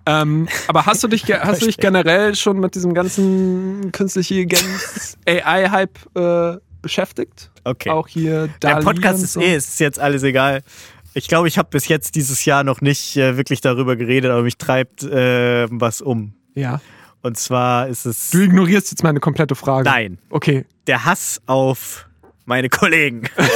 [0.05, 5.17] Ähm, aber hast du dich, hast du dich generell schon mit diesem ganzen künstliche Intelligenz
[5.27, 7.51] AI-Hype äh, beschäftigt?
[7.63, 7.89] Okay.
[7.89, 9.41] Auch hier Der Dali Podcast und ist so?
[9.41, 10.61] eh, es ist jetzt alles egal.
[11.17, 14.43] Ich glaube, ich habe bis jetzt dieses Jahr noch nicht äh, wirklich darüber geredet, aber
[14.43, 16.35] mich treibt äh, was um.
[16.53, 16.79] Ja.
[17.23, 19.89] Und zwar ist es Du ignorierst jetzt meine komplette Frage.
[19.89, 20.19] Nein.
[20.29, 20.67] Okay.
[20.85, 22.07] der Hass auf
[22.45, 23.23] meine Kollegen.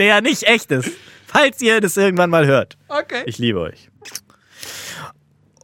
[0.00, 0.90] der nicht echt ist.
[1.28, 2.76] Falls ihr das irgendwann mal hört.
[2.88, 3.22] Okay.
[3.26, 3.88] Ich liebe euch.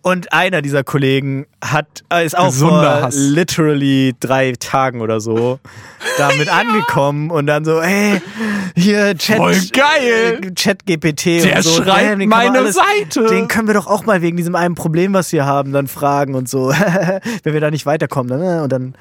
[0.06, 3.16] Und einer dieser Kollegen hat, äh, ist auch Gesunder vor Hass.
[3.16, 5.58] literally drei Tagen oder so
[6.16, 8.22] damit angekommen und dann so, hey,
[8.76, 10.38] hier Chat, Voll geil.
[10.44, 11.82] äh, Chat GPT Der und so.
[11.82, 13.26] schreibt man meine Seite.
[13.26, 16.36] Den können wir doch auch mal wegen diesem einen Problem, was wir haben, dann fragen
[16.36, 16.68] und so.
[17.42, 18.94] Wenn wir da nicht weiterkommen, dann, äh, und dann,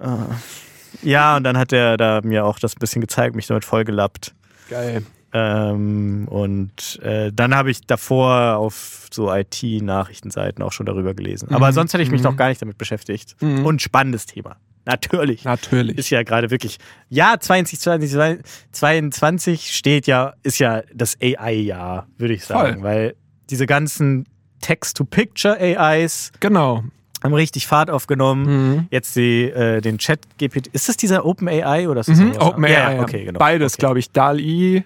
[0.00, 1.08] äh.
[1.08, 4.34] ja, und dann hat er da mir auch das ein bisschen gezeigt, mich damit vollgelappt.
[4.68, 5.04] Geil.
[5.34, 11.50] Ähm, und äh, dann habe ich davor auf so IT-Nachrichtenseiten auch schon darüber gelesen.
[11.54, 11.72] Aber Mhm.
[11.72, 12.28] sonst hätte ich mich Mhm.
[12.28, 13.36] noch gar nicht damit beschäftigt.
[13.40, 13.64] Mhm.
[13.64, 14.56] Und spannendes Thema.
[14.84, 15.44] Natürlich.
[15.44, 15.96] Natürlich.
[15.96, 16.78] Ist ja gerade wirklich.
[17.08, 22.74] Ja, 2022 22 steht ja, ist ja das AI-Jahr, würde ich sagen.
[22.80, 22.82] Voll.
[22.82, 23.14] Weil
[23.48, 24.26] diese ganzen
[24.60, 26.84] Text-to-Picture-AIs genau.
[27.22, 28.44] haben richtig Fahrt aufgenommen.
[28.74, 28.86] Mhm.
[28.90, 30.68] Jetzt die, äh, den Chat-GPT.
[30.72, 32.32] Ist das dieser OpenAI oder ist das Mhm.
[32.40, 32.96] OpenAI.
[32.96, 33.38] Ja, okay, genau.
[33.38, 33.80] Beides, okay.
[33.80, 34.10] glaube ich.
[34.10, 34.84] DALI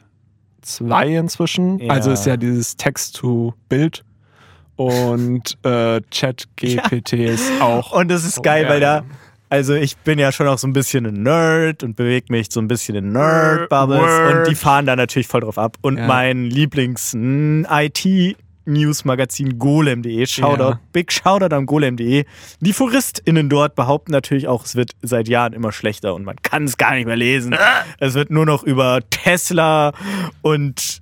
[0.66, 1.78] 2 inzwischen.
[1.78, 1.92] Ja.
[1.94, 4.04] Also ist ja dieses Text-to-Bild.
[4.76, 7.92] Und äh, Chat-GPT ist auch.
[7.92, 9.04] Und das ist Oh, geil, ja, weil da, ja.
[9.48, 12.60] also ich bin ja schon auch so ein bisschen ein Nerd und bewege mich so
[12.60, 15.78] ein bisschen in Nerd-Bubbles und die fahren da natürlich voll drauf ab.
[15.80, 16.06] Und Ja.
[16.06, 18.36] mein Lieblings-IT-
[18.66, 20.80] Newsmagazin golem.de, Shoutout, Ja.
[20.92, 22.24] big Shoutout an golem.de.
[22.60, 26.64] Die ForistInnen dort behaupten natürlich auch, es wird seit Jahren immer schlechter und man kann
[26.64, 27.56] es gar nicht mehr lesen.
[27.98, 29.92] Es wird nur noch über Tesla
[30.42, 31.00] und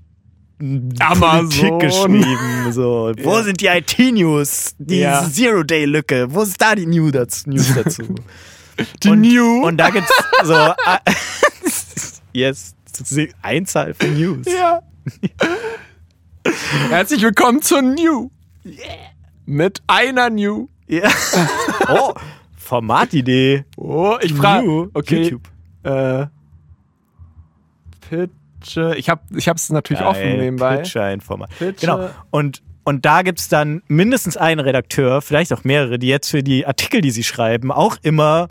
[1.00, 1.48] Amazon.
[1.48, 2.72] Politik geschrieben.
[2.72, 3.12] So.
[3.22, 3.42] Wo Ja.
[3.42, 4.74] sind die IT-News?
[4.78, 5.28] Die Ja.
[5.28, 6.26] Zero-Day-Lücke.
[6.32, 8.02] Wo ist da die News dazu?
[9.04, 9.64] Die und, New.
[9.66, 10.10] Und da gibt's
[10.42, 10.74] so äh,
[12.32, 12.74] yes,
[13.40, 14.46] Einzahl von News.
[14.52, 14.80] ja.
[16.90, 18.30] Herzlich willkommen zur New.
[19.46, 20.68] Mit einer New.
[20.86, 21.08] Ja.
[21.88, 22.14] Oh,
[22.56, 23.64] Formatidee.
[23.76, 24.66] Oh, ich frage.
[24.66, 24.90] New.
[24.94, 25.24] Okay.
[25.24, 25.48] YouTube.
[25.82, 26.26] Äh,
[28.00, 28.94] Pitche.
[28.96, 30.76] Ich habe ich es natürlich offen Geil, nebenbei.
[30.78, 31.50] Pitcher ein Format.
[31.58, 31.96] Pitcher.
[31.96, 32.10] Genau.
[32.30, 36.66] Und, und da gibt's dann mindestens einen Redakteur, vielleicht auch mehrere, die jetzt für die
[36.66, 38.48] Artikel, die sie schreiben, auch immer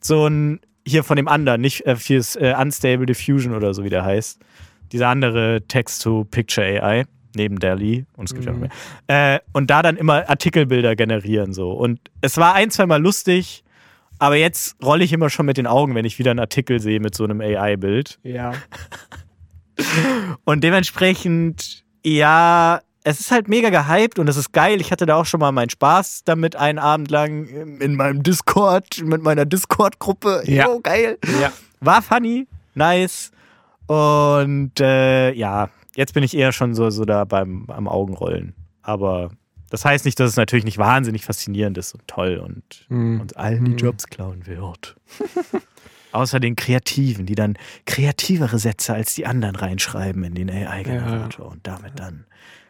[0.00, 3.90] so ein, hier von dem anderen, nicht äh, fürs äh, Unstable Diffusion oder so, wie
[3.90, 4.38] der heißt.
[4.92, 7.06] Dieser andere Text-to-Picture AI
[7.36, 8.70] neben Dali und es gibt ja noch mehr.
[9.06, 11.72] Äh, und da dann immer Artikelbilder generieren so.
[11.72, 13.62] Und es war ein, zweimal lustig,
[14.18, 17.00] aber jetzt rolle ich immer schon mit den Augen, wenn ich wieder einen Artikel sehe
[17.00, 18.18] mit so einem AI-Bild.
[18.22, 18.52] Ja.
[20.44, 24.80] Und dementsprechend, ja, es ist halt mega gehypt und es ist geil.
[24.80, 27.46] Ich hatte da auch schon mal meinen Spaß damit einen Abend lang
[27.78, 30.42] in meinem Discord, mit meiner Discord-Gruppe.
[30.46, 30.66] Ja.
[30.66, 31.16] Jo, geil.
[31.40, 31.52] Ja.
[31.80, 33.30] War funny, nice.
[33.86, 38.54] Und äh, ja, jetzt bin ich eher schon so, so da beim am Augenrollen.
[38.82, 39.30] Aber
[39.70, 43.20] Das heißt nicht, dass es natürlich nicht wahnsinnig faszinierend ist und toll und Hm.
[43.20, 44.94] uns allen die Jobs klauen wird.
[46.12, 51.66] Außer den Kreativen, die dann kreativere Sätze als die anderen reinschreiben in den AI-Generator und
[51.66, 52.24] damit dann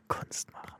[0.08, 0.72] Kunst machen.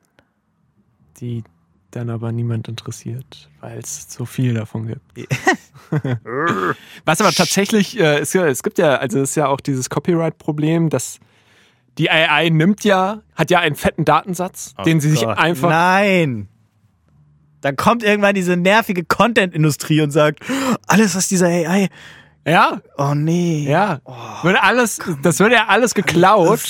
[1.21, 1.45] Die
[1.93, 5.39] dann aber niemand interessiert, weil es so viel davon gibt.
[7.05, 10.91] Was aber tatsächlich, äh, es, es gibt ja, also es ist ja auch dieses Copyright-Problem,
[10.91, 11.21] dass
[11.99, 15.39] die AI nimmt ja, hat ja einen fetten Datensatz, den sie sich Oh Gott.
[15.39, 15.71] einfach.
[15.71, 16.49] Nein!
[17.63, 20.41] Dann kommt irgendwann diese nervige Content-Industrie und sagt,
[20.87, 21.89] alles, was dieser AI.
[22.47, 23.67] Ja, Oh nee.
[23.69, 24.01] ja.
[24.43, 26.61] Wird alles, das wird ja alles geklaut.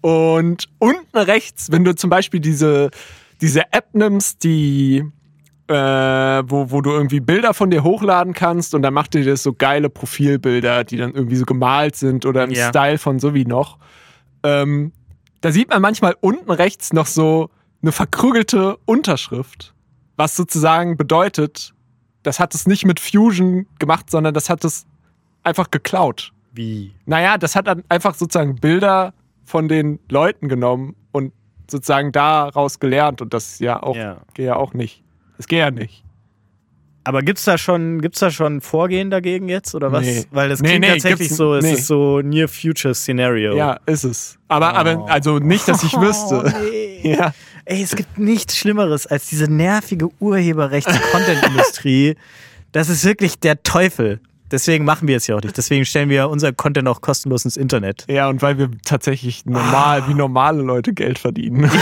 [0.00, 2.90] Und unten rechts, wenn du zum Beispiel diese,
[3.40, 5.04] diese App nimmst, die,
[5.68, 9.42] äh, wo, wo du irgendwie Bilder von dir hochladen kannst und dann macht dir das
[9.42, 12.68] so geile Profilbilder, die dann irgendwie so gemalt sind oder im Ja.
[12.68, 13.78] Style von so wie noch.
[14.46, 14.92] Ähm,
[15.40, 17.50] da sieht man manchmal unten rechts noch so
[17.82, 19.74] eine verkrügelte Unterschrift,
[20.16, 21.74] was sozusagen bedeutet,
[22.22, 24.86] das hat es nicht mit Fusion gemacht, sondern das hat es
[25.42, 26.32] einfach geklaut.
[26.52, 26.94] Wie?
[27.04, 29.12] Naja, das hat dann einfach sozusagen Bilder
[29.44, 31.32] von den Leuten genommen und
[31.70, 34.22] sozusagen daraus gelernt und das ja auch, Ja.
[34.34, 35.04] geht ja auch nicht.
[35.36, 36.02] Das geht ja nicht.
[37.06, 40.04] Aber gibt's da schon, gibt's da schon Vorgehen dagegen jetzt oder was?
[40.04, 40.24] Nee.
[40.32, 43.56] Weil das klingt nee, tatsächlich so, es ist so Near Future Scenario.
[43.56, 44.36] Ja, ist es.
[44.48, 46.42] Aber, aber also nicht, dass ich wüsste.
[46.44, 47.14] Oh, nee.
[47.14, 47.32] Ja.
[47.64, 52.16] Ey, es gibt nichts Schlimmeres als diese nervige Urheberrechts-Content-Industrie.
[52.72, 54.20] Das ist wirklich der Teufel.
[54.50, 55.56] Deswegen machen wir es ja auch nicht.
[55.56, 58.04] Deswegen stellen wir unser Content auch kostenlos ins Internet.
[58.06, 61.70] Ja, und weil wir tatsächlich normal, wie normale Leute Geld verdienen.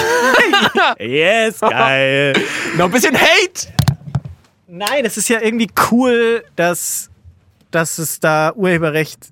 [0.99, 2.35] Yes, geil.
[2.77, 3.69] Noch ein bisschen Hate!
[4.67, 7.11] Nein, es ist ja irgendwie cool, dass,
[7.71, 9.29] dass es da Urheberrecht.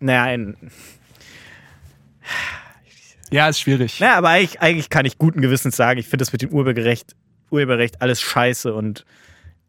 [0.00, 0.56] Nein.
[3.30, 4.00] Ja, ist schwierig.
[4.00, 7.14] Naja, aber eigentlich, eigentlich kann ich guten Gewissens sagen, ich finde das mit dem Urheberrecht,
[7.50, 9.04] Urheberrecht alles scheiße und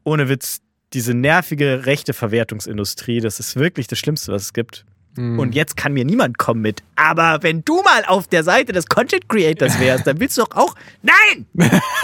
[0.03, 0.59] ohne Witz,
[0.93, 4.85] diese nervige rechte Verwertungsindustrie, das ist wirklich das Schlimmste, was es gibt.
[5.15, 8.87] Und jetzt kann mir niemand kommen mit, aber wenn du mal auf der Seite des
[8.87, 10.73] Content Creators wärst, dann willst du doch auch.
[11.03, 11.45] Nein!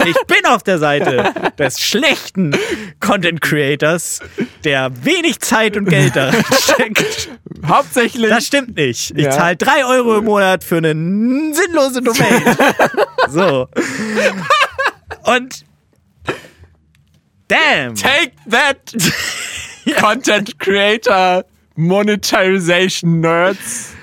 [0.06, 2.56] Ich bin auf der Seite des schlechten
[3.00, 4.20] Content Creators,
[4.62, 7.30] der wenig Zeit und Geld da steckt.
[7.66, 8.28] Hauptsächlich.
[8.30, 9.10] Das stimmt nicht.
[9.16, 9.30] Ich Ja.
[9.32, 12.56] zahle drei Euro im Monat für eine sinnlose Domain.
[13.28, 13.66] so.
[15.24, 15.64] Und.
[17.48, 17.96] Damn.
[17.96, 18.94] Take that!
[20.00, 21.44] Content Creator
[21.80, 23.94] Monetarization Nerds.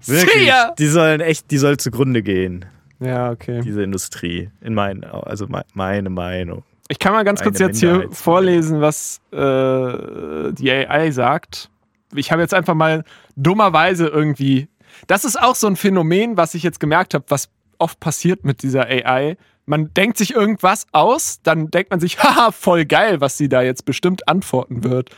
[0.00, 0.50] See Wirklich.
[0.78, 2.64] Die sollen echt, die soll zugrunde gehen,
[3.00, 3.60] Ja, okay.
[3.62, 4.50] diese Industrie.
[4.60, 6.62] In meinen, also me- meine Meinung.
[6.88, 11.70] Ich kann mal ganz kurz jetzt hier vorlesen, was äh, die AI sagt.
[12.14, 13.04] Ich habe jetzt einfach mal
[13.36, 14.68] dummerweise irgendwie.
[15.06, 17.48] Das ist auch so ein Phänomen, was ich jetzt gemerkt habe, was
[17.78, 19.36] oft passiert mit dieser AI.
[19.66, 23.62] Man denkt sich irgendwas aus, dann denkt man sich, haha, voll geil, was sie da
[23.62, 25.10] jetzt bestimmt antworten wird.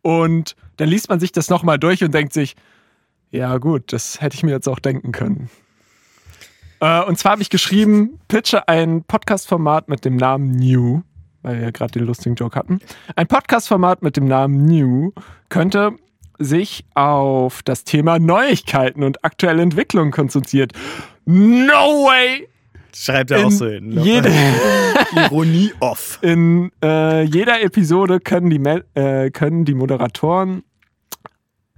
[0.00, 2.56] Und dann liest man sich das nochmal durch und denkt sich,
[3.30, 5.50] ja gut, das hätte ich mir jetzt auch denken können.
[6.80, 11.02] Äh, und zwar habe ich geschrieben, pitche ein Podcast-Format mit dem Namen New,
[11.42, 12.80] weil wir gerade den lustigen Joke hatten.
[13.16, 15.12] Ein Podcast-Format mit dem Namen New
[15.48, 15.92] könnte
[16.38, 20.72] sich auf das Thema Neuigkeiten und aktuelle Entwicklungen konzentriert.
[21.26, 22.48] No way!
[22.94, 23.92] Schreibt er auch In so hin.
[24.00, 24.32] jede-
[25.16, 26.18] Ironie off.
[26.22, 28.60] In äh, jeder Episode können die,
[28.98, 30.62] äh, können die Moderatoren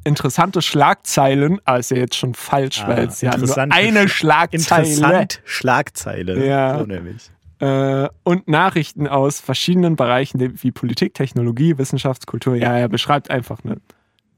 [0.05, 4.09] interessante Schlagzeilen, aber ist ja jetzt schon falsch, Ah, weil es ja nur eine Sch-
[4.09, 6.47] Schlagzeile Interessant Schlagzeile.
[6.47, 6.79] Ja.
[6.79, 7.31] So nämlich.
[7.61, 12.57] äh, und Nachrichten aus verschiedenen Bereichen wie Politik, Technologie, Wissenschaftskultur.
[12.57, 13.77] Ja, er beschreibt einfach eine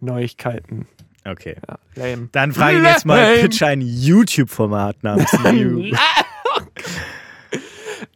[0.00, 0.86] Neuigkeiten.
[1.24, 1.56] Okay.
[1.68, 2.28] Ja, lame.
[2.32, 5.92] Dann frage ich jetzt mal, pitch ein YouTube-Format namens New.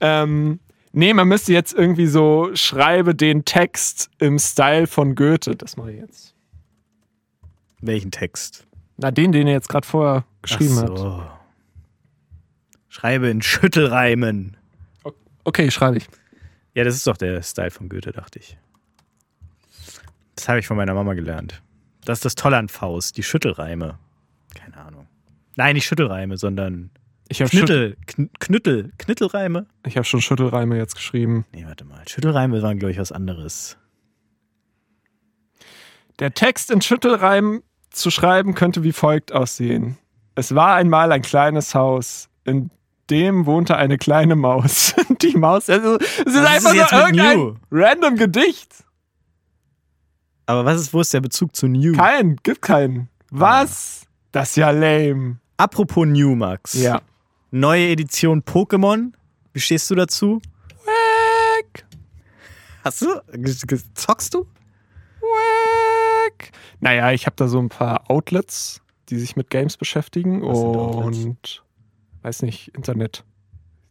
[0.00, 0.60] Ähm,
[0.92, 5.56] nee, man müsste jetzt irgendwie so schreibe den Text im Style von Goethe.
[5.56, 6.34] Das mache ich jetzt.
[7.80, 8.66] Welchen Text?
[8.96, 10.98] Na, den, den er jetzt gerade vorher geschrieben Ach hat.
[10.98, 11.22] so.
[12.88, 14.56] Schreibe in Schüttelreimen.
[15.44, 16.06] Okay, schreibe ich.
[16.74, 18.58] Ja, das ist doch der Style von Goethe, dachte ich.
[20.34, 21.62] Das habe ich von meiner Mama gelernt.
[22.04, 23.98] Das ist das Tolle an Faust, die Schüttelreime.
[24.54, 25.06] Keine Ahnung.
[25.56, 26.90] Nein, nicht Schüttelreime, sondern
[27.28, 29.66] Ich habe Schüttel, Knüttel, Kn Knüttel, Knittelreime?
[29.86, 31.44] ich hab schon Schüttelreime jetzt geschrieben.
[31.52, 32.02] Nee, warte mal.
[32.08, 33.76] Schüttelreime waren, glaube ich, was anderes.
[36.18, 39.98] Der Text in Schüttelreimen zu schreiben könnte wie folgt aussehen.
[40.34, 42.70] Es war einmal ein kleines Haus, in
[43.10, 44.94] dem wohnte eine kleine Maus.
[45.22, 47.54] Die Maus, also, es ist ist einfach jetzt nur irgendein New?
[47.70, 48.84] random Gedicht.
[50.46, 51.92] Aber was ist, wo ist der Bezug zu New?
[51.96, 53.08] Kein, gibt keinen.
[53.30, 54.06] Was?
[54.32, 55.38] Das ist ja lame.
[55.56, 56.74] Apropos New, Max.
[56.74, 57.00] Ja.
[57.50, 59.12] Neue Edition Pokémon
[59.52, 60.40] Wie stehst du dazu?
[60.84, 61.86] Wack,
[62.84, 63.20] Hast du?
[63.94, 64.46] Zockst du?
[66.86, 71.64] Naja, ich habe da so ein paar Outlets, die sich mit Games beschäftigen und
[72.22, 73.24] weiß nicht, Internet,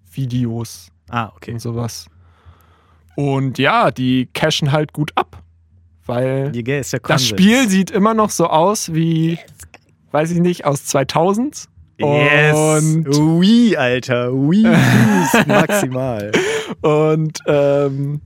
[0.09, 1.51] Videos Ah, okay.
[1.51, 2.07] und sowas.
[3.17, 5.43] Und ja, die cashen halt gut ab,
[6.05, 7.26] weil ist ja das.
[7.27, 9.39] Spiel sieht immer noch so aus wie,
[10.11, 11.65] weiß ich nicht, aus 2000.
[11.99, 12.55] Yes.
[12.55, 13.07] Und,
[13.41, 14.31] Wii, Alter.
[14.31, 14.63] Wii
[15.47, 16.31] maximal.
[16.81, 18.22] und ähm,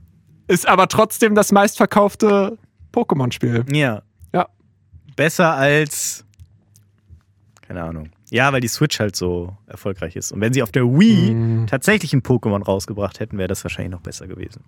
[0.46, 2.56] ist aber trotzdem das meistverkaufte
[2.92, 3.64] Pokémon-Spiel.
[3.72, 4.02] Ja.
[5.16, 6.24] Besser als.
[7.62, 8.10] Keine Ahnung.
[8.30, 10.32] Ja, weil die Switch halt so erfolgreich ist.
[10.32, 11.66] Und wenn sie auf der Wii Mm.
[11.66, 14.62] tatsächlich ein Pokémon rausgebracht hätten, wäre das wahrscheinlich noch besser gewesen.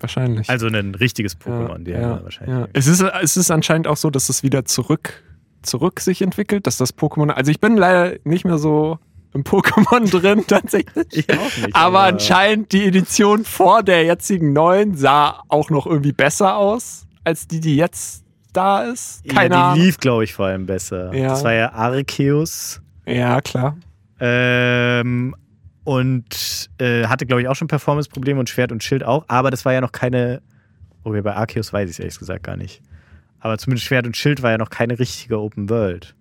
[0.00, 0.50] Wahrscheinlich.
[0.50, 2.56] Also ein richtiges Pokémon, ja, ja, wahrscheinlich.
[2.56, 2.68] ja.
[2.72, 5.22] Es, ist, es ist anscheinend auch so, dass es wieder zurück,
[5.62, 7.30] zurück sich entwickelt, dass das Pokémon.
[7.30, 8.98] Also ich bin leider nicht mehr so
[9.32, 11.06] im Pokémon drin tatsächlich.
[11.10, 11.74] Ich auch nicht.
[11.74, 17.46] Aber anscheinend die Edition vor der jetzigen neuen sah auch noch irgendwie besser aus, als
[17.48, 18.23] die, die jetzt
[18.54, 19.22] da ist.
[19.28, 21.14] Keine ja, die lief, glaube ich, vor allem besser.
[21.14, 21.28] Ja.
[21.28, 22.80] Das war ja Arceus.
[23.06, 23.76] Ja, klar.
[24.20, 25.34] Ähm,
[25.84, 29.24] und äh, hatte, glaube ich, auch schon Performance-Probleme und Schwert und Schild auch.
[29.28, 30.40] Aber das war ja noch keine.
[31.02, 32.80] Okay, bei Arceus weiß ich es ehrlich gesagt gar nicht.
[33.40, 36.14] Aber zumindest Schwert und Schild war ja noch keine richtige Open World.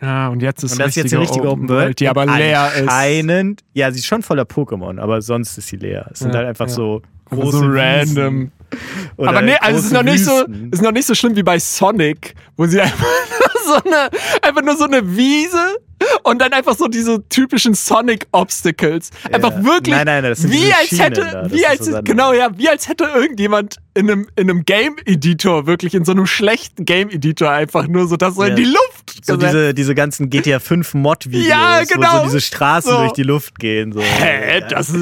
[0.00, 2.72] Ja, und jetzt ist, Und das ist jetzt die richtige Open World, die aber leer
[2.74, 2.82] ist.
[2.88, 6.08] Anscheinend, ja, sie ist schon voller Pokémon, aber sonst ist sie leer.
[6.10, 6.72] Es sind Ja, halt einfach ja.
[6.72, 8.42] so große so random.
[8.44, 8.50] oder
[9.18, 11.58] Aber nee, also es ist noch nicht so, ist noch nicht so schlimm wie bei
[11.58, 14.10] Sonic, wo sie einfach nur so eine,
[14.42, 15.78] einfach nur so eine Wiese
[16.22, 19.10] und dann einfach so diese typischen Sonic Obstacles.
[19.32, 19.64] Einfach Ja.
[19.64, 23.04] wirklich, Nein, nein, sind wie als hätte, da, wie als, genau, ja, wie als hätte
[23.04, 27.86] irgendjemand in einem, in einem Game Editor wirklich in so einem schlechten Game Editor einfach
[27.86, 28.54] nur so das so in Ja.
[28.56, 29.54] die Luft So gesetzt.
[29.54, 32.18] diese, diese ganzen GTA 5 Mod-Videos, Ja, wo genau.
[32.18, 32.96] so diese Straßen So.
[32.98, 33.92] durch die Luft gehen.
[33.92, 34.00] So.
[34.00, 34.96] Hä, das ist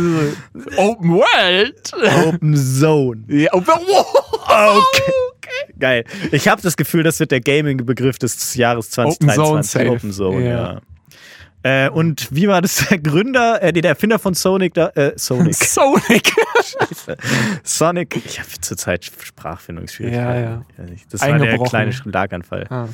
[0.77, 1.91] Open World.
[2.29, 3.23] Open Zone.
[3.29, 4.07] Ja, Open World.
[4.53, 5.73] Okay.
[5.79, 6.05] Geil.
[6.31, 9.35] Ich habe das Gefühl, das wird der Gaming-Begriff des Jahres Open 2023.
[9.37, 9.91] Zone safe.
[9.91, 10.51] Open Zone, Ja.
[10.74, 10.81] ja.
[11.65, 15.55] Äh, und wie war das der Gründer, äh, der Erfinder von Sonic, da, äh, Sonic,
[15.65, 16.33] Sonic.
[17.63, 20.27] Sonic, ich habe zurzeit Sprachfindungsschwierigkeiten.
[20.27, 20.65] Ja, ja.
[21.11, 22.67] Das war der kleine Schlaganfall.
[22.69, 22.89] Ah,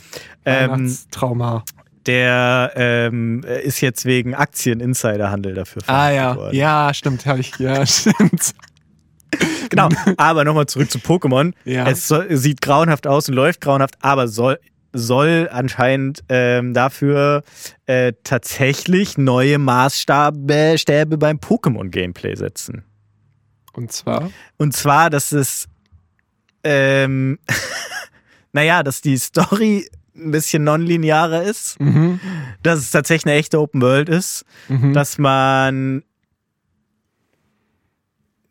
[0.45, 1.65] Ähm, Weihnachtstrauma.
[2.07, 6.57] Der ähm, ist jetzt wegen Aktien-Insiderhandel dafür Ah verhaftet ja, worden.
[6.57, 8.55] ja, stimmt, habe ich, ja, stimmt.
[9.69, 9.91] Genau.
[10.17, 11.53] Aber nochmal zurück zu Pokémon.
[11.65, 11.87] Ja.
[11.87, 14.59] Es soll, sieht grauenhaft aus und läuft grauenhaft, aber soll,
[14.99, 17.43] soll anscheinend ähm, dafür
[17.87, 22.85] äh, tatsächlich neue Maßstäbe Stäbe beim Pokémon-Gameplay setzen.
[23.73, 25.69] Und zwar, Und zwar, dass es,
[26.65, 27.39] ähm,
[28.53, 32.19] naja, dass die Story ein bisschen nonlinearer ist, mhm,
[32.63, 34.93] dass es tatsächlich eine echte Open World ist, mhm.
[34.93, 36.03] dass man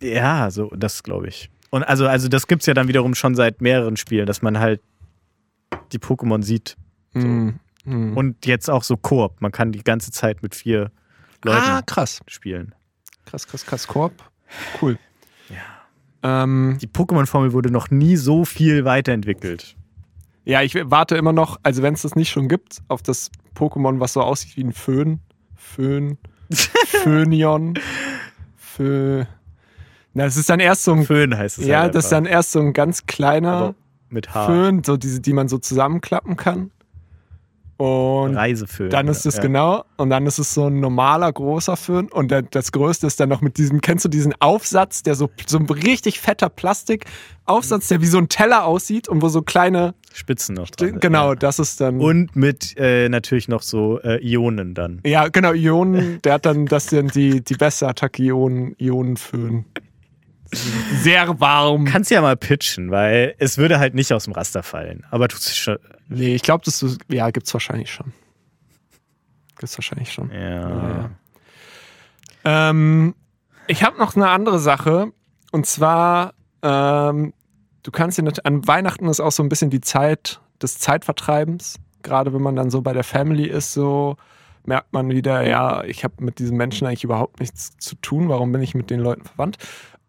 [0.02, 1.50] ja, so das glaube ich.
[1.70, 4.82] Und also also das gibt's ja dann wiederum schon seit mehreren Spielen, dass man halt
[5.92, 6.78] die Pokémon sieht
[7.14, 8.16] Mhm, mhm.
[8.18, 9.42] und jetzt auch so Koop.
[9.42, 10.92] Man kann die ganze Zeit mit vier
[11.44, 12.76] Leuten ah, krass, spielen.
[13.26, 14.14] krass, krass, krass, Korb,
[14.82, 15.00] cool.
[15.50, 16.44] Ja.
[16.44, 19.76] Ähm, Die Pokémon-Formel wurde noch nie so viel weiterentwickelt.
[20.46, 24.00] ja, ich warte immer noch, also wenn es das nicht schon gibt, auf das Pokémon,
[24.00, 25.20] was so aussieht wie ein Föhn,
[25.56, 26.18] Föhn,
[26.52, 27.74] Föhnion,
[28.58, 29.26] Fö.
[30.14, 31.66] Na, es ist dann erst so ein, Föhn heißt es.
[31.68, 33.76] ja, halt das ist dann erst so ein ganz kleiner
[34.10, 34.46] mit H.
[34.46, 36.72] Föhn, so diese, die man so zusammenklappen kann.
[37.78, 38.90] Und Reiseföhn.
[38.90, 39.42] Dann ist es ja.
[39.44, 42.08] genau, und dann ist es so ein normaler großer Föhn.
[42.12, 45.30] Und der, das Größte ist dann noch mit diesem, kennst du diesen Aufsatz, der so,
[45.46, 49.94] so ein richtig fetter Plastikaufsatz, der wie so ein Teller aussieht und wo so kleine,
[50.12, 51.00] Spitzen noch dran.
[51.00, 51.36] genau, Ja.
[51.36, 52.00] das ist dann.
[52.02, 55.00] Und mit äh, natürlich noch so äh, Ionen dann.
[55.06, 59.66] ja, genau, Ionen, der hat dann, das sind die, die beste Attacke Ionen, Ionenföhn.
[60.52, 61.86] Sehr warm.
[61.86, 65.06] Kannst ja mal pitchen, weil es würde halt nicht aus dem Raster fallen.
[65.12, 65.78] Aber tut sich schon.
[66.08, 68.14] Nee, ich glaube, das ist, ja, gibt's wahrscheinlich schon.
[69.58, 70.32] Gibt's wahrscheinlich schon.
[70.32, 71.10] Ja.
[72.44, 73.16] Ähm,
[73.68, 75.12] ich habe noch eine andere Sache.
[75.52, 77.34] Und zwar, ähm,
[77.84, 81.78] du kannst ja an Weihnachten ist auch so ein bisschen die Zeit des Zeitvertreibens.
[82.04, 84.18] Gerade wenn man dann so bei der Family ist, so
[84.68, 88.30] merkt man wieder, ja, ich habe mit diesen Menschen eigentlich überhaupt nichts zu tun.
[88.30, 89.58] Warum bin ich mit den Leuten verwandt?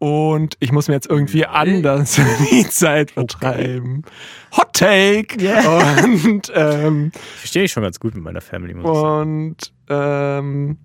[0.00, 2.20] Und ich muss mir jetzt irgendwie anders
[2.50, 4.02] die Zeit vertreiben.
[4.56, 5.36] Hot Take!
[6.24, 8.74] Und ähm, Verstehe ich schon ganz gut mit meiner Family.
[8.74, 9.20] Muss ich sagen.
[9.20, 10.78] und ähm,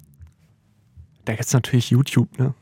[1.26, 2.54] da gibt es natürlich YouTube, ne?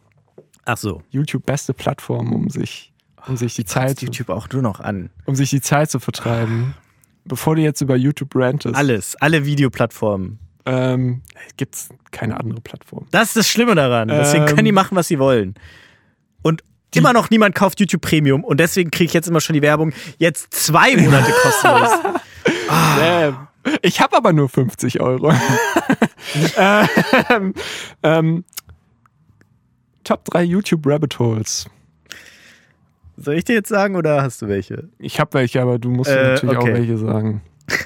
[0.65, 1.01] Ach so.
[1.09, 2.91] YouTube beste Plattform, um sich,
[3.27, 5.09] um sich die Zeit, Guckst YouTube auch nur noch an.
[5.25, 6.75] um sich die Zeit zu vertreiben.
[7.23, 8.75] Bevor du jetzt über YouTube rantest.
[8.75, 11.21] Alles, alle Videoplattformen Ähm,
[11.55, 13.05] Gibt es keine andere Plattform.
[13.11, 14.09] Das ist das Schlimme daran.
[14.09, 15.55] Deswegen Ähm, können die machen, was sie wollen.
[16.41, 16.63] Und
[16.93, 19.93] immer noch niemand kauft YouTube Premium und deswegen kriege ich jetzt immer schon die Werbung.
[20.17, 21.89] Jetzt zwei Monate kostenlos.
[23.01, 23.35] Ähm,
[23.83, 25.31] ich habe aber nur 50 Euro.
[26.57, 27.53] ähm,
[28.01, 28.43] ähm,
[30.03, 31.67] Top 3 YouTube Rabbit Holes.
[33.17, 34.89] Soll ich dir jetzt sagen oder hast du welche?
[34.97, 36.71] Ich habe welche, aber du musst Äh, natürlich okay.
[36.71, 37.41] auch welche sagen.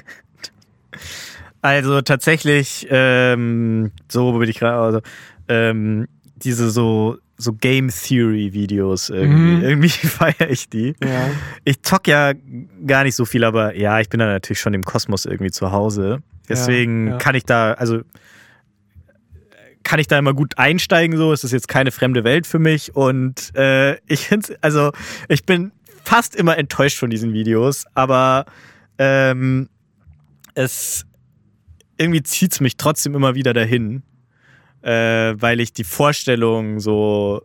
[1.62, 5.00] Also tatsächlich, ähm, so bin ich gerade, also,
[5.48, 6.06] ähm,
[6.36, 9.56] diese so, so Game Theory Videos irgendwie.
[9.56, 9.62] Mhm.
[9.62, 10.94] Irgendwie feiere ich die.
[11.02, 11.30] Ja.
[11.64, 12.32] Ich zock ja
[12.86, 15.72] gar nicht so viel, aber ja, ich bin da natürlich schon im Kosmos irgendwie zu
[15.72, 16.22] Hause.
[16.48, 17.18] Deswegen Ja, ja.
[17.18, 18.00] kann ich da, also
[19.82, 21.32] kann ich da immer gut einsteigen, so.
[21.32, 22.96] Es ist jetzt keine fremde Welt für mich.
[22.96, 24.92] Und äh, ich finde also
[25.28, 25.72] ich bin
[26.04, 28.46] fast immer enttäuscht von diesen Videos, aber
[28.98, 29.68] ähm,
[30.54, 31.04] es
[31.98, 34.02] irgendwie zieht es mich trotzdem immer wieder dahin,
[34.86, 37.42] äh, weil ich die Vorstellung so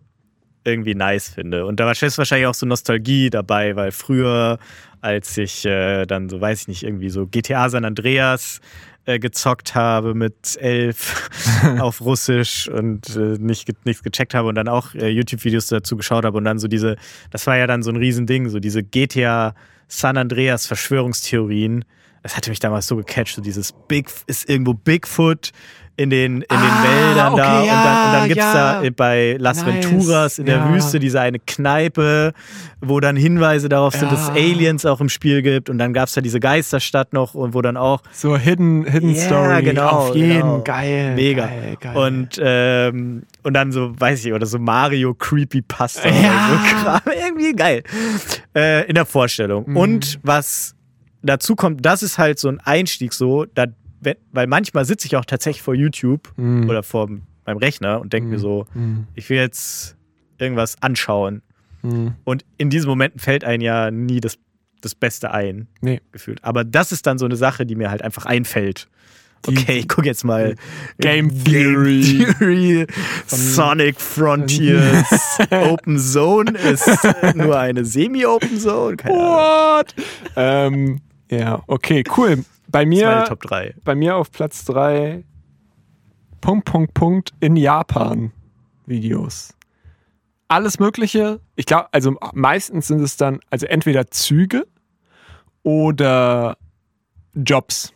[0.64, 1.66] irgendwie nice finde.
[1.66, 4.60] Und da ist wahrscheinlich auch so Nostalgie dabei, weil früher,
[5.02, 8.62] als ich äh, dann so, weiß ich nicht, irgendwie so GTA San Andreas
[9.06, 11.32] äh, gezockt habe mit elf
[11.80, 15.98] auf Russisch und äh, nicht, ge- nichts gecheckt habe und dann auch äh, YouTube-Videos dazu
[15.98, 16.96] geschaut habe und dann so diese,
[17.32, 19.56] das war ja dann so ein Riesending, so diese GTA
[19.88, 21.86] San Andreas Verschwörungstheorien.
[22.22, 25.50] Das hatte mich damals so gecatcht, so dieses Big, ist irgendwo Bigfoot
[25.98, 28.46] in den, in den Ah, Wäldern da okay, und dann, und dann ja, gibt es
[28.46, 28.82] ja.
[28.82, 30.74] da bei Las Nice, Venturas in der ja.
[30.74, 32.34] Wüste diese eine Kneipe,
[32.80, 34.34] wo dann Hinweise darauf sind, dass es Ja.
[34.36, 37.62] Aliens auch im Spiel gibt und dann gab es da diese Geisterstadt noch und wo
[37.62, 39.64] dann auch So Hidden, Hidden Ja, Story.
[39.64, 40.30] genau, Auf jeden.
[40.40, 40.62] genau.
[40.64, 41.16] Geil.
[41.16, 41.46] mega.
[41.46, 41.96] Geil, geil.
[41.98, 46.50] Und, ähm, und dann so, weiß ich, oder so Mario Creepypasta Ja.
[46.86, 47.12] oder so.
[47.28, 47.84] Irgendwie geil.
[48.56, 49.70] Äh, in der Vorstellung.
[49.70, 49.78] Mhm.
[49.78, 50.74] Und was
[51.22, 53.66] dazu kommt, das ist halt so ein Einstieg so, da,
[54.02, 56.70] wenn, weil manchmal sitze ich auch tatsächlich vor YouTube Mhm.
[56.70, 57.08] oder vor
[57.46, 59.08] meinem Rechner und denke mir so, Mhm.
[59.16, 59.96] ich will jetzt
[60.38, 61.42] irgendwas anschauen.
[61.84, 62.14] Mhm.
[62.24, 64.38] Und in diesen Momenten fällt einem ja nie das,
[64.82, 66.02] das Beste ein, Nee.
[66.12, 66.44] gefühlt.
[66.44, 68.88] Aber das ist dann so eine Sache, die mir halt einfach einfällt.
[69.48, 70.54] Okay, ich gucke jetzt mal.
[71.00, 72.28] Game Theory.
[72.38, 72.86] Theory
[73.26, 76.88] Sonic Frontiers Open Zone ist
[77.36, 78.98] nur eine Semi-Open Zone.
[78.98, 79.16] Keine.
[79.16, 79.96] What?
[80.36, 81.00] ähm,
[81.32, 82.44] ja, okay, cool.
[82.72, 83.76] Bei Das ist meine mir, Top 3.
[83.84, 85.24] bei mir auf Platz 3
[86.42, 88.32] Punkt, Punkt, Punkt in Japan
[88.86, 89.54] Videos.
[90.48, 91.40] Alles Mögliche.
[91.56, 94.68] Ich glaube, also meistens sind es dann, also entweder Züge
[95.64, 96.58] oder
[97.34, 97.94] Jobs.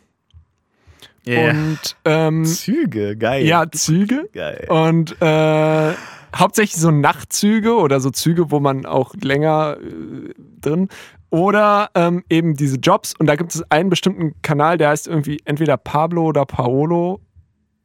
[1.26, 3.44] Und ähm, Züge, geil.
[3.44, 4.28] ja, Züge.
[4.32, 4.66] Geil.
[4.70, 5.92] Und äh,
[6.34, 10.88] hauptsächlich so Nachtzüge oder so Züge, wo man auch länger äh, drin.
[11.30, 13.14] Oder ähm, eben diese Jobs.
[13.18, 17.20] Und da gibt es einen bestimmten Kanal, der heißt irgendwie entweder Pablo oder Paolo.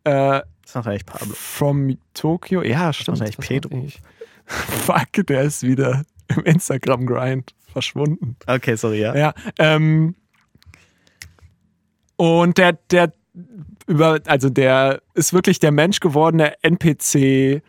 [0.03, 1.33] Äh, Das macht eigentlich Pablo.
[1.33, 2.61] from Tokyo.
[2.61, 3.21] Ja, stimmt.
[3.21, 3.69] eigentlich Pedro.
[3.69, 4.01] macht eigentlich?
[4.45, 6.03] Fuck, der ist wieder
[6.35, 8.35] im Instagram-Grind verschwunden.
[8.47, 9.15] Okay, sorry, ja.
[9.15, 9.33] Ja.
[9.57, 10.15] Ähm,
[12.17, 13.11] und der, der
[13.87, 17.61] über, also der ist wirklich der menschgewordene NPC,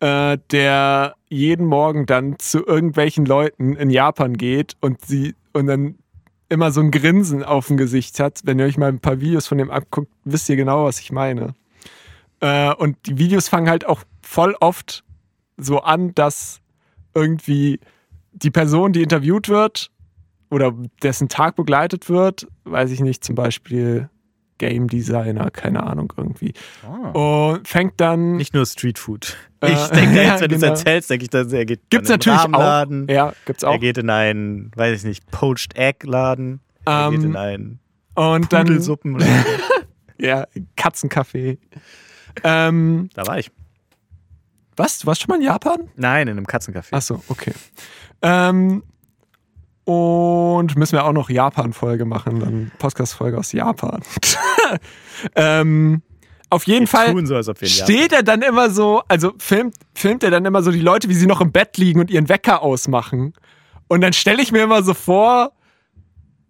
[0.00, 5.96] äh, der jeden Morgen dann zu irgendwelchen Leuten in Japan geht und sie und dann
[6.48, 8.40] immer so ein Grinsen auf dem Gesicht hat.
[8.44, 11.10] Wenn ihr euch mal ein paar Videos von dem anguckt, wisst ihr genau, was ich
[11.12, 11.54] meine.
[12.40, 15.02] Äh, und die Videos fangen halt auch voll oft
[15.56, 16.60] so an, dass
[17.14, 17.80] irgendwie
[18.32, 19.90] die Person, die interviewt wird
[20.50, 24.10] oder dessen Tag begleitet wird, weiß ich nicht, zum Beispiel
[24.58, 26.52] Game Designer, keine Ahnung, irgendwie.
[27.12, 28.34] Und fängt dann.
[28.34, 28.36] Ah.
[28.36, 29.36] Nicht nur Streetfood.
[29.60, 30.72] Äh, Ich denke, ja, jetzt, wenn du es genau.
[30.72, 33.14] erzählst, denke ich, dass er geht Gibt's in einen natürlich auch.
[33.14, 33.72] Ja, gibt's auch.
[33.72, 36.60] Er geht in einen, weiß ich nicht, Poached Egg Laden.
[36.84, 37.80] Er Ähm, geht in einen
[38.14, 38.66] und dann.
[38.66, 39.14] Pudelsuppen.
[39.16, 39.30] oder so.
[40.18, 40.46] Ja,
[40.78, 41.58] Katzencafé.
[42.42, 43.50] Ähm, da war ich.
[44.76, 45.00] was?
[45.00, 45.88] Du warst schon mal in Japan?
[45.96, 46.92] Nein, in einem Katzencafé.
[46.94, 47.52] Achso, okay.
[48.22, 48.82] Ähm,
[49.86, 54.02] und müssen wir auch noch Japan-Folge machen, dann Podcast-Folge aus Japan.
[55.36, 56.02] ähm,
[56.50, 60.32] auf jeden Wir Fall tun so, steht er dann immer so, also filmt, filmt er
[60.32, 63.34] dann immer so die Leute, wie sie noch im Bett liegen und ihren Wecker ausmachen.
[63.86, 65.52] Und dann stelle ich mir immer so vor,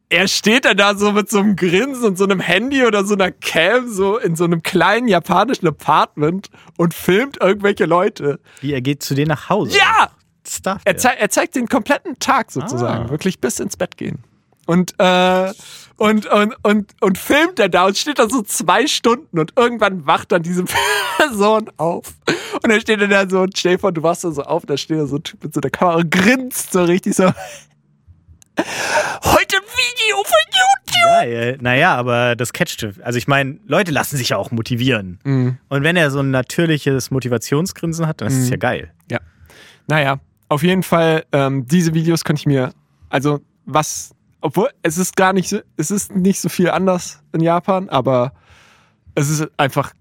[0.08, 3.12] er steht dann da so mit so einem Grinsen und so einem Handy oder so
[3.12, 6.48] einer Cam so in so einem kleinen japanischen Apartment
[6.78, 8.40] und filmt irgendwelche Leute.
[8.62, 9.76] Wie, er geht zu denen nach Hause.
[9.76, 10.08] Ja!
[10.48, 10.80] Stuff.
[10.84, 13.10] Er, zei er zeigt den kompletten Tag sozusagen, Ah.
[13.10, 14.18] wirklich bis ins Bett gehen.
[14.66, 15.52] Und, äh,
[15.96, 20.06] und, und, und, und filmt er da und steht da so zwei Stunden und irgendwann
[20.06, 20.64] wacht dann diese
[21.18, 22.14] Person auf.
[22.62, 23.46] Und dann steht er da so
[23.78, 25.70] vor, du wachst da so auf, da steht da so ein Typ mit so der
[25.70, 27.24] Kamera und grinst so richtig so.
[29.24, 30.46] Heute ein Video für
[31.08, 31.58] Geil.
[31.60, 32.94] Naja, aber das catchte.
[33.02, 35.20] Also ich meine, Leute lassen sich ja auch motivieren.
[35.24, 35.58] Mhm.
[35.68, 38.50] Und wenn er so ein natürliches Motivationsgrinsen hat, dann ist es Mhm.
[38.52, 38.92] ja geil.
[39.88, 40.18] Naja,
[40.48, 42.72] auf jeden Fall, ähm, diese Videos könnte ich mir,
[43.08, 47.40] also was, obwohl es ist gar nicht so, es ist nicht so viel anders in
[47.40, 48.32] Japan, aber
[49.14, 49.92] es ist einfach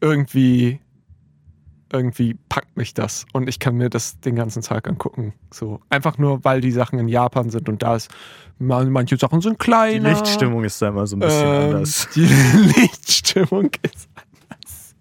[0.00, 0.80] irgendwie,
[1.92, 5.34] irgendwie packt mich das und ich kann mir das den ganzen Tag angucken.
[5.52, 8.10] So, einfach nur, weil die Sachen in Japan sind und da ist,
[8.58, 10.10] man- manche Sachen sind Die kleiner.
[10.10, 12.08] Lichtstimmung ist da immer so ein bisschen Ähm, anders.
[12.14, 14.94] Die Lichtstimmung ist anders.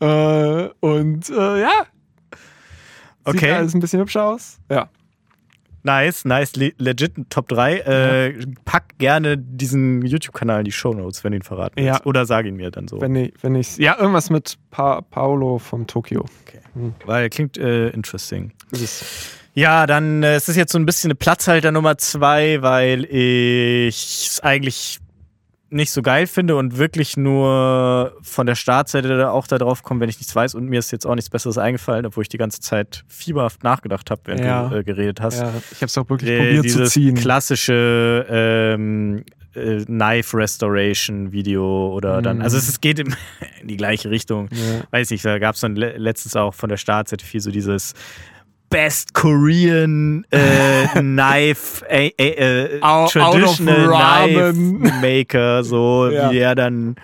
[0.00, 1.70] äh, und äh, ja.
[3.26, 3.52] Sieht Okay.
[3.52, 4.58] alles ein bisschen hübscher aus.
[4.70, 4.88] Ja.
[5.82, 7.78] Nice, nice, le legit Top 3.
[7.78, 12.00] Äh, pack gerne diesen YouTube-Kanal in die Shownotes, wenn du ihn verraten willst.
[12.00, 12.04] Ja.
[12.04, 13.00] Oder sag ihn mir dann so.
[13.00, 16.26] Wenn ich, wenn ich, ja, irgendwas mit pa Paolo vom Tokio.
[17.06, 18.52] Weil klingt äh, interesting.
[19.54, 24.26] Ja, dann äh, es ist jetzt so ein bisschen eine Platzhalter Nummer zwei, weil ich
[24.28, 24.98] es eigentlich
[25.70, 30.08] nicht so geil finde und wirklich nur von der Startseite auch da drauf komme, wenn
[30.08, 30.54] ich nichts weiß.
[30.56, 34.10] Und mir ist jetzt auch nichts Besseres eingefallen, obwohl ich die ganze Zeit fieberhaft nachgedacht
[34.10, 34.68] habe, während Ja.
[34.68, 35.38] du äh, geredet hast.
[35.40, 37.14] ja, ich habe es auch wirklich Äh, probiert zu dieses ziehen.
[37.14, 39.24] klassische ähm,
[39.54, 42.42] äh, Knife Restoration Video oder dann, Mhm.
[42.42, 43.14] also es, es geht in,
[43.62, 44.48] in die gleiche Richtung.
[44.52, 44.82] Ja.
[44.90, 47.94] Weiß nicht, da gab es dann le letztens auch von der Startseite viel so dieses
[48.70, 54.52] Best Korean äh, Knife äh, äh, of Traditional Knife.
[55.00, 56.30] Maker, so Ja.
[56.30, 56.96] wie der dann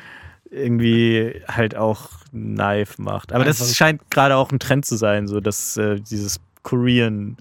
[0.50, 3.32] irgendwie halt auch Knife macht.
[3.32, 7.36] Aber Einfach- das scheint gerade auch ein Trend zu sein, so dass äh, dieses Korean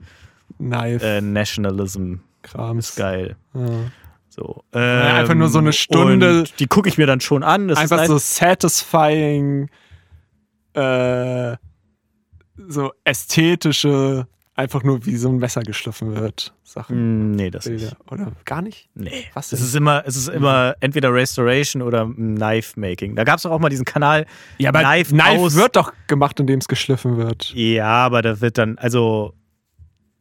[0.58, 1.06] Knife.
[1.06, 3.36] äh, Nationalism Kram ist geil.
[3.54, 3.62] Ja.
[4.30, 4.64] So.
[4.74, 7.68] Ja, einfach nur so eine Ähm, Stunde- Und die gucke ich mir dann schon an.
[7.70, 9.70] Das Einfach ist so satisfying,
[10.74, 11.56] äh,
[12.68, 16.54] so ästhetische, einfach nur wie so ein Messer geschliffen wird.
[16.64, 17.32] Sachen.
[17.32, 17.86] Mm, Nee, das Bilder.
[17.86, 18.12] nicht.
[18.12, 18.90] Oder gar nicht?
[18.96, 19.26] Nee.
[19.34, 19.68] Was Es denn?
[19.68, 23.16] ist immer, es ist immer entweder Restoration oder Knife Making.
[23.16, 24.26] Da gab es doch auch mal diesen Kanal.
[24.58, 27.54] Ja, aber Knife Knife, wird doch gemacht, indem es geschliffen wird.
[27.54, 29.34] Ja, aber da wird dann, also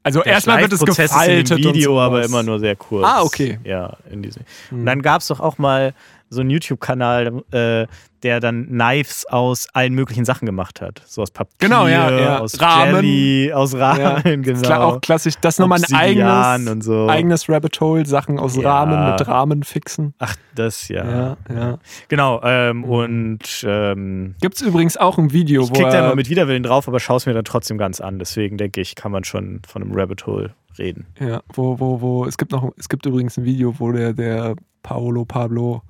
[0.02, 3.06] Also der erstmal wird es gefaltet ist in dem Video, aber immer nur sehr kurz.
[3.06, 3.58] Ah, okay.
[3.64, 4.42] Ja, in diesem.
[4.68, 4.80] Hm.
[4.80, 5.94] Und dann gab es doch auch mal
[6.34, 7.86] so einen YouTube-Kanal, äh,
[8.22, 11.02] der dann Knives aus allen möglichen Sachen gemacht hat.
[11.06, 12.38] So aus Papier, Genau, ja, ja.
[12.38, 13.04] aus Rahmen.
[13.04, 14.60] Jelly, aus Ja, Rahmen, genau.
[14.62, 15.34] Klar, auch klassisch.
[15.42, 17.06] Das ist nochmal ein eigenes, und so.
[17.08, 18.70] eigenes Rabbit Hole, Sachen aus Ja.
[18.70, 20.14] Rahmen mit Rahmen fixen.
[20.18, 21.04] Ach, das ja.
[21.04, 21.78] Ja, ja.
[22.08, 26.04] Genau, ähm, und ähm, Gibt es übrigens auch ein Video, ich wo klick da er,
[26.06, 28.18] immer mit Widerwillen drauf, aber schaue es mir dann trotzdem ganz an.
[28.18, 31.06] Deswegen denke ich, kann man schon von einem Rabbit Hole reden.
[31.20, 34.56] ja, wo, wo, wo, es gibt noch, es gibt übrigens ein Video, wo der, der
[34.82, 35.82] Paolo Pablo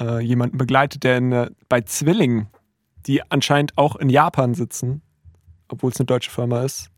[0.00, 2.48] äh, jemanden begleitet, der in, der- bei Zwillingen,
[3.06, 5.02] die anscheinend auch in Japan sitzen,
[5.68, 6.90] obwohl es eine deutsche Firma ist,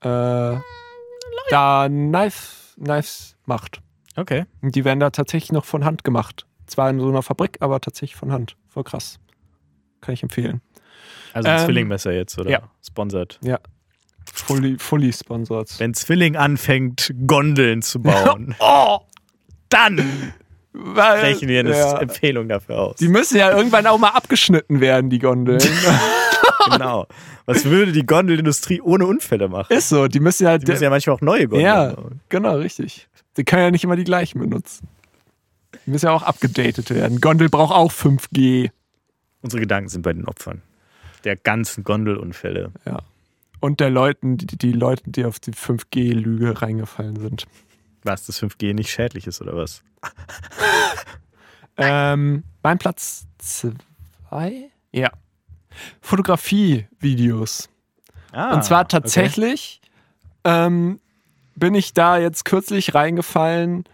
[0.00, 0.56] äh,
[1.50, 3.80] da Knife, Knives macht.
[4.16, 4.44] Okay.
[4.62, 6.46] Und die werden da tatsächlich noch von Hand gemacht.
[6.66, 8.56] Zwar in so einer Fabrik, aber tatsächlich von Hand.
[8.68, 9.18] Voll krass.
[10.00, 10.60] Kann ich empfehlen.
[11.32, 12.50] Also ein Ähm, Zwillingmesser jetzt, oder?
[12.50, 12.60] ja.
[12.86, 13.40] Sponsored.
[14.32, 15.78] Fully, fully sponsored.
[15.78, 19.00] Wenn Zwilling anfängt, Gondeln zu bauen, Oh!
[19.68, 20.32] dann
[20.76, 22.96] Weil, sprechen wir eine ja, Empfehlung dafür aus.
[22.96, 25.62] Die müssen ja irgendwann auch mal abgeschnitten werden, die Gondeln.
[26.70, 27.06] genau.
[27.46, 29.72] Was würde die Gondelindustrie ohne Unfälle machen?
[29.72, 30.58] Ist so, die müssen ja.
[30.58, 32.20] Die müssen ja manchmal auch neue Gondeln ja, bauen.
[32.28, 33.08] genau, richtig.
[33.36, 34.88] Die können ja nicht immer die gleichen benutzen.
[35.86, 37.20] Die müssen ja auch abgedatet werden.
[37.20, 38.70] Gondel braucht auch 5G.
[39.42, 40.62] Unsere Gedanken sind bei den Opfern
[41.24, 42.70] der ganzen Gondelunfälle.
[42.84, 43.02] Ja.
[43.60, 47.46] Und der Leuten, die, die Leute, die auf die 5G-Lüge reingefallen sind.
[48.04, 49.82] Was, das 5G nicht schädlich ist, oder was?
[51.76, 54.70] Ähm, mein Platz zwei?
[54.92, 55.10] Ja.
[56.00, 57.68] Fotografie-Videos.
[58.32, 59.80] Ah, Und zwar tatsächlich
[60.44, 61.00] ähm,
[61.56, 63.84] bin ich da jetzt kürzlich reingefallen.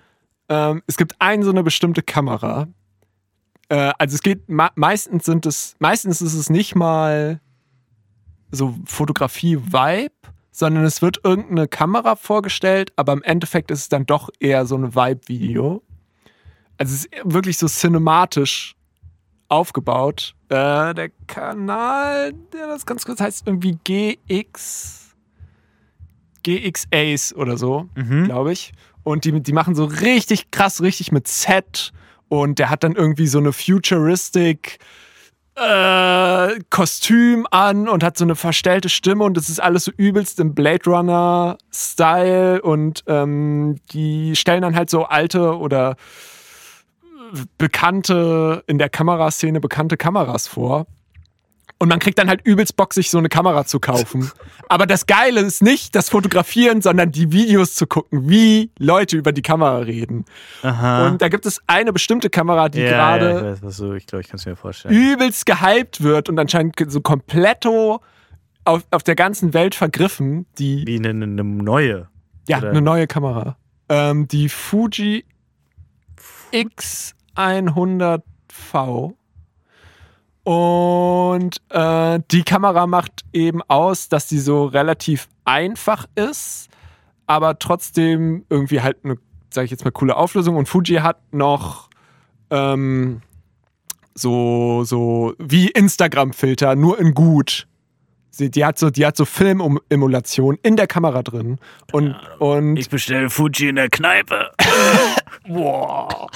[0.49, 2.69] Ähm, es gibt eine so eine bestimmte Kamera.
[3.69, 7.41] Äh, also es geht me meistens sind es meistens ist es nicht mal
[8.51, 10.12] so Fotografie-Vibe,
[10.51, 14.75] sondern es wird irgendeine Kamera vorgestellt, aber im Endeffekt ist es dann doch eher so
[14.77, 15.83] eine Vibe-Video.
[16.79, 18.75] Also es ist wirklich so cinematisch
[19.49, 20.35] aufgebaut.
[20.49, 25.15] Äh, der Kanal, der das ganz kurz heißt irgendwie GX
[26.43, 28.25] GX Ace oder so, Mhm.
[28.25, 28.73] glaube ich.
[29.03, 31.93] Und die, die machen so richtig krass, richtig mit Set.
[32.29, 34.79] Und der hat dann irgendwie so eine futuristic
[35.61, 40.41] äh, Kostüm an und hat so eine verstellte Stimme und das ist alles so übelst
[40.41, 45.97] im Blade Runner Style und ähm, die stellen dann halt so alte oder
[47.59, 50.87] bekannte, in der Kameraszene bekannte Kameras vor.
[51.82, 54.31] Und man kriegt dann halt übelst Bock, sich so eine Kamera zu kaufen.
[54.69, 59.32] Aber das Geile ist nicht das Fotografieren, sondern die Videos zu gucken, wie Leute über
[59.32, 60.27] die Kamera reden.
[60.62, 61.07] Aha.
[61.07, 64.07] Und da gibt es eine bestimmte Kamera, die ja, gerade ja, ich weiß, du, ich
[64.07, 64.94] glaube, ich kann es mir vorstellen.
[64.94, 68.02] übelst gehypt wird und anscheinend so kompletto
[68.66, 70.44] auf, auf der ganzen Welt vergriffen.
[70.59, 72.09] Die, Wie eine, eine neue.
[72.47, 72.69] ja, oder?
[72.70, 73.57] eine neue Kamera.
[73.89, 75.24] Ähm, die Fuji
[76.52, 79.15] X100V.
[80.43, 86.69] Und äh, die Kamera macht eben aus, dass die so relativ einfach ist,
[87.27, 89.19] aber trotzdem irgendwie halt eine,
[89.51, 90.57] sag ich jetzt mal, coole Auflösung.
[90.57, 91.91] Und Fuji hat noch
[92.51, 93.21] ähm,
[94.15, 97.67] so, so wie Instagram-Filter, nur in gut.
[98.31, 101.59] Sie, die hat so, die hat so Filmemulation in der Kamera drin.
[101.93, 104.51] Und, und bestelle Fuji in der Kneipe.
[105.49, 106.29] Boah.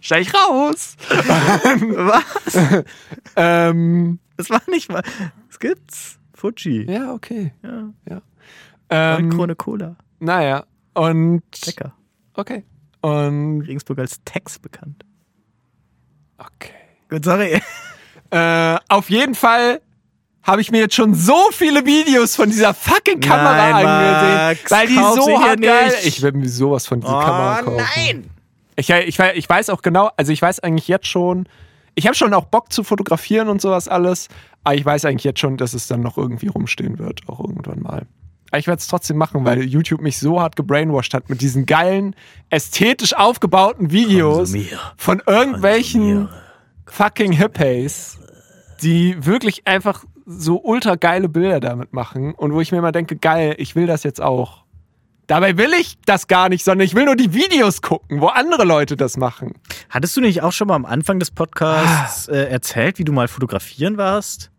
[0.00, 0.96] Steig raus.
[1.08, 2.84] Was?
[3.36, 5.02] ähm, Das war nicht mal.
[5.50, 6.18] Es gibt's.
[6.34, 6.90] Fuji.
[6.90, 7.52] ja, okay.
[7.62, 7.88] Ja.
[8.08, 8.22] Ja.
[8.90, 9.96] Ähm, Krone Cola.
[10.20, 11.42] naja, und.
[11.64, 11.92] Lecker.
[12.34, 12.64] Okay.
[13.00, 13.62] Und.
[13.62, 15.04] Regensburg als Tex bekannt.
[16.38, 16.72] Okay.
[17.08, 17.60] Gut, sorry.
[18.30, 19.80] Äh, auf jeden Fall
[20.42, 24.70] habe ich mir jetzt schon so viele Videos von dieser fucking Kamera Nein, angesehen, Max,
[24.70, 25.86] weil die so hart geil.
[25.86, 26.06] nicht.
[26.06, 28.30] Ich werde mir sowas von dieser Oh, Kamera kaufen.
[28.76, 31.48] Ich, ich, ich weiß auch genau, also ich weiß eigentlich jetzt schon,
[31.94, 34.28] ich habe schon auch Bock zu fotografieren und sowas alles,
[34.64, 37.80] aber ich weiß eigentlich jetzt schon, dass es dann noch irgendwie rumstehen wird, auch irgendwann
[37.80, 38.06] mal.
[38.50, 41.66] Aber ich werde es trotzdem machen, weil YouTube mich so hart gebrainwashed hat mit diesen
[41.66, 42.14] geilen,
[42.50, 44.54] ästhetisch aufgebauten Videos
[44.96, 46.28] von irgendwelchen
[46.86, 48.18] fucking Hippies,
[48.82, 53.16] die wirklich einfach so ultra geile Bilder damit machen und wo ich mir immer denke,
[53.16, 54.65] geil, ich will das jetzt auch.
[55.26, 58.64] Dabei will ich das gar nicht, sondern ich will nur die Videos gucken, wo andere
[58.64, 59.54] Leute das machen.
[59.88, 63.26] Hattest du nicht auch schon mal am Anfang des Podcasts äh, erzählt, wie du mal
[63.26, 64.50] fotografieren warst?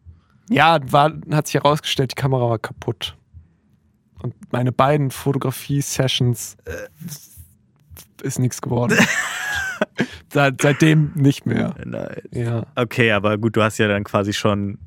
[0.50, 3.16] Ja, war, hat sich herausgestellt, die Kamera war kaputt.
[4.22, 6.58] Und meine beiden Fotografie-Sessions
[8.22, 8.98] ist nichts geworden.
[10.34, 11.76] Seit, seitdem nicht mehr.
[11.86, 12.22] Nein.
[12.32, 12.66] Ja.
[12.76, 14.78] Okay, aber gut, du hast ja dann quasi schon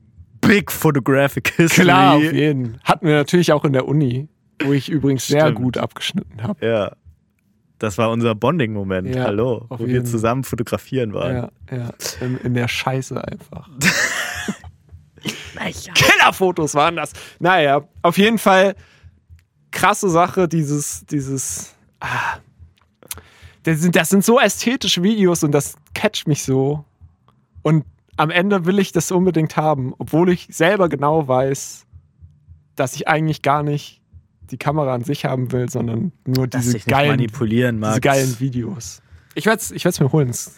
[0.41, 1.85] Big Photographic History.
[1.85, 2.79] Klar, auf jeden.
[2.85, 4.29] Hatten wir natürlich auch in der Uni,
[4.65, 5.59] wo ich übrigens sehr Stimmt.
[5.59, 6.67] gut abgeschnitten habe.
[6.67, 6.93] Ja.
[7.79, 9.15] Das war unser Bonding-Moment.
[9.15, 9.65] Ja, Hallo.
[9.71, 11.51] Wo wir zusammen fotografieren waren.
[11.71, 11.91] Ja, ja.
[12.21, 13.69] In, in der Scheiße einfach.
[15.55, 15.93] Naja.
[15.95, 17.13] Killerfotos waren das.
[17.39, 18.75] Naja, auf jeden Fall
[19.71, 21.75] krasse Sache, dieses, dieses.
[22.01, 22.39] Ah,
[23.63, 26.85] das, sind, das sind so ästhetische Videos und das catcht mich so.
[27.63, 27.85] Und
[28.17, 31.87] am Ende will ich das unbedingt haben, obwohl ich selber genau weiß,
[32.77, 34.00] dass ich eigentlich gar nicht
[34.51, 39.03] die Kamera an sich haben will, sondern nur Dass diese geilen, manipulieren diese geilen Videos.
[39.35, 40.29] Ich werde es ich werd's mir holen.
[40.29, 40.57] Es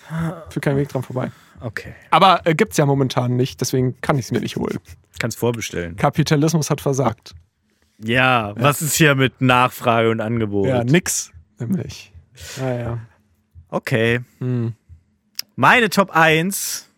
[0.51, 1.31] führt kein Weg dran vorbei.
[1.61, 1.95] Okay.
[2.11, 4.79] Aber äh, gibt es ja momentan nicht, deswegen kann ich es mir nicht holen.
[5.19, 5.97] Kannst vorbestellen.
[5.97, 7.35] Kapitalismus hat versagt.
[8.05, 10.67] Ja, was ist hier mit Nachfrage und Angebot?
[10.67, 12.13] Ja, nix, nämlich.
[12.59, 12.99] Naja.
[13.69, 14.21] Okay.
[14.39, 14.73] Hm.
[15.55, 16.89] Meine Top 1.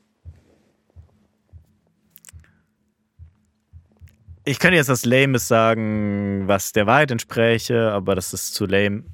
[4.46, 9.04] Ich könnte jetzt was Lames sagen, was der Wahrheit entspräche, aber das ist zu lame.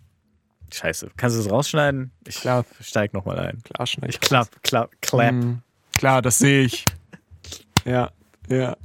[0.72, 1.10] Scheiße.
[1.16, 2.10] Kannst du das rausschneiden?
[2.26, 2.64] Ich Klar.
[2.80, 3.62] steig nochmal ein.
[3.62, 4.10] Klar, schnell.
[4.10, 5.30] Ich klapp, klapp, clap.
[5.30, 5.62] Hm.
[5.96, 6.84] Klar, das sehe ich.
[7.86, 8.10] Ja,
[8.50, 8.76] ja.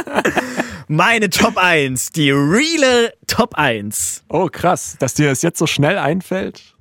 [0.88, 2.12] Meine Top 1.
[2.12, 4.24] Die reale Top 1.
[4.30, 6.74] Oh, krass, dass dir das jetzt so schnell einfällt.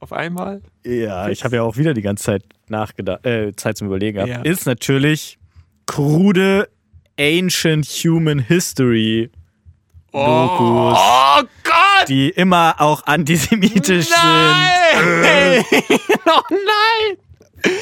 [0.00, 0.62] Auf einmal.
[0.86, 4.46] Ja, ich habe ja auch wieder die ganze Zeit nachgedacht, äh, Zeit zum Überlegen gehabt.
[4.46, 4.50] Ja.
[4.50, 5.38] Ist natürlich
[5.84, 6.70] krude
[7.18, 9.30] Ancient Human History
[10.12, 12.08] Dokus, Oh Gott!
[12.08, 14.16] die immer auch antisemitisch sind.
[14.22, 15.64] Nein!
[16.26, 17.16] oh nein!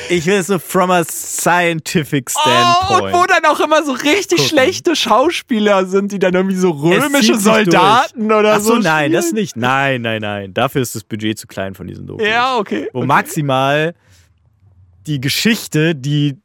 [0.09, 3.15] Ich will es so from a scientific Oh, standpoint.
[3.15, 4.49] und wo dann auch immer so richtig Gucken.
[4.49, 8.39] schlechte Schauspieler sind, die dann irgendwie so römische Soldaten durch.
[8.41, 8.81] oder Ach so, so.
[8.81, 9.55] nein, das nicht.
[9.57, 10.55] Nein, nein, nein.
[10.55, 12.27] Dafür ist das Budget zu klein von diesen Dokus.
[12.27, 12.89] Ja, okay.
[12.95, 13.07] Wo okay.
[13.07, 13.95] maximal
[15.07, 16.39] die Geschichte, die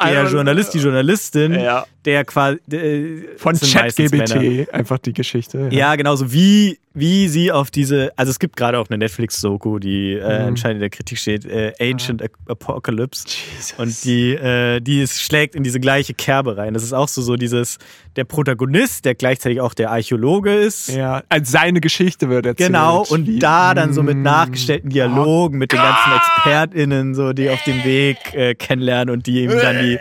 [0.00, 1.84] der Also, Journalist, die Journalistin, Ja.
[2.04, 3.56] Der quasi äh, Von.
[3.58, 5.68] ChatGBT, einfach die Geschichte.
[5.70, 10.12] Ja, genauso wie, wie sie auf diese, also es gibt gerade auch eine Netflix-Doku, die
[10.14, 10.48] äh, Mhm.
[10.48, 13.24] anscheinend in der Kritik steht, äh, Ancient Ap- Apocalypse.
[13.28, 13.74] Jesus.
[13.78, 16.74] Und die, äh, die ist, schlägt in diese gleiche Kerbe rein.
[16.74, 17.78] Das ist auch so, so dieses,
[18.16, 20.88] der Protagonist, der gleichzeitig auch der Archäologe ist.
[20.88, 22.68] Ja, also seine Geschichte wird erzählt.
[22.68, 24.22] Genau, und Wie- da dann so mit Mm.
[24.22, 29.44] nachgestellten Dialogen mit den ganzen ExpertInnen, so die auf dem Weg äh, kennenlernen und die
[29.44, 29.98] ihm dann die,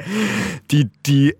[0.71, 1.35] die, die,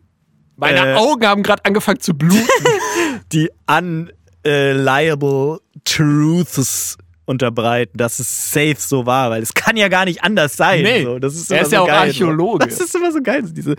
[0.62, 2.48] Meine äh, Augen haben gerade angefangen zu bluten.
[3.34, 10.24] die unliable truths unterbreiten, dass es safe so war, weil es kann ja gar nicht
[10.24, 10.84] anders sein.
[10.84, 11.20] Nee, so.
[11.20, 12.64] das ist er ist so ja auch geil, Archäologe.
[12.64, 12.70] So.
[12.70, 13.76] Das ist immer so geil, so diese,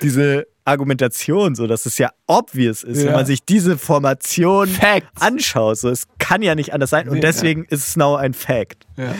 [0.00, 3.06] diese Argumentation, so dass es ja obvious ist, Ja.
[3.06, 5.20] wenn man sich diese Formation Facts.
[5.20, 5.78] anschaut.
[5.78, 8.86] So, es kann ja nicht anders sein und Nee, deswegen ist es now ein Fact.
[8.96, 9.14] Ja.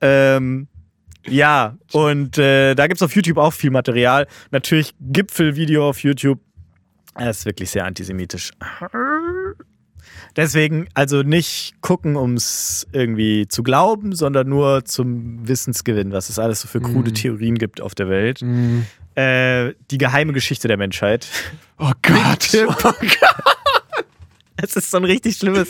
[0.00, 0.66] Ähm,
[1.26, 4.26] ja, und äh, da gibt es auf YouTube auch viel Material.
[4.50, 6.40] Natürlich Gipfelvideo auf YouTube.
[7.14, 8.52] Er ist wirklich sehr antisemitisch.
[10.36, 16.38] Deswegen also nicht gucken, um es irgendwie zu glauben, sondern nur zum Wissensgewinn, was es
[16.38, 18.40] alles so für krude Theorien gibt auf der Welt.
[18.40, 18.86] Mhm.
[19.14, 21.28] Äh, die geheime Geschichte der Menschheit.
[21.78, 22.50] Oh Gott.
[24.62, 25.68] Es ist so ein richtig schlimmes,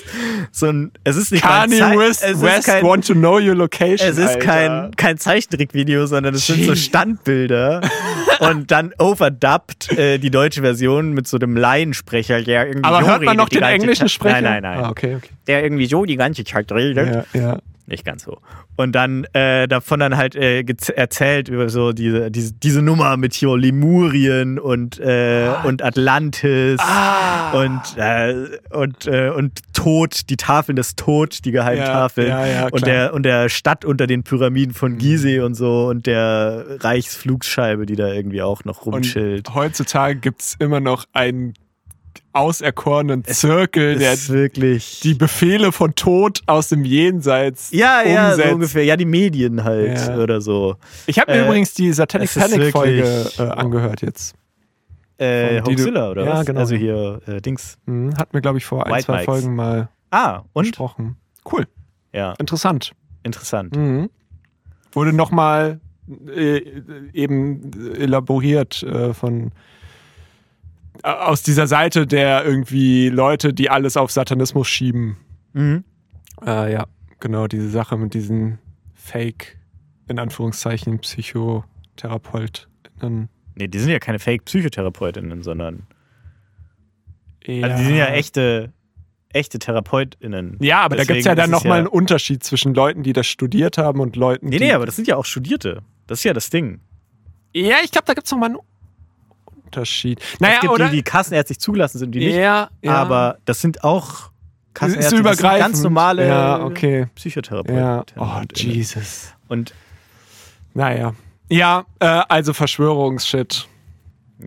[0.51, 3.15] so ein, es ist nicht mal ein Kanye West, es ist West kein, want to
[3.15, 4.09] know your location.
[4.09, 4.39] Es ist Alter.
[4.39, 6.75] kein, kein Zeichentrickvideo, sondern es sind so.
[6.75, 7.81] Standbilder
[8.41, 13.07] und dann overdubbed äh, die deutsche Version mit so einem Laiensprecher, der irgendwie Aber so
[13.09, 14.09] hört man noch den englischen.
[14.09, 14.43] Sprecher?
[14.43, 14.85] Nein, nein, nein.
[14.85, 15.31] Ah, okay, okay.
[15.47, 17.27] Der irgendwie so die ganze Zeit redet.
[17.33, 17.59] Ja, ja.
[17.87, 18.39] Nicht ganz so.
[18.77, 20.65] Und dann äh, davon dann halt äh,
[20.95, 27.53] erzählt über so diese, diese, diese Nummer mit hier Lemurien und, äh, und Atlantis Ah.
[27.53, 32.69] und, äh, und, äh, und Tod, die Tafeln des Tod, die Geheimtafeln Ja, ja, ja,
[32.69, 37.85] und, der, und der Stadt unter den Pyramiden von Gizeh und so und der Reichsflugscheibe,
[37.87, 39.49] die da irgendwie auch noch rumchillt.
[39.49, 41.55] Und heutzutage gibt es immer noch einen
[42.33, 45.01] auserkorenen Zirkel, der wirklich.
[45.01, 48.49] die Befehle von Tod aus dem Jenseits ja, ja, umsetzt.
[48.49, 48.85] so ungefähr.
[48.85, 50.17] Ja, die Medien halt Ja.
[50.19, 50.77] oder so.
[51.07, 54.35] Ich habe mir Äh, übrigens die Satanic Panic Folge äh, angehört jetzt.
[55.19, 56.47] Äh, Hoaxilla, oder Ja, was?
[56.47, 56.61] genau.
[56.61, 57.77] Also hier, äh, Dings.
[57.87, 59.25] Mhm, hat mir, glaube ich, vor ein, White zwei Mikes.
[59.27, 60.65] Folgen mal Ah, und?
[60.65, 61.17] gesprochen.
[61.51, 61.67] Cool,
[62.13, 62.93] Ja, interessant.
[63.23, 63.77] interessant.
[63.77, 64.11] Mhm.
[64.93, 65.81] Wurde nochmal
[66.35, 66.61] äh,
[67.13, 69.53] eben elaboriert äh, von
[71.03, 75.17] aus dieser Seite der irgendwie Leute, die alles auf Satanismus schieben.
[75.53, 75.85] Mhm.
[76.47, 76.87] Äh, ja,
[77.21, 78.59] genau, diese Sache mit diesen
[78.95, 79.59] Fake,
[80.09, 81.01] in Anführungszeichen,
[81.97, 83.29] PsychotherapeutInnen.
[83.55, 85.87] Nee, die sind ja keine Fake-PsychotherapeutInnen, sondern.
[87.45, 87.67] Ja.
[87.67, 88.73] Also die sind ja echte,
[89.33, 90.57] echte TherapeutInnen.
[90.61, 93.13] Ja, aber da gibt es Deswegen ja dann nochmal ja- einen Unterschied zwischen Leuten, die
[93.13, 94.65] das studiert haben und Leuten, Nee, die.
[94.67, 95.83] nee, aber das sind ja auch Studierte.
[96.07, 96.81] Das ist ja das Ding.
[97.55, 98.59] ja, ich glaube, da gibt es nochmal einen
[99.77, 100.21] Unterschied.
[100.35, 100.89] es Naja, gibt oder?
[100.89, 102.37] die, die kassenärztlich zugelassen sind, die nicht.
[102.37, 102.95] ja, ja.
[102.95, 107.07] Aber das sind auch ist Kassenärzte, das sind ganz normale Ja, okay.
[107.15, 107.77] Psychotherapeuten.
[107.77, 109.35] Ja, oh, Jesus.
[109.49, 109.75] Und
[110.75, 111.15] Naja.
[111.51, 113.69] Ja, äh, also Verschwörungsshit.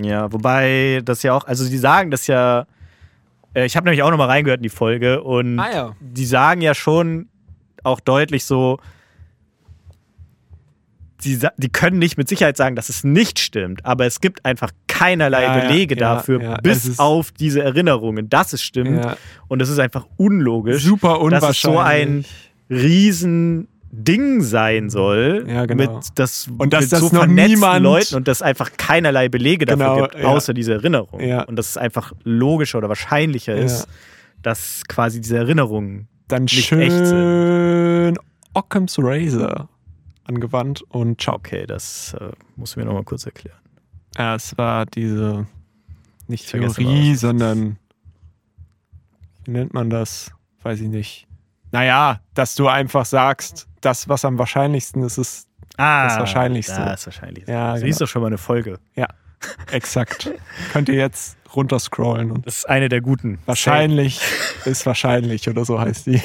[0.01, 2.65] Ja, wobei das ja auch, also die sagen das ja,
[3.53, 5.95] äh, ich habe nämlich auch nochmal reingehört in die Folge und Ah, ja.
[5.99, 7.29] die sagen ja schon
[7.83, 8.79] auch deutlich so,
[11.23, 14.71] die, die können nicht mit Sicherheit sagen, dass es nicht stimmt, aber es gibt einfach
[14.97, 19.05] keinerlei Ja, Belege ja, dafür, ja, bis auf diese Erinnerungen, dass es stimmt.
[19.47, 22.51] Und es ist einfach unlogisch, Super dass es so ein unwahrscheinlich.
[22.69, 23.67] riesen
[23.97, 25.93] Ding sein soll, Ja, genau.
[25.95, 29.29] mit, das, Und dass mit das so noch vernetzten niemand- Leuten und das einfach keinerlei
[29.29, 30.27] Belege dafür Genau, gibt, ja.
[30.27, 31.19] außer diese Erinnerung.
[31.47, 33.87] Und dass es einfach logischer oder wahrscheinlicher ist,
[34.41, 38.17] dass quasi diese Erinnerungen Dann nicht echt schön
[38.53, 39.69] Occam's Razor
[40.25, 41.35] angewandt und ciao.
[41.35, 43.57] Okay, das äh, musst du mir nochmal kurz erklären.
[44.17, 45.45] Ja, es war diese,
[46.27, 47.77] nicht Theorie, das sondern,
[49.45, 50.31] wie nennt man das?
[50.63, 51.27] Weiß ich nicht.
[51.71, 55.47] Naja, dass du einfach sagst, das, was am wahrscheinlichsten ist, ist
[55.77, 56.73] Ah, Das Wahrscheinlichste.
[56.73, 57.51] Ja, das Wahrscheinlichste.
[57.51, 57.85] Ja, so genau.
[57.87, 58.79] hieß doch schon mal eine Folge.
[59.71, 60.31] exakt.
[60.71, 63.39] Könnt ihr jetzt runterscrollen und Das ist eine der guten.
[63.45, 64.21] wahrscheinlich
[64.63, 66.21] ist wahrscheinlich oder so heißt die.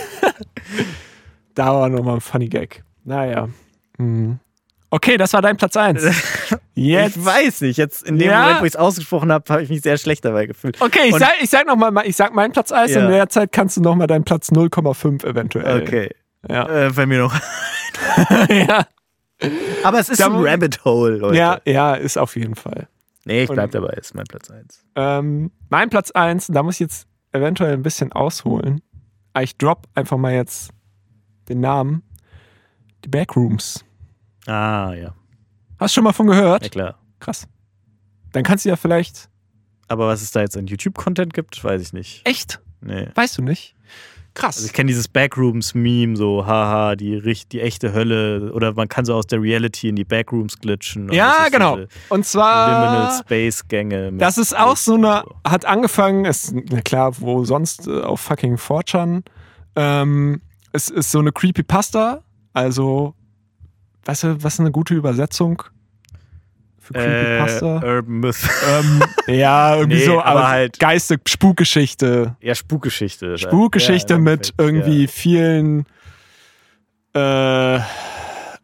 [1.55, 2.85] da war nochmal ein Funny Gag.
[3.05, 3.49] Naja.
[3.99, 4.39] Mhm.
[4.91, 6.03] Okay, das war dein Platz 1.
[6.75, 7.17] Jetzt.
[7.17, 8.41] Ich weiß nicht, jetzt in dem Ja.
[8.43, 10.81] Moment, wo ich es ausgesprochen habe, habe ich mich sehr schlecht dabei gefühlt.
[10.81, 12.99] Okay, ich Und- sag, ich sag nochmal, ich sag meinen Platz 1 Ja.
[13.01, 15.83] und in der Zeit kannst du nochmal deinen Platz 0,5 eventuell.
[15.83, 16.11] Okay.
[16.49, 16.87] Ja.
[16.87, 17.35] Äh, bei mir noch.
[18.49, 18.87] ja.
[19.85, 21.37] Aber es ist Da ein Rabbit Hole, Leute.
[21.37, 22.89] ja, ja, ist auf jeden Fall.
[23.25, 24.83] Nee, ich bleib Und- dabei, ist mein Platz 1.
[24.97, 28.81] Ähm, mein Platz 1, da muss ich jetzt eventuell ein bisschen ausholen.
[29.35, 30.71] Aber Ich drop einfach mal jetzt
[31.49, 32.03] den Namen.
[33.05, 33.85] Die Backrooms.
[34.51, 35.15] Ah, ja.
[35.79, 36.63] Hast du schon mal von gehört?
[36.63, 36.99] Ja, klar.
[37.21, 37.47] Krass.
[38.33, 39.29] Dann kannst du ja vielleicht.
[39.89, 42.23] Aber was es da jetzt an YouTube-Content gibt, weiß ich nicht.
[42.27, 42.61] Echt?
[42.81, 43.09] Nee.
[43.15, 43.75] Weißt du nicht?
[44.35, 44.57] Krass.
[44.57, 47.21] Also ich kenne dieses Backrooms-Meme, so, haha, die,
[47.51, 48.53] die echte Hölle.
[48.53, 51.13] Oder man kann so aus der Reality in die Backrooms glitschen.
[51.13, 51.75] Ja, genau.
[51.75, 53.19] Und Liminal zwar.
[53.21, 54.13] Space-Gänge.
[54.13, 55.35] mit- Das ist auch so eine, so.
[55.51, 59.25] hat angefangen, ist, na klar, wo sonst äh, auf fucking 4chan.
[59.75, 60.41] Ähm,
[60.73, 62.23] es ist so eine Creepypasta,
[62.53, 63.15] also,
[64.05, 65.63] weißt du, was ist eine gute Übersetzung
[66.79, 67.05] für Äh,
[67.39, 67.75] Creepypasta?
[67.87, 68.49] Urban Myth.
[68.69, 69.03] ähm,
[69.35, 72.37] ja, irgendwie Nee, so, aber aber halt- Geiste, Spukgeschichte.
[72.41, 73.39] ja, Spukgeschichte.
[73.39, 75.09] Spukgeschichte ja, mit irgendwie Ja.
[75.09, 75.87] vielen
[77.15, 77.79] äh,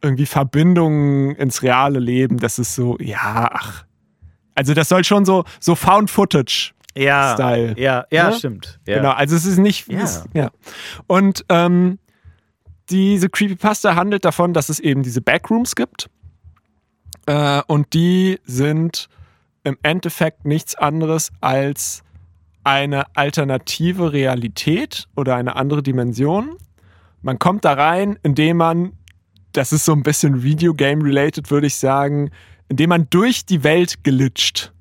[0.02, 2.38] irgendwie Verbindungen ins reale Leben.
[2.38, 3.84] Das ist so, ja, ach.
[4.54, 7.74] Also das soll schon so, so Found Footage Ja, Style.
[7.78, 8.36] ja, ja, Ne?
[8.36, 8.78] stimmt.
[8.86, 8.96] Ja.
[8.98, 9.88] Genau, also es ist nicht.
[9.90, 10.00] Ja.
[10.00, 10.50] Es, ja.
[11.06, 11.98] Und ähm,
[12.90, 16.08] diese Creepypasta handelt davon, dass es eben diese Backrooms gibt.
[17.26, 19.08] Äh, und die sind
[19.64, 22.02] im Endeffekt nichts anderes als
[22.62, 26.56] eine alternative Realität oder eine andere Dimension.
[27.22, 28.92] Man kommt da rein, indem man,
[29.52, 32.30] das ist so ein bisschen Videogame-related, würde ich sagen,
[32.68, 34.72] indem man durch die Welt glitscht.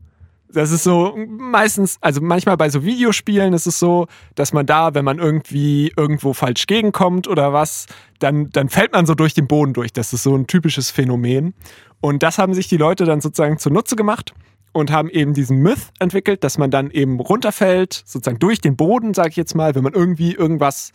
[0.56, 4.94] Das ist so meistens, also manchmal bei so Videospielen ist es so, dass man da,
[4.94, 7.88] wenn man irgendwie irgendwo falsch gegenkommt oder was,
[8.20, 9.92] dann, dann fällt man so durch den Boden durch.
[9.92, 11.56] Das ist so ein typisches Phänomen.
[12.00, 14.34] Und das haben sich die Leute dann sozusagen zunutze gemacht
[14.72, 19.14] und haben eben diesen Myth entwickelt, dass man dann eben runterfällt, sozusagen durch den Boden,
[19.14, 20.94] sag ich jetzt mal, wenn man irgendwie irgendwas,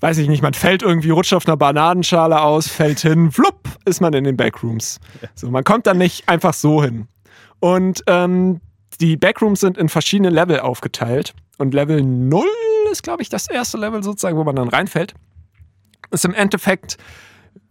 [0.00, 4.00] weiß ich nicht, man fällt irgendwie, rutscht auf einer Bananenschale aus, fällt hin, flupp, ist
[4.00, 4.98] man in den Backrooms.
[5.36, 7.06] So, man kommt dann nicht einfach so hin.
[7.60, 8.60] Und ähm,
[9.00, 11.34] die Backrooms sind in verschiedene Level aufgeteilt.
[11.58, 12.44] Und Level 0
[12.90, 15.14] ist, glaube ich, das erste Level sozusagen, wo man dann reinfällt.
[16.10, 16.96] Ist im Endeffekt,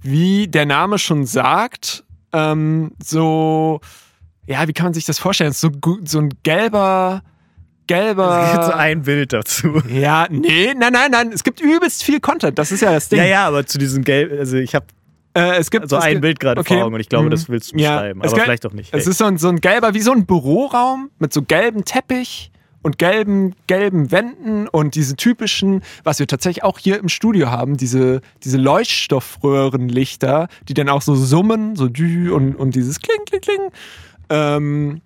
[0.01, 2.03] wie der Name schon sagt,
[2.33, 3.79] ähm, so,
[4.45, 5.53] ja, wie kann man sich das vorstellen?
[5.53, 5.69] So,
[6.03, 7.21] so ein gelber,
[7.87, 8.43] gelber.
[8.45, 9.81] Es gibt so ein Bild dazu.
[9.89, 11.31] ja, nee, nein, nein, nein.
[11.31, 12.57] Es gibt übelst viel Content.
[12.57, 13.19] Das ist ja das Ding.
[13.19, 14.85] Ja, ja, aber zu diesem Gelb, also ich habe
[15.35, 16.75] Äh, es gibt so es ein Bild gerade okay.
[16.75, 17.31] vor Augen und ich glaube, Mhm.
[17.31, 18.21] das willst du Ja, beschreiben.
[18.21, 18.93] es aber ge- vielleicht auch nicht.
[18.93, 19.11] Es Hey.
[19.11, 22.51] ist so ein, so ein gelber, wie so ein Büroraum mit so gelbem Teppich
[22.83, 27.77] und gelben, gelben Wänden und diese typischen, was wir tatsächlich auch hier im Studio haben,
[27.77, 33.41] diese, diese Leuchtstoffröhrenlichter, die dann auch so summen, so dü und, und dieses Kling, Kling,
[33.41, 33.61] Kling.
[34.29, 35.01] Ähm,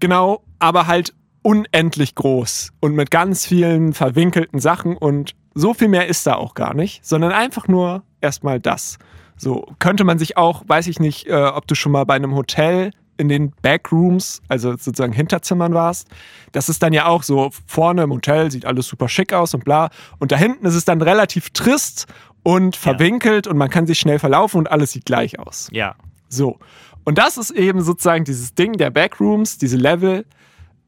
[0.00, 6.06] genau, aber halt unendlich groß und mit ganz vielen verwinkelten Sachen und so viel mehr
[6.08, 8.98] ist da auch gar nicht, sondern einfach nur erstmal das.
[9.36, 12.34] So könnte man sich auch, weiß ich nicht, äh, ob du schon mal bei einem
[12.34, 16.08] Hotel in den Backrooms, also sozusagen Hinterzimmern warst.
[16.52, 19.64] Das ist dann ja auch so, vorne im Hotel sieht alles super schick aus und
[19.64, 19.90] bla.
[20.18, 22.06] Und da hinten ist es dann relativ trist
[22.42, 25.68] und verwinkelt und man kann sich schnell verlaufen und alles sieht gleich aus.
[25.72, 25.94] ja.
[26.28, 26.58] So.
[27.04, 30.24] Und das ist eben sozusagen dieses Ding der Backrooms, diese Level,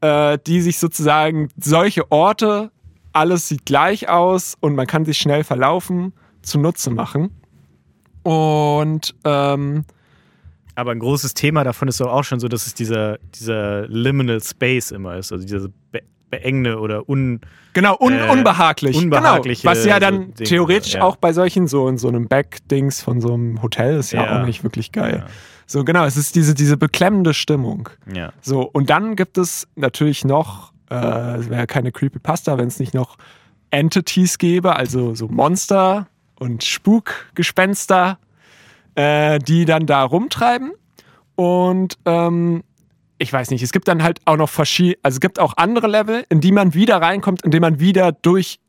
[0.01, 2.71] äh, die sich sozusagen solche Orte,
[3.13, 7.29] alles sieht gleich aus und man kann sich schnell verlaufen, zunutze machen.
[8.27, 9.85] Und ähm,
[10.75, 14.41] Aber ein großes Thema davon ist doch auch schon so, dass es dieser, dieser Liminal
[14.43, 15.31] Space immer ist.
[15.31, 17.39] Also diese be beengende oder un.
[17.71, 18.97] genau, un Äh, unbehaglich.
[18.97, 21.01] unbehagliche genau, was ja so dann Dinge, theoretisch ja.
[21.03, 24.41] auch bei solchen, so in so einem Back-Dings von so einem Hotel ist ja, Ja.
[24.41, 25.23] auch nicht wirklich geil.
[25.25, 25.33] Ja.
[25.67, 27.87] So, genau, es ist diese, diese beklemmende Stimmung.
[28.13, 28.33] Ja.
[28.41, 32.93] So, und dann gibt es natürlich noch, äh, es wäre keine Creepypasta, wenn es nicht
[32.93, 33.17] noch
[33.71, 36.07] Entities gäbe, also so Monster
[36.39, 38.19] und Spukgespenster,
[38.95, 40.71] äh, die dann da rumtreiben.
[41.35, 42.63] Und ähm,
[43.17, 45.87] ich weiß nicht, es gibt dann halt auch noch verschiedene, also es gibt auch andere
[45.87, 48.59] Level, in die man wieder reinkommt, indem man wieder durch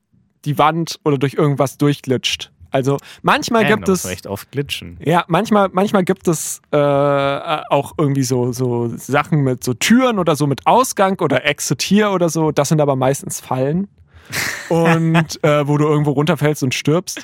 [0.44, 2.50] die Wand oder durch irgendwas durchglitscht.
[2.70, 4.00] Also manchmal Man, gibt da es.
[4.00, 4.98] muss man echt oft glitschen.
[5.02, 10.36] Ja, manchmal, manchmal gibt es äh, auch irgendwie so, so Sachen mit so Türen oder
[10.36, 12.50] so mit Ausgang oder Exit hier oder so.
[12.52, 13.88] Das sind aber meistens Fallen.
[14.68, 17.22] Und äh, wo du irgendwo runterfällst und stirbst.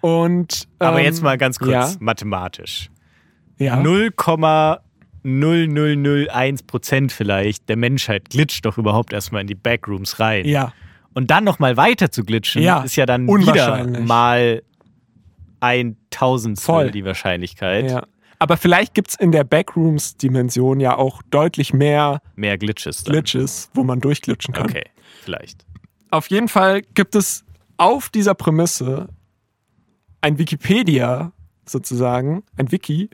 [0.00, 1.90] Und, Aber ähm, jetzt mal ganz kurz ja.
[2.00, 2.90] mathematisch.
[3.58, 3.78] Ja.
[3.80, 10.46] 0,0001 Prozent vielleicht der Menschheit glitscht doch überhaupt erstmal in die Backrooms rein.
[10.46, 10.72] Ja.
[11.14, 14.62] Und dann noch mal weiter zu glitschen, Ja, ist ja dann wieder mal
[15.60, 16.90] ein Tausendstel Voll.
[16.90, 17.90] die Wahrscheinlichkeit.
[17.90, 18.06] ja.
[18.38, 23.14] Aber vielleicht gibt es in der Backrooms-Dimension ja auch deutlich mehr Mehr Glitches dann.
[23.14, 24.66] Glitches, wo man durchglitschen kann.
[24.66, 24.84] Okay,
[25.22, 25.64] vielleicht.
[26.10, 27.46] Auf jeden Fall gibt es
[27.78, 29.08] auf dieser Prämisse
[30.26, 31.30] ein Wikipedia
[31.66, 33.10] sozusagen, ein Wiki,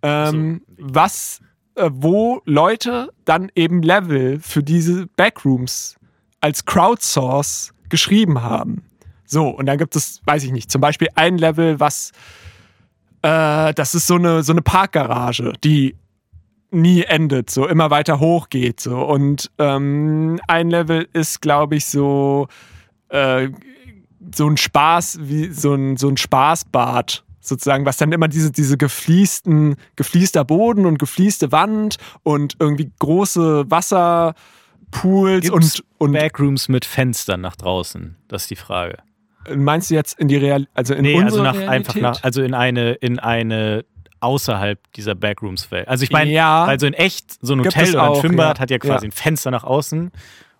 [0.00, 1.40] ähm, was,
[1.74, 5.96] äh, wo Leute dann eben Level für diese Backrooms
[6.40, 8.82] als Crowdsource geschrieben haben.
[9.26, 12.12] So, und dann gibt es, weiß ich nicht, zum Beispiel ein Level, was,
[13.20, 15.96] äh, das ist so eine, so eine Parkgarage, die
[16.70, 18.80] nie endet, so immer weiter hoch geht.
[18.80, 19.02] So.
[19.02, 22.48] Und ähm, ein Level ist, glaube ich, so,
[23.10, 23.50] äh,
[24.34, 28.76] so ein Spaß, wie so ein, so ein Spaßbad, sozusagen, was dann immer diese, diese
[28.76, 36.84] gefliesten, gefliester Boden und geflieste Wand und irgendwie große Wasserpools Gibt's und, und Backrooms mit
[36.84, 38.16] Fenstern nach draußen?
[38.28, 38.98] Das ist die Frage.
[39.54, 41.70] meinst du jetzt in die Real, also in Nee, also nach, Realität?
[41.70, 43.84] einfach nach, also in eine, in eine
[44.20, 45.86] außerhalb dieser Backrooms-Welt.
[45.88, 46.66] Also ich meine, Ja.
[46.66, 48.62] weil so in echt, so ein Hotel oder ein Schwimmbad ja.
[48.62, 49.08] hat ja quasi Ja.
[49.08, 50.10] ein Fenster nach außen.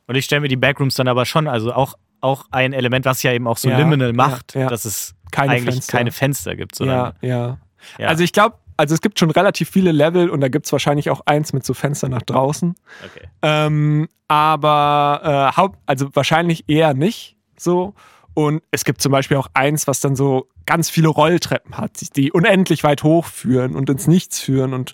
[0.07, 3.23] Und ich stelle mir die Backrooms dann aber schon, also auch auch ein Element, was
[3.23, 4.69] ja eben auch so Ja, Liminal ja, macht, ja.
[4.69, 5.99] dass es Keine eigentlich Fenster.
[5.99, 7.59] keine Fenster gibt, sondern ja, ja.
[7.99, 8.09] Ja.
[8.09, 11.11] Also ich glaube, also es gibt schon relativ viele Level und da gibt es wahrscheinlich
[11.11, 12.75] auch eins mit so Fenstern nach draußen.
[13.05, 13.29] okay.
[13.43, 17.95] Ähm, aber äh, haupt, also wahrscheinlich eher nicht so.
[18.35, 22.31] Und es gibt zum Beispiel auch eins, was dann so ganz viele Rolltreppen hat, die
[22.31, 24.75] unendlich weit hochführen und ins Nichts führen.
[24.75, 24.93] Und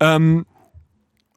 [0.00, 0.46] ähm,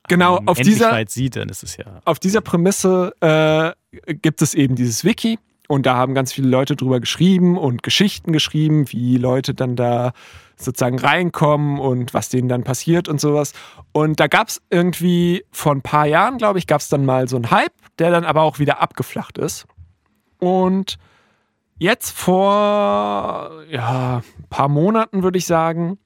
[0.07, 1.99] genau auf dieser, weit sieht, dann ist es ja.
[2.05, 5.37] auf dieser Prämisse äh, gibt es eben dieses Wiki
[5.67, 10.11] und da haben ganz viele Leute drüber geschrieben und Geschichten geschrieben, wie Leute dann da
[10.57, 13.53] sozusagen reinkommen und was denen dann passiert und sowas.
[13.91, 17.27] Und da gab es irgendwie vor ein paar Jahren, glaube ich, gab es dann mal
[17.27, 19.65] so einen Hype, der dann aber auch wieder abgeflacht ist.
[20.39, 20.97] Und
[21.79, 25.97] jetzt vor ja, ein paar Monaten, würde ich sagen,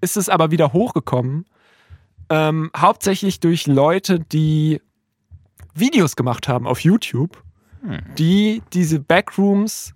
[0.00, 1.46] ist es aber wieder hochgekommen.
[2.30, 4.80] Ähm, hauptsächlich durch Leute, die
[5.74, 7.42] Videos gemacht haben auf YouTube,
[8.16, 9.94] die diese Backrooms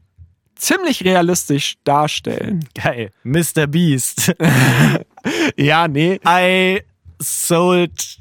[0.55, 2.64] ziemlich realistisch darstellen.
[2.74, 3.10] Geil.
[3.22, 3.66] Mr.
[3.66, 4.32] Beast.
[5.56, 6.20] Ja, nee.
[6.26, 6.80] I
[7.20, 8.18] sold,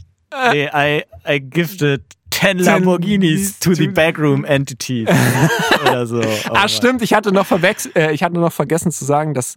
[0.52, 2.02] nee, I, I gifted
[2.32, 5.08] 10 Lamborghinis to the backroom entities.
[5.82, 6.22] Oder so.
[6.22, 7.48] Oh Ah, stimmt, ich hatte noch
[7.96, 9.56] äh, ich hatte noch vergessen zu sagen, dass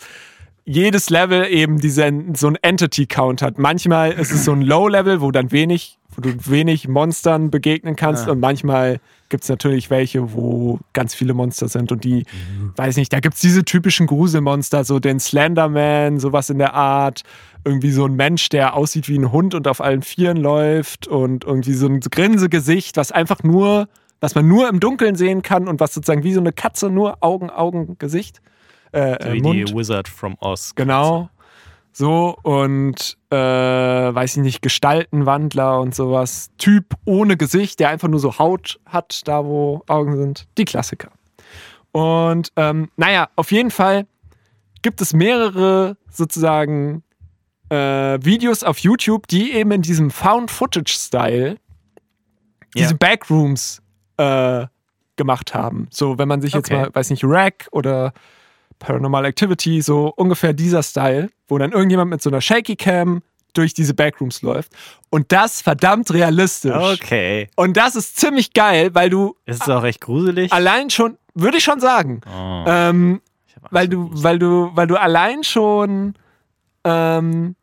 [0.65, 3.59] jedes Level eben diesen, so ein Entity-Count hat.
[3.59, 8.27] Manchmal ist es so ein Low-Level, wo dann wenig, wo du wenig Monstern begegnen kannst
[8.29, 8.33] Ah.
[8.33, 12.73] und manchmal gibt es natürlich welche, wo ganz viele Monster sind und die, Mhm.
[12.77, 17.23] weiß nicht, da gibt es diese typischen Gruselmonster, so den Slenderman, sowas in der Art,
[17.65, 21.45] irgendwie so ein Mensch, der aussieht wie ein Hund und auf allen Vieren läuft und
[21.45, 23.89] irgendwie so ein Grinsegesicht, was einfach nur,
[24.21, 27.19] was man nur im Dunkeln sehen kann und was sozusagen wie so eine Katze, nur
[27.23, 28.41] Augen, Augen, Gesicht,
[28.93, 29.69] äh, So äh, wie Mund.
[29.69, 30.75] die Wizard from Oz.
[30.75, 31.29] Genau.
[31.93, 36.51] So und äh, weiß ich nicht, Gestaltenwandler und sowas.
[36.59, 40.47] Typ ohne Gesicht, der einfach nur so Haut hat, da wo Augen sind.
[40.57, 41.11] Die Klassiker.
[41.93, 44.07] Und ähm, naja, auf jeden Fall
[44.83, 47.03] gibt es mehrere sozusagen
[47.69, 51.57] äh, Videos auf YouTube, die eben in diesem Found-Footage-Style
[52.77, 52.95] diese.
[52.95, 53.83] Backrooms
[54.17, 54.67] äh,
[55.17, 55.89] gemacht haben.
[55.91, 56.83] So, wenn man sich jetzt Okay.
[56.83, 58.13] mal, weiß nicht, Rack oder
[58.81, 63.75] Paranormal Activity, so ungefähr dieser Style, wo dann irgendjemand mit so einer Shaky Cam durch
[63.75, 64.73] diese Backrooms läuft.
[65.11, 66.75] Und das verdammt realistisch.
[66.75, 67.49] Okay.
[67.57, 70.53] Und das ist ziemlich geil, weil du Ist es auch recht gruselig?
[70.53, 74.25] allein schon, würde ich schon sagen, Oh, ähm, ich weil du, Grusel.
[74.25, 76.15] weil du, weil du allein schon
[76.85, 77.55] ähm,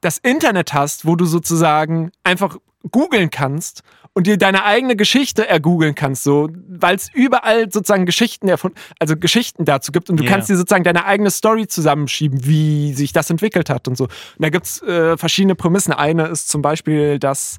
[0.00, 2.56] das Internet hast, wo du sozusagen einfach
[2.90, 3.82] googeln kannst
[4.14, 9.16] und dir deine eigene Geschichte ergoogeln kannst, so, weil es überall sozusagen Geschichten erfunden, also
[9.16, 10.30] Geschichten dazu gibt und du Ja.
[10.30, 14.04] kannst dir sozusagen deine eigene Story zusammenschieben, wie sich das entwickelt hat und so.
[14.04, 15.92] Und da gibt's äh, verschiedene Prämissen.
[15.92, 17.58] Eine ist zum Beispiel, dass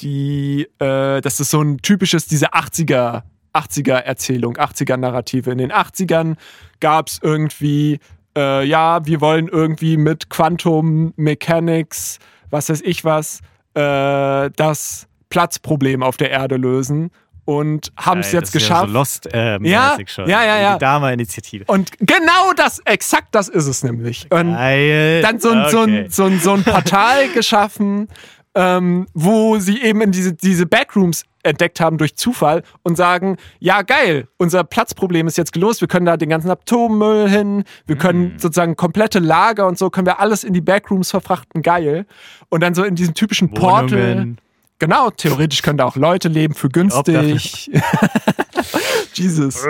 [0.00, 3.22] die, äh, das ist so ein typisches, diese 80er,
[3.54, 5.50] 80er Erzählung, 80er Narrative.
[5.50, 6.36] In den 80ern
[6.80, 8.00] gab's irgendwie,
[8.36, 12.18] äh, ja, wir wollen irgendwie mit Quantum Mechanics,
[12.50, 13.40] was weiß ich was,
[13.72, 17.10] äh, das Platzproblem auf der Erde lösen
[17.44, 18.86] und haben es jetzt ist ja geschafft.
[18.88, 20.28] So Lost ähm, Ja, schon.
[20.28, 20.72] ja, ja, ja.
[20.74, 21.64] Die Dama-Initiative.
[21.68, 24.26] und genau das, exakt das ist es nämlich.
[24.30, 25.22] Und Geil.
[25.22, 25.98] dann so ein, so Okay.
[26.04, 28.08] ein, so ein, so ein Portal geschaffen,
[28.56, 33.82] ähm, wo sie eben in diese, diese Backrooms entdeckt haben durch Zufall und sagen, ja
[33.82, 38.32] geil, unser Platzproblem ist jetzt gelöst, wir können da den ganzen Atommüll hin, wir können
[38.32, 38.38] Mhm.
[38.40, 42.06] sozusagen komplette Lager und so, können wir alles in die Backrooms verfrachten, geil.
[42.48, 44.38] Und dann so in diesem typischen Portal, Wohnungen.
[44.78, 47.70] Genau, theoretisch können da auch Leute leben für günstig.
[49.14, 49.64] Jesus.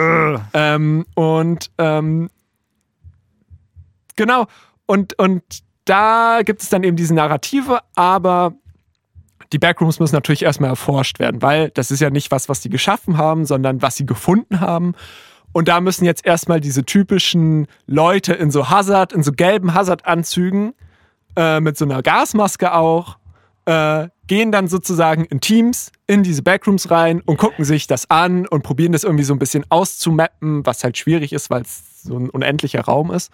[0.53, 2.31] Ähm, und ähm,
[4.17, 4.47] genau,
[4.87, 5.43] und, und
[5.85, 8.55] da gibt es dann eben diese Narrative, aber
[9.53, 12.69] die Backrooms müssen natürlich erstmal erforscht werden, weil das ist ja nicht was, was die
[12.69, 14.95] geschaffen haben, sondern was sie gefunden haben.
[15.53, 20.75] Und da müssen jetzt erstmal diese typischen Leute in so Hazard, in so gelben Hazard-Anzügen,
[21.37, 23.17] äh, mit so einer Gasmaske auch,
[23.67, 28.47] äh, gehen dann sozusagen in Teams in diese Backrooms rein und gucken sich das an
[28.47, 32.17] und probieren das irgendwie so ein bisschen auszumappen, was halt schwierig ist, weil es so
[32.19, 33.31] ein unendlicher Raum ist.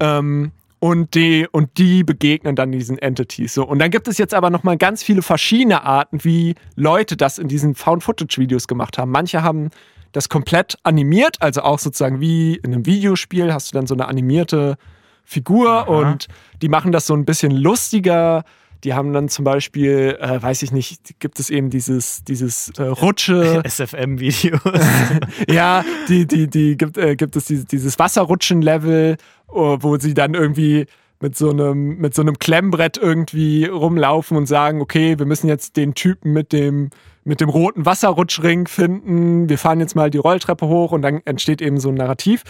[0.00, 3.54] Ähm, und die, und die begegnen dann diesen Entities.
[3.54, 3.64] So.
[3.64, 7.46] Und dann gibt es jetzt aber nochmal ganz viele verschiedene Arten, wie Leute das in
[7.46, 9.12] diesen Found-Footage-Videos gemacht haben.
[9.12, 9.70] Manche haben
[10.10, 14.08] das komplett animiert, also auch sozusagen wie in einem Videospiel hast du dann so eine
[14.08, 14.76] animierte
[15.24, 16.26] Figur und
[16.60, 18.44] die machen das so ein bisschen lustiger.
[18.84, 22.82] Die haben dann zum Beispiel, äh, weiß ich nicht, gibt es eben dieses, dieses äh,
[22.82, 23.62] Rutsche.
[23.66, 24.60] SFM-Videos.
[25.48, 29.16] Ja, die, die, die gibt, äh, gibt es dieses, dieses Wasserrutschen-Level,
[29.48, 30.86] oh, wo sie dann irgendwie
[31.20, 35.76] mit so einem, mit so einem Klemmbrett irgendwie rumlaufen und sagen, okay, wir müssen jetzt
[35.76, 36.90] den Typen mit dem,
[37.24, 39.48] mit dem roten Wasserrutschring finden.
[39.48, 42.42] Wir fahren jetzt mal die Rolltreppe hoch und dann entsteht eben so ein Narrativ.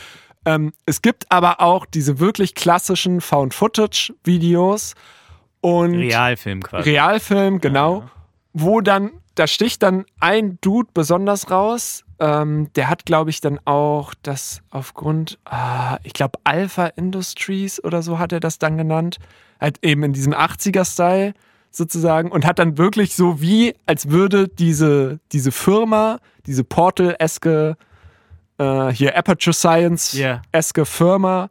[0.47, 4.95] Ähm, es gibt aber auch diese wirklich klassischen Found-Footage-Videos
[5.63, 6.91] und Realfilm quasi.
[6.91, 8.05] Realfilm, genau,
[8.53, 12.05] wo dann, da sticht dann ein Dude besonders raus.
[12.19, 18.03] Ähm, der hat, glaube ich, dann auch das aufgrund, ah, ich glaube, Alpha Industries oder
[18.03, 19.17] so hat er das dann genannt.
[19.61, 21.33] Halt eben in diesem 80er-Style
[21.71, 27.77] sozusagen und hat dann wirklich so wie, als würde diese, diese Firma, diese Portal-eske,
[28.59, 31.49] äh, hier Aperture Science-eske Firma,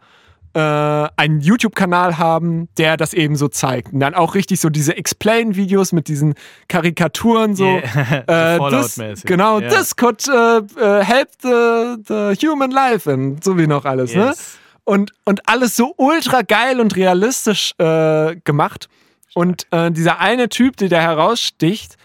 [0.53, 3.93] äh, einen YouTube-Kanal haben, der das eben so zeigt.
[3.93, 6.33] Und dann auch richtig so diese Explain-Videos mit diesen
[6.67, 7.65] Karikaturen so.
[7.65, 8.23] Yeah.
[8.27, 9.25] äh, So this, Fallout-mäßig.
[9.25, 9.69] genau, Ja.
[9.69, 14.27] this could äh, äh, help the, the human life and so wie noch alles, ne?
[14.27, 14.57] Yes.
[14.83, 18.89] Und, und alles so ultra geil und realistisch äh, gemacht.
[19.33, 21.97] Und äh, dieser eine Typ, der da heraussticht,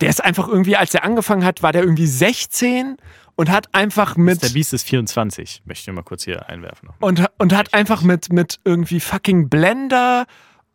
[0.00, 2.96] der ist einfach irgendwie, als er angefangen hat, war der irgendwie 16
[3.36, 6.90] und hat einfach mit Der Beast ist 24, möchte ich mal kurz hier einwerfen.
[7.00, 10.26] Und, und hat einfach mit, mit irgendwie fucking Blender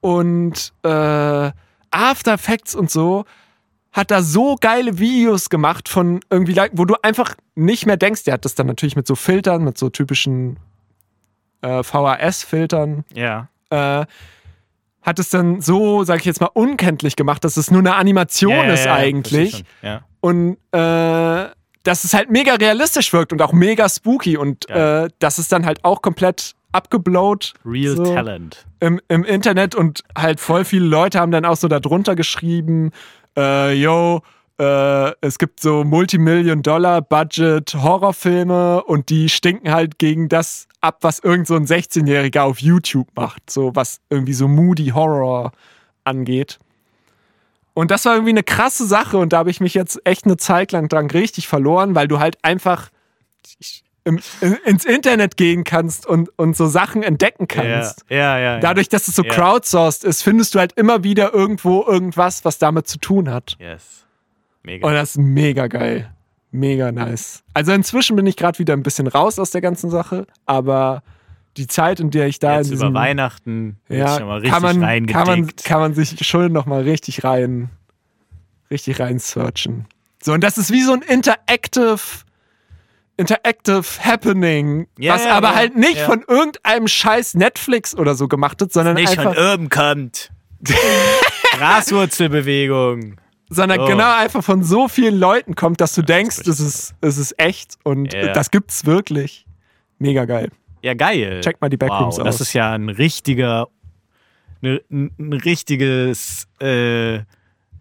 [0.01, 1.51] und äh,
[1.91, 3.25] After Effects und so,
[3.91, 8.35] hat da so geile Videos gemacht von irgendwie, wo du einfach nicht mehr denkst, der
[8.35, 10.57] hat das dann natürlich mit so Filtern, mit so typischen
[11.61, 13.49] äh, VHS-Filtern, Ja.
[13.71, 14.05] äh,
[15.01, 18.51] hat es dann so, sag ich jetzt mal, unkenntlich gemacht, dass es nur eine Animation
[18.53, 19.63] Ja, ist ja, eigentlich.
[19.81, 20.01] Ja.
[20.21, 21.47] und äh,
[21.83, 25.65] dass es halt mega realistisch wirkt und auch mega spooky und äh, dass es dann
[25.65, 28.65] halt auch komplett abgeblowt Real so Talent.
[28.79, 32.91] im, im Internet und halt voll viele Leute haben dann auch so darunter geschrieben,
[33.35, 34.21] äh, yo,
[34.59, 41.47] äh, es gibt so Multimillion-Dollar-Budget Horrorfilme und die stinken halt gegen das ab, was irgend
[41.47, 45.51] so ein 16-Jähriger auf YouTube macht, so was irgendwie so moody Horror
[46.03, 46.59] angeht.
[47.79, 50.35] Und das war irgendwie eine krasse Sache und da habe ich mich jetzt echt eine
[50.35, 52.89] Zeit lang dran richtig verloren, weil du halt einfach
[54.03, 58.03] im, in, ins Internet gehen kannst und, und so Sachen entdecken kannst.
[58.09, 58.39] ja, ja.
[58.39, 58.59] ja.
[58.59, 59.33] Dadurch, dass es so Ja.
[59.33, 63.55] crowdsourced ist, findest du halt immer wieder irgendwo irgendwas, was damit zu tun hat.
[63.59, 64.05] Yes.
[64.61, 64.85] Mega.
[64.85, 66.13] Und das ist mega geil.
[66.51, 67.43] Mega nice.
[67.53, 71.01] Also inzwischen bin ich gerade wieder ein bisschen raus aus der ganzen Sache, aber
[71.59, 74.51] die Zeit, in der ich da Jetzt in über diesem, Weihnachten ja, schon mal richtig
[74.51, 75.17] kann, man, reingedickt.
[75.17, 77.69] kann, man, kann man sich schon noch mal richtig rein,
[78.71, 79.85] richtig rein searchen.
[80.23, 81.99] So, und das ist wie so ein interactive,
[83.17, 88.59] interactive Happening, Ja, was ja, aber halt nicht von irgendeinem scheiß Netflix oder so gemacht
[88.61, 90.31] wird, sondern nicht einfach, von oben kommt.
[91.57, 93.15] Graswurzelbewegung.
[93.49, 93.85] sondern Oh.
[93.85, 97.39] genau einfach von so vielen Leuten kommt, dass du denkst, richtig es ist, es ist
[97.39, 99.45] echt und das gibt's wirklich.
[99.97, 100.49] Mega geil.
[100.81, 101.41] Ja, geil.
[101.43, 102.41] Check mal die Backrooms wow, Das aus.
[102.41, 103.67] ist ja ein richtiger,
[104.61, 107.19] ne, ein, richtiges äh,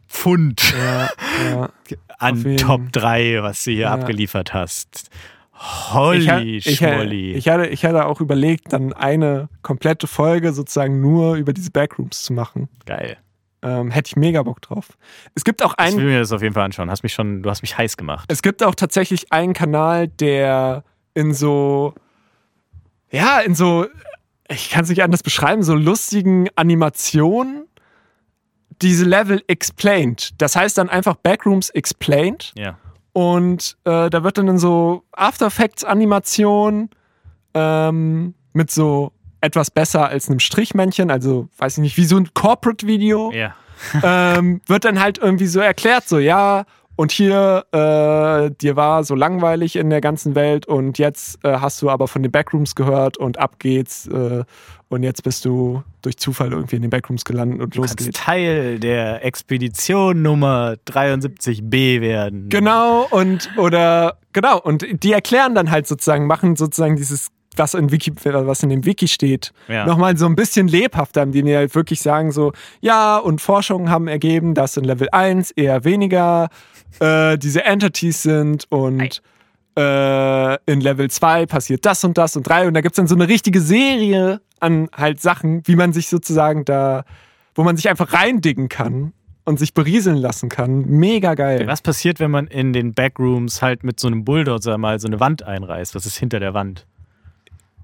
[0.09, 1.09] Pfund Ja,
[1.51, 1.69] ja.
[2.19, 3.95] an Top 3, was du hier Ja.
[3.95, 5.11] abgeliefert hast.
[5.93, 7.33] Holy Ich, ha- ich, Schmolli.
[7.35, 12.23] ich, hatte, ich hatte auch überlegt, dann eine komplette Folge sozusagen nur über diese Backrooms
[12.23, 12.69] zu machen.
[12.87, 13.17] Geil.
[13.63, 14.87] Ähm, hätte ich mega Bock drauf.
[15.35, 16.89] Es gibt auch Ich einen, will mir das auf jeden Fall anschauen.
[16.93, 18.31] Hast mich schon, du hast mich heiß gemacht.
[18.31, 20.85] es gibt auch tatsächlich einen Kanal, der
[21.15, 21.93] in so,
[23.11, 23.87] ja, in so,
[24.49, 27.65] ich kann es nicht anders beschreiben, so lustigen Animationen
[28.83, 30.31] diese Level explained.
[30.41, 32.53] Das heißt dann einfach Backrooms explained.
[32.57, 32.79] Ja.
[33.13, 36.91] Und äh, da wird dann in so After Effects Animation
[37.55, 42.29] ähm, mit so etwas besser als einem Strichmännchen, also weiß ich nicht, wie so ein
[42.35, 43.55] Corporate Video, Ja.
[44.03, 46.65] ähm, wird dann halt irgendwie so erklärt, so ja,
[46.99, 51.81] und hier, äh, dir war so langweilig in der ganzen Welt und jetzt äh, hast
[51.81, 54.43] du aber von den Backrooms gehört und ab geht's äh,
[54.89, 58.19] und jetzt bist du durch Zufall irgendwie in den Backrooms gelandet und los geht's.
[58.19, 62.49] Teil der Expedition Nummer 73b werden.
[62.49, 67.93] Genau, und oder genau, und die erklären dann halt sozusagen, machen sozusagen dieses, was in
[67.93, 69.87] Wiki, was in dem Wiki steht, Ja.
[69.87, 74.55] nochmal so ein bisschen lebhafter, die halt wirklich sagen, so, ja, und Forschungen haben ergeben,
[74.55, 76.49] dass in Level 1 eher weniger
[77.01, 79.23] äh, diese Entities sind und
[79.77, 83.07] äh, in Level 2 passiert das und das und 3 und da gibt es dann
[83.07, 87.05] so eine richtige Serie an halt Sachen, wie man sich sozusagen da,
[87.55, 89.13] wo man sich einfach reindiggen kann
[89.45, 90.85] und sich berieseln lassen kann.
[90.87, 91.67] Mega geil.
[91.67, 95.21] Was passiert, wenn man in den Backrooms halt mit so einem Bulldozer mal so eine
[95.21, 95.95] Wand einreißt?
[95.95, 96.87] Was ist hinter der Wand?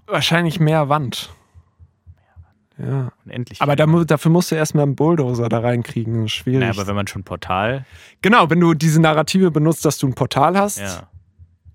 [0.07, 1.31] Wahrscheinlich mehr Wand.
[2.79, 3.13] Ja.
[3.25, 3.61] Unendlich.
[3.63, 6.29] Aber da, dafür musst du erstmal einen Bulldozer da reinkriegen.
[6.29, 6.61] Schwierig.
[6.61, 7.85] naja, aber wenn man schon Portal.
[8.21, 11.09] genau, wenn du diese Narrative benutzt, dass du ein Portal hast, Ja,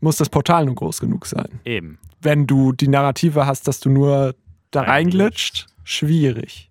[0.01, 1.59] muss das Portal nur groß genug sein.
[1.63, 1.99] eben.
[2.21, 4.35] Wenn du die Narrative hast, dass du nur
[4.71, 5.67] da Reinglitscht.
[5.85, 6.69] schwierig.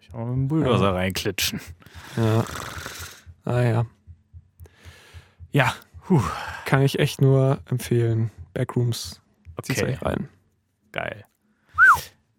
[0.00, 1.60] Ich auch mit dem Bulldozer reinklitschen.
[2.16, 2.44] Ja.
[3.44, 3.86] Ah ja.
[5.52, 5.74] Ja,
[6.64, 8.30] kann ich echt nur empfehlen.
[8.54, 9.20] Backrooms,
[9.62, 10.28] zieht's Okay, euch rein.
[10.92, 11.24] geil.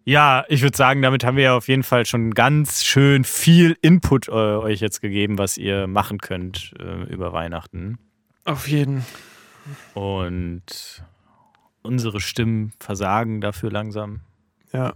[0.07, 3.75] Ja, ich würde sagen, damit haben wir ja auf jeden Fall schon ganz schön viel
[3.81, 7.97] Input äh, euch jetzt gegeben, was ihr machen könnt äh, über Weihnachten.
[8.43, 9.03] Auf jeden.
[9.95, 11.03] Und
[11.81, 14.21] unsere Stimmen versagen dafür langsam.
[14.71, 14.93] Ja.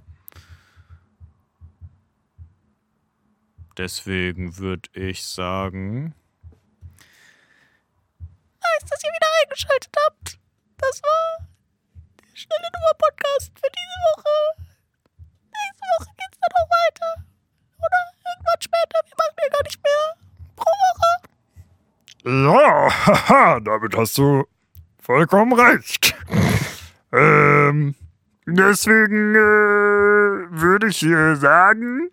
[3.80, 6.14] Deswegen würde ich sagen,
[8.62, 10.40] Nice, dass ihr wieder eingeschaltet habt.
[10.78, 11.48] Das war
[12.20, 14.69] der Schnelle Nummer Podcast für diese Woche.
[15.60, 17.12] Nächste Woche geht's dann auch weiter.
[17.80, 19.00] Oder irgendwann später.
[19.06, 20.04] Wir machen ja gar nicht mehr
[20.56, 21.12] pro Woche.
[22.26, 22.70] Ja,
[23.06, 24.46] haha, damit hast du
[25.02, 26.16] vollkommen recht.
[27.12, 27.96] ähm,
[28.46, 32.12] deswegen äh, würde ich äh, sagen,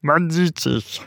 [0.00, 1.06] man sieht sich.